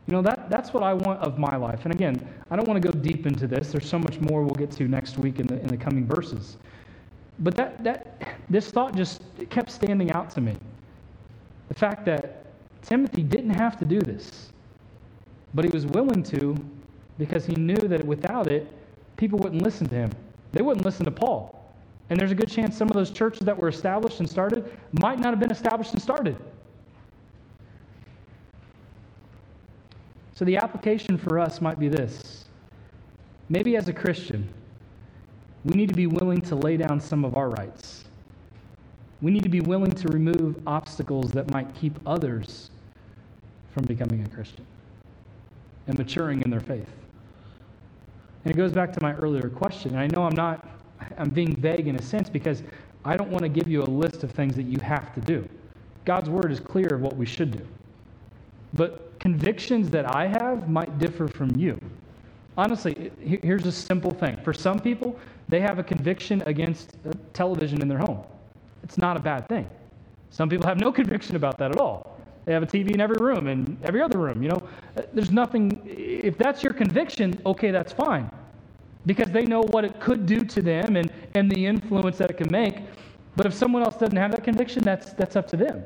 You 0.10 0.16
know, 0.16 0.24
that, 0.24 0.50
that's 0.50 0.74
what 0.74 0.82
I 0.82 0.92
want 0.92 1.20
of 1.20 1.38
my 1.38 1.56
life. 1.56 1.82
And 1.84 1.94
again, 1.94 2.28
I 2.50 2.56
don't 2.56 2.68
want 2.68 2.82
to 2.82 2.92
go 2.92 3.00
deep 3.00 3.28
into 3.28 3.46
this. 3.46 3.72
There's 3.72 3.88
so 3.88 4.00
much 4.00 4.20
more 4.20 4.42
we'll 4.42 4.56
get 4.56 4.72
to 4.72 4.88
next 4.88 5.20
week 5.20 5.40
in 5.40 5.46
the, 5.46 5.62
in 5.62 5.68
the 5.68 5.78
coming 5.78 6.04
verses. 6.08 6.58
But 7.38 7.56
that, 7.58 7.84
that, 7.84 8.18
this 8.50 8.72
thought 8.72 8.96
just 8.96 9.22
kept 9.52 9.70
standing 9.70 10.12
out 10.14 10.32
to 10.32 10.42
me. 10.42 10.58
The 11.68 11.76
fact 11.76 12.06
that 12.06 12.48
Timothy 12.82 13.22
didn't 13.22 13.52
have 13.52 13.78
to 13.78 13.86
do 13.86 14.00
this, 14.00 14.50
but 15.54 15.64
he 15.64 15.70
was 15.70 15.86
willing 15.86 16.24
to 16.24 16.56
because 17.20 17.46
he 17.46 17.54
knew 17.54 17.76
that 17.76 18.04
without 18.04 18.48
it, 18.48 18.68
people 19.16 19.38
wouldn't 19.38 19.62
listen 19.62 19.88
to 19.90 19.96
him. 19.96 20.12
They 20.54 20.64
wouldn't 20.64 20.88
listen 20.88 21.06
to 21.06 21.12
Paul. 21.12 21.72
And 22.10 22.20
there's 22.20 22.32
a 22.32 22.36
good 22.36 22.50
chance 22.50 22.76
some 22.76 22.88
of 22.88 22.96
those 22.96 23.12
churches 23.12 23.42
that 23.42 23.56
were 23.56 23.68
established 23.68 24.22
and 24.22 24.28
started 24.28 24.76
might 24.92 25.20
not 25.20 25.30
have 25.30 25.40
been 25.40 25.52
established 25.52 25.94
and 25.94 26.02
started. 26.02 26.36
So 30.40 30.46
the 30.46 30.56
application 30.56 31.18
for 31.18 31.38
us 31.38 31.60
might 31.60 31.80
be 31.80 31.90
this 31.90 32.46
maybe 33.50 33.76
as 33.76 33.90
a 33.90 33.94
Christian, 33.94 34.48
we 35.66 35.76
need 35.76 35.90
to 35.90 35.96
be 35.96 36.08
willing 36.08 36.40
to 36.44 36.56
lay 36.56 36.78
down 36.78 37.02
some 37.02 37.26
of 37.26 37.36
our 37.36 37.50
rights. 37.50 38.06
We 39.22 39.32
need 39.32 39.44
to 39.44 39.50
be 39.50 39.60
willing 39.60 39.92
to 39.92 40.08
remove 40.08 40.56
obstacles 40.66 41.32
that 41.32 41.52
might 41.52 41.76
keep 41.76 42.00
others 42.06 42.72
from 43.74 43.84
becoming 43.84 44.24
a 44.24 44.30
Christian 44.30 44.66
and 45.88 45.98
maturing 45.98 46.42
in 46.44 46.50
their 46.50 46.62
faith. 46.62 46.88
And 48.46 48.54
it 48.54 48.56
goes 48.56 48.72
back 48.72 48.94
to 48.94 49.02
my 49.02 49.16
earlier 49.16 49.50
question. 49.50 49.92
And 49.92 50.00
I 50.00 50.08
know 50.08 50.24
I'm 50.24 50.36
not, 50.36 50.66
I'm 51.18 51.32
being 51.32 51.54
vague 51.54 51.90
in 51.90 51.98
a 51.98 52.02
sense 52.02 52.30
because 52.30 52.64
I 53.04 53.18
don't 53.18 53.30
want 53.30 53.44
to 53.44 53.50
give 53.50 53.68
you 53.68 53.84
a 53.84 53.92
list 53.92 54.24
of 54.24 54.32
things 54.32 54.56
that 54.56 54.68
you 54.68 54.80
have 54.80 55.14
to 55.16 55.20
do. 55.20 55.46
God's 56.06 56.30
word 56.30 56.50
is 56.50 56.62
clear 56.62 56.88
of 56.94 57.02
what 57.02 57.18
we 57.18 57.26
should 57.26 57.52
do. 57.52 57.68
But 58.74 59.09
convictions 59.20 59.90
that 59.90 60.16
I 60.16 60.28
have 60.28 60.70
might 60.70 60.98
differ 60.98 61.28
from 61.28 61.56
you. 61.56 61.80
Honestly, 62.58 63.12
here's 63.22 63.66
a 63.66 63.72
simple 63.72 64.12
thing. 64.12 64.38
For 64.44 64.54
some 64.54 64.80
people, 64.80 65.18
they 65.48 65.62
have 65.62 65.80
a 65.80 65.84
conviction 65.84 66.44
against 66.46 66.96
uh, 67.08 67.12
television 67.34 67.82
in 67.82 67.88
their 67.88 67.98
home. 67.98 68.24
It's 68.84 68.98
not 68.98 69.18
a 69.18 69.20
bad 69.20 69.48
thing. 69.48 69.70
Some 70.30 70.50
people 70.50 70.68
have 70.68 70.80
no 70.80 70.92
conviction 71.02 71.36
about 71.36 71.58
that 71.58 71.72
at 71.72 71.80
all. 71.80 72.18
They 72.46 72.54
have 72.54 72.64
a 72.64 72.68
TV 72.68 72.92
in 72.92 73.02
every 73.02 73.18
room 73.18 73.48
and 73.48 73.78
every 73.84 74.02
other 74.02 74.18
room. 74.18 74.42
You 74.42 74.50
know, 74.50 74.64
uh, 74.98 75.02
there's 75.14 75.32
nothing. 75.32 75.82
If 75.86 76.38
that's 76.38 76.64
your 76.64 76.74
conviction, 76.74 77.40
okay, 77.46 77.72
that's 77.72 77.94
fine, 77.94 78.30
because 79.06 79.30
they 79.32 79.46
know 79.46 79.62
what 79.62 79.86
it 79.86 80.00
could 80.00 80.26
do 80.26 80.44
to 80.44 80.62
them 80.62 80.96
and 80.96 81.12
and 81.36 81.52
the 81.52 81.66
influence 81.66 82.18
that 82.18 82.32
it 82.32 82.38
can 82.38 82.52
make. 82.52 82.78
But 83.36 83.46
if 83.46 83.54
someone 83.54 83.84
else 83.84 83.98
doesn't 83.98 84.18
have 84.18 84.32
that 84.32 84.44
conviction, 84.44 84.84
that's 84.84 85.14
that's 85.14 85.36
up 85.36 85.48
to 85.50 85.58
them. 85.58 85.84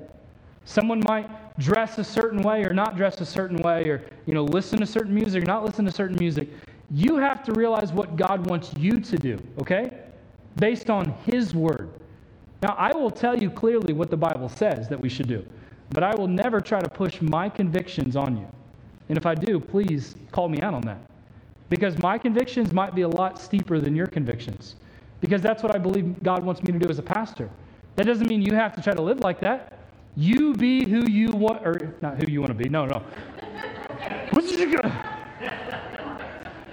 Someone 0.65 1.01
might 1.05 1.29
dress 1.59 1.97
a 1.97 2.03
certain 2.03 2.41
way 2.41 2.63
or 2.63 2.73
not 2.73 2.97
dress 2.97 3.21
a 3.21 3.25
certain 3.25 3.57
way 3.57 3.83
or 3.83 4.03
you 4.25 4.33
know 4.33 4.43
listen 4.43 4.79
to 4.79 4.85
certain 4.85 5.13
music 5.13 5.43
or 5.43 5.45
not 5.45 5.63
listen 5.63 5.85
to 5.85 5.91
certain 5.91 6.17
music. 6.17 6.49
You 6.91 7.17
have 7.17 7.43
to 7.43 7.53
realize 7.53 7.91
what 7.91 8.15
God 8.15 8.45
wants 8.47 8.71
you 8.77 8.99
to 8.99 9.17
do, 9.17 9.39
okay? 9.59 9.97
Based 10.57 10.89
on 10.89 11.13
his 11.25 11.55
word. 11.55 11.89
Now, 12.61 12.75
I 12.77 12.93
will 12.93 13.11
tell 13.11 13.37
you 13.37 13.49
clearly 13.49 13.93
what 13.93 14.09
the 14.09 14.17
Bible 14.17 14.47
says 14.47 14.87
that 14.89 14.99
we 14.99 15.09
should 15.09 15.27
do, 15.27 15.45
but 15.89 16.03
I 16.03 16.15
will 16.15 16.27
never 16.27 16.61
try 16.61 16.79
to 16.81 16.89
push 16.89 17.21
my 17.21 17.49
convictions 17.49 18.15
on 18.15 18.37
you. 18.37 18.47
And 19.09 19.17
if 19.17 19.25
I 19.25 19.35
do, 19.35 19.59
please 19.59 20.15
call 20.31 20.47
me 20.47 20.61
out 20.61 20.73
on 20.73 20.81
that. 20.83 21.01
Because 21.69 21.97
my 21.97 22.17
convictions 22.17 22.71
might 22.71 22.95
be 22.95 23.01
a 23.01 23.07
lot 23.07 23.39
steeper 23.39 23.79
than 23.79 23.95
your 23.95 24.07
convictions. 24.07 24.75
Because 25.19 25.41
that's 25.41 25.63
what 25.63 25.75
I 25.75 25.77
believe 25.77 26.21
God 26.23 26.43
wants 26.43 26.63
me 26.63 26.71
to 26.71 26.79
do 26.79 26.89
as 26.89 26.99
a 26.99 27.03
pastor. 27.03 27.49
That 27.95 28.05
doesn't 28.05 28.27
mean 28.27 28.41
you 28.41 28.53
have 28.53 28.73
to 28.75 28.81
try 28.81 28.93
to 28.93 29.01
live 29.01 29.19
like 29.19 29.39
that. 29.41 29.79
You 30.15 30.53
be 30.53 30.85
who 30.87 31.09
you 31.09 31.31
want, 31.31 31.65
or 31.65 31.95
not 32.01 32.21
who 32.21 32.31
you 32.31 32.39
want 32.41 32.49
to 32.49 32.55
be. 32.55 32.69
No, 32.69 32.85
no. 32.85 33.03
Gonna- 34.71 35.13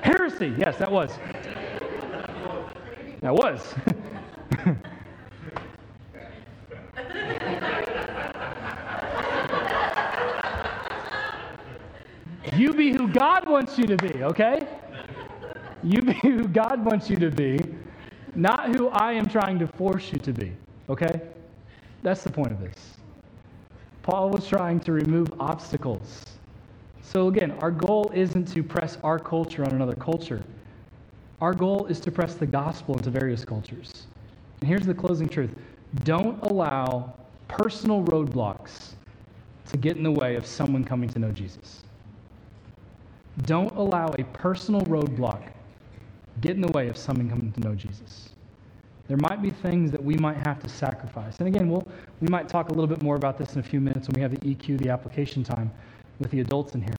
Heresy. 0.02 0.54
Yes, 0.58 0.76
that 0.78 0.90
was. 0.90 1.10
That 3.20 3.34
was. 3.34 3.74
you 12.56 12.72
be 12.74 12.92
who 12.92 13.08
God 13.08 13.48
wants 13.48 13.78
you 13.78 13.86
to 13.86 13.96
be, 13.96 14.22
okay? 14.24 14.66
You 15.82 16.02
be 16.02 16.12
who 16.14 16.46
God 16.48 16.84
wants 16.84 17.08
you 17.08 17.16
to 17.16 17.30
be, 17.30 17.58
not 18.34 18.74
who 18.76 18.88
I 18.88 19.12
am 19.12 19.28
trying 19.28 19.58
to 19.60 19.66
force 19.66 20.12
you 20.12 20.18
to 20.20 20.32
be, 20.32 20.52
okay? 20.88 21.20
That's 22.02 22.22
the 22.22 22.30
point 22.30 22.52
of 22.52 22.60
this. 22.60 22.99
Paul 24.10 24.30
was 24.30 24.48
trying 24.48 24.80
to 24.80 24.92
remove 24.92 25.32
obstacles. 25.38 26.24
So, 27.00 27.28
again, 27.28 27.52
our 27.60 27.70
goal 27.70 28.10
isn't 28.12 28.46
to 28.52 28.62
press 28.64 28.98
our 29.04 29.20
culture 29.20 29.64
on 29.64 29.70
another 29.70 29.94
culture. 29.94 30.42
Our 31.40 31.54
goal 31.54 31.86
is 31.86 32.00
to 32.00 32.10
press 32.10 32.34
the 32.34 32.46
gospel 32.46 32.96
into 32.96 33.08
various 33.08 33.44
cultures. 33.44 34.08
And 34.60 34.68
here's 34.68 34.84
the 34.84 34.94
closing 34.94 35.28
truth 35.28 35.54
don't 36.02 36.42
allow 36.42 37.14
personal 37.46 38.02
roadblocks 38.02 38.94
to 39.68 39.76
get 39.76 39.96
in 39.96 40.02
the 40.02 40.10
way 40.10 40.34
of 40.34 40.44
someone 40.44 40.82
coming 40.82 41.08
to 41.10 41.20
know 41.20 41.30
Jesus. 41.30 41.84
Don't 43.42 43.74
allow 43.76 44.08
a 44.18 44.24
personal 44.32 44.80
roadblock 44.82 45.52
get 46.40 46.56
in 46.56 46.62
the 46.62 46.72
way 46.72 46.88
of 46.88 46.96
someone 46.96 47.30
coming 47.30 47.52
to 47.52 47.60
know 47.60 47.76
Jesus. 47.76 48.29
There 49.10 49.18
might 49.18 49.42
be 49.42 49.50
things 49.50 49.90
that 49.90 50.04
we 50.04 50.14
might 50.18 50.36
have 50.36 50.60
to 50.60 50.68
sacrifice. 50.68 51.40
And 51.40 51.48
again, 51.48 51.68
we'll, 51.68 51.84
we 52.20 52.28
might 52.28 52.48
talk 52.48 52.68
a 52.68 52.72
little 52.72 52.86
bit 52.86 53.02
more 53.02 53.16
about 53.16 53.38
this 53.38 53.54
in 53.54 53.58
a 53.58 53.62
few 53.62 53.80
minutes 53.80 54.06
when 54.06 54.14
we 54.14 54.22
have 54.22 54.30
the 54.30 54.54
EQ, 54.54 54.78
the 54.78 54.88
application 54.88 55.42
time 55.42 55.68
with 56.20 56.30
the 56.30 56.38
adults 56.38 56.76
in 56.76 56.80
here. 56.80 56.98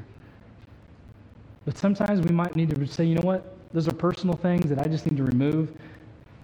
But 1.64 1.78
sometimes 1.78 2.20
we 2.20 2.36
might 2.36 2.54
need 2.54 2.70
to 2.76 2.86
say, 2.86 3.06
you 3.06 3.16
know 3.16 3.22
what? 3.22 3.56
Those 3.74 3.88
are 3.88 3.94
personal 3.94 4.36
things 4.36 4.68
that 4.68 4.80
I 4.80 4.90
just 4.90 5.10
need 5.10 5.16
to 5.16 5.24
remove 5.24 5.72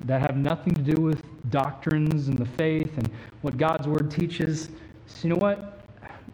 that 0.05 0.21
have 0.21 0.37
nothing 0.37 0.73
to 0.73 0.81
do 0.81 1.01
with 1.01 1.21
doctrines 1.49 2.29
and 2.29 2.37
the 2.37 2.45
faith 2.45 2.97
and 2.97 3.09
what 3.41 3.57
God's 3.57 3.89
word 3.89 4.09
teaches. 4.09 4.69
So, 5.07 5.27
you 5.27 5.33
know 5.33 5.39
what? 5.39 5.81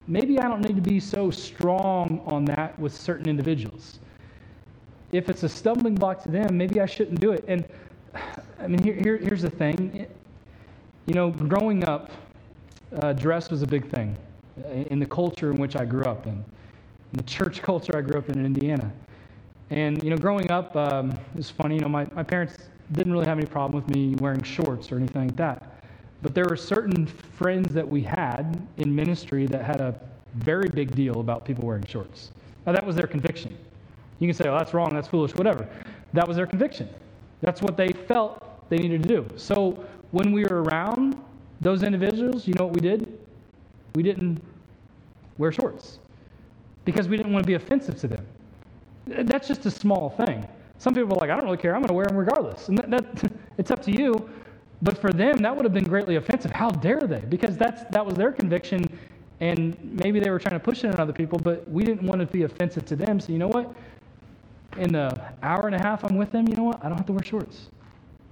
Maybe 0.05 0.37
I 0.37 0.47
don't 0.47 0.61
need 0.61 0.75
to 0.75 0.89
be 0.89 0.99
so 0.99 1.31
strong 1.31 2.21
on 2.27 2.45
that 2.45 2.77
with 2.77 2.95
certain 2.95 3.27
individuals. 3.27 3.97
If 5.11 5.27
it's 5.27 5.41
a 5.41 5.49
stumbling 5.49 5.95
block 5.95 6.21
to 6.21 6.29
them, 6.29 6.55
maybe 6.55 6.79
I 6.79 6.85
shouldn't 6.85 7.19
do 7.19 7.31
it. 7.31 7.43
And 7.47 7.65
I 8.59 8.67
mean, 8.67 8.81
here, 8.83 8.93
here, 8.95 9.17
here's 9.17 9.41
the 9.41 9.49
thing. 9.49 10.07
You 11.05 11.13
know, 11.13 11.31
growing 11.31 11.83
up, 11.85 12.11
uh, 13.01 13.13
dress 13.13 13.49
was 13.49 13.61
a 13.61 13.67
big 13.67 13.89
thing 13.89 14.15
in 14.89 14.99
the 14.99 15.05
culture 15.05 15.51
in 15.51 15.57
which 15.57 15.75
I 15.75 15.85
grew 15.85 16.03
up 16.03 16.27
in, 16.27 16.33
in 16.33 16.43
the 17.13 17.23
church 17.23 17.61
culture 17.61 17.97
I 17.97 18.01
grew 18.01 18.19
up 18.19 18.29
in 18.29 18.39
in 18.39 18.45
Indiana. 18.45 18.91
And, 19.69 20.03
you 20.03 20.09
know, 20.09 20.17
growing 20.17 20.51
up, 20.51 20.75
um, 20.75 21.11
it 21.11 21.37
was 21.37 21.49
funny, 21.49 21.75
you 21.75 21.81
know, 21.81 21.89
my, 21.89 22.05
my 22.13 22.23
parents 22.23 22.57
didn't 22.91 23.11
really 23.11 23.25
have 23.25 23.37
any 23.37 23.47
problem 23.47 23.81
with 23.81 23.93
me 23.95 24.15
wearing 24.15 24.43
shorts 24.43 24.91
or 24.91 24.97
anything 24.97 25.27
like 25.27 25.35
that. 25.37 25.81
But 26.21 26.35
there 26.35 26.45
were 26.47 26.55
certain 26.55 27.07
friends 27.07 27.73
that 27.73 27.87
we 27.87 28.01
had 28.01 28.65
in 28.77 28.95
ministry 28.95 29.47
that 29.47 29.63
had 29.63 29.81
a 29.81 29.99
very 30.35 30.69
big 30.69 30.95
deal 30.95 31.19
about 31.19 31.43
people 31.43 31.65
wearing 31.65 31.85
shorts. 31.85 32.31
Now, 32.65 32.71
that 32.71 32.85
was 32.85 32.95
their 32.95 33.07
conviction. 33.07 33.57
You 34.19 34.27
can 34.27 34.35
say, 34.35 34.47
oh, 34.47 34.57
that's 34.57 34.73
wrong, 34.73 34.93
that's 34.93 35.07
foolish, 35.07 35.35
whatever. 35.35 35.67
That 36.13 36.27
was 36.27 36.37
their 36.37 36.47
conviction. 36.47 36.87
That's 37.43 37.61
what 37.61 37.75
they 37.75 37.89
felt 37.89 38.69
they 38.69 38.77
needed 38.77 39.03
to 39.03 39.09
do. 39.09 39.27
So 39.35 39.85
when 40.11 40.31
we 40.31 40.45
were 40.45 40.63
around 40.63 41.21
those 41.59 41.83
individuals, 41.83 42.47
you 42.47 42.53
know 42.53 42.65
what 42.65 42.73
we 42.73 42.79
did? 42.79 43.19
We 43.95 44.01
didn't 44.01 44.41
wear 45.37 45.51
shorts 45.51 45.99
because 46.85 47.09
we 47.09 47.17
didn't 47.17 47.33
want 47.33 47.43
to 47.43 47.47
be 47.47 47.55
offensive 47.55 47.99
to 47.99 48.07
them. 48.07 48.25
That's 49.05 49.45
just 49.45 49.65
a 49.65 49.71
small 49.71 50.11
thing. 50.11 50.47
Some 50.77 50.93
people 50.93 51.13
are 51.15 51.19
like, 51.19 51.29
I 51.29 51.35
don't 51.35 51.43
really 51.43 51.57
care. 51.57 51.75
I'm 51.75 51.81
going 51.81 51.89
to 51.89 51.93
wear 51.93 52.05
them 52.05 52.15
regardless. 52.15 52.69
And 52.69 52.77
that, 52.77 52.89
that, 52.89 53.31
it's 53.57 53.71
up 53.71 53.83
to 53.83 53.91
you. 53.91 54.29
But 54.81 54.97
for 54.97 55.11
them, 55.11 55.37
that 55.39 55.53
would 55.53 55.65
have 55.65 55.73
been 55.73 55.83
greatly 55.83 56.15
offensive. 56.15 56.51
How 56.51 56.69
dare 56.69 57.01
they? 57.01 57.19
Because 57.19 57.57
that's, 57.57 57.83
that 57.91 58.05
was 58.05 58.15
their 58.15 58.31
conviction, 58.31 58.85
and 59.41 59.77
maybe 59.81 60.21
they 60.21 60.29
were 60.29 60.39
trying 60.39 60.59
to 60.59 60.63
push 60.63 60.83
it 60.85 60.93
on 60.93 60.99
other 60.99 61.13
people, 61.13 61.39
but 61.39 61.69
we 61.69 61.83
didn't 61.83 62.07
want 62.07 62.21
to 62.21 62.25
be 62.25 62.43
offensive 62.43 62.85
to 62.85 62.95
them. 62.95 63.19
So 63.19 63.33
you 63.33 63.37
know 63.37 63.47
what? 63.49 63.73
In 64.77 64.91
the 64.91 65.33
hour 65.43 65.67
and 65.67 65.75
a 65.75 65.79
half 65.79 66.03
I'm 66.03 66.15
with 66.17 66.31
them, 66.31 66.47
you 66.47 66.55
know 66.55 66.63
what? 66.63 66.83
I 66.83 66.89
don't 66.89 66.97
have 66.97 67.05
to 67.07 67.13
wear 67.13 67.23
shorts. 67.23 67.69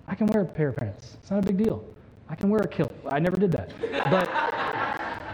I 0.07 0.15
can 0.15 0.27
wear 0.27 0.43
a 0.43 0.45
pair 0.45 0.69
of 0.69 0.75
pants. 0.75 1.17
It's 1.21 1.31
not 1.31 1.43
a 1.43 1.45
big 1.47 1.57
deal. 1.57 1.83
I 2.29 2.35
can 2.35 2.49
wear 2.49 2.61
a 2.61 2.67
kilt. 2.67 2.93
I 3.09 3.19
never 3.19 3.37
did 3.37 3.51
that. 3.51 3.71
But 4.09 4.29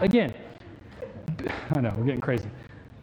again, 0.02 0.34
I 1.74 1.80
know, 1.80 1.94
we're 1.96 2.04
getting 2.04 2.20
crazy. 2.20 2.48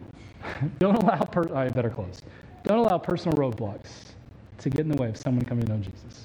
Don't 0.79 0.95
allow, 0.95 1.19
per- 1.19 1.53
I 1.55 1.69
better 1.69 1.89
close. 1.89 2.21
Don't 2.63 2.79
allow 2.79 2.97
personal 2.97 3.37
roadblocks 3.37 4.13
to 4.59 4.69
get 4.69 4.81
in 4.81 4.89
the 4.89 5.01
way 5.01 5.09
of 5.09 5.17
someone 5.17 5.43
coming 5.45 5.65
to 5.65 5.73
know 5.73 5.79
Jesus. 5.79 6.23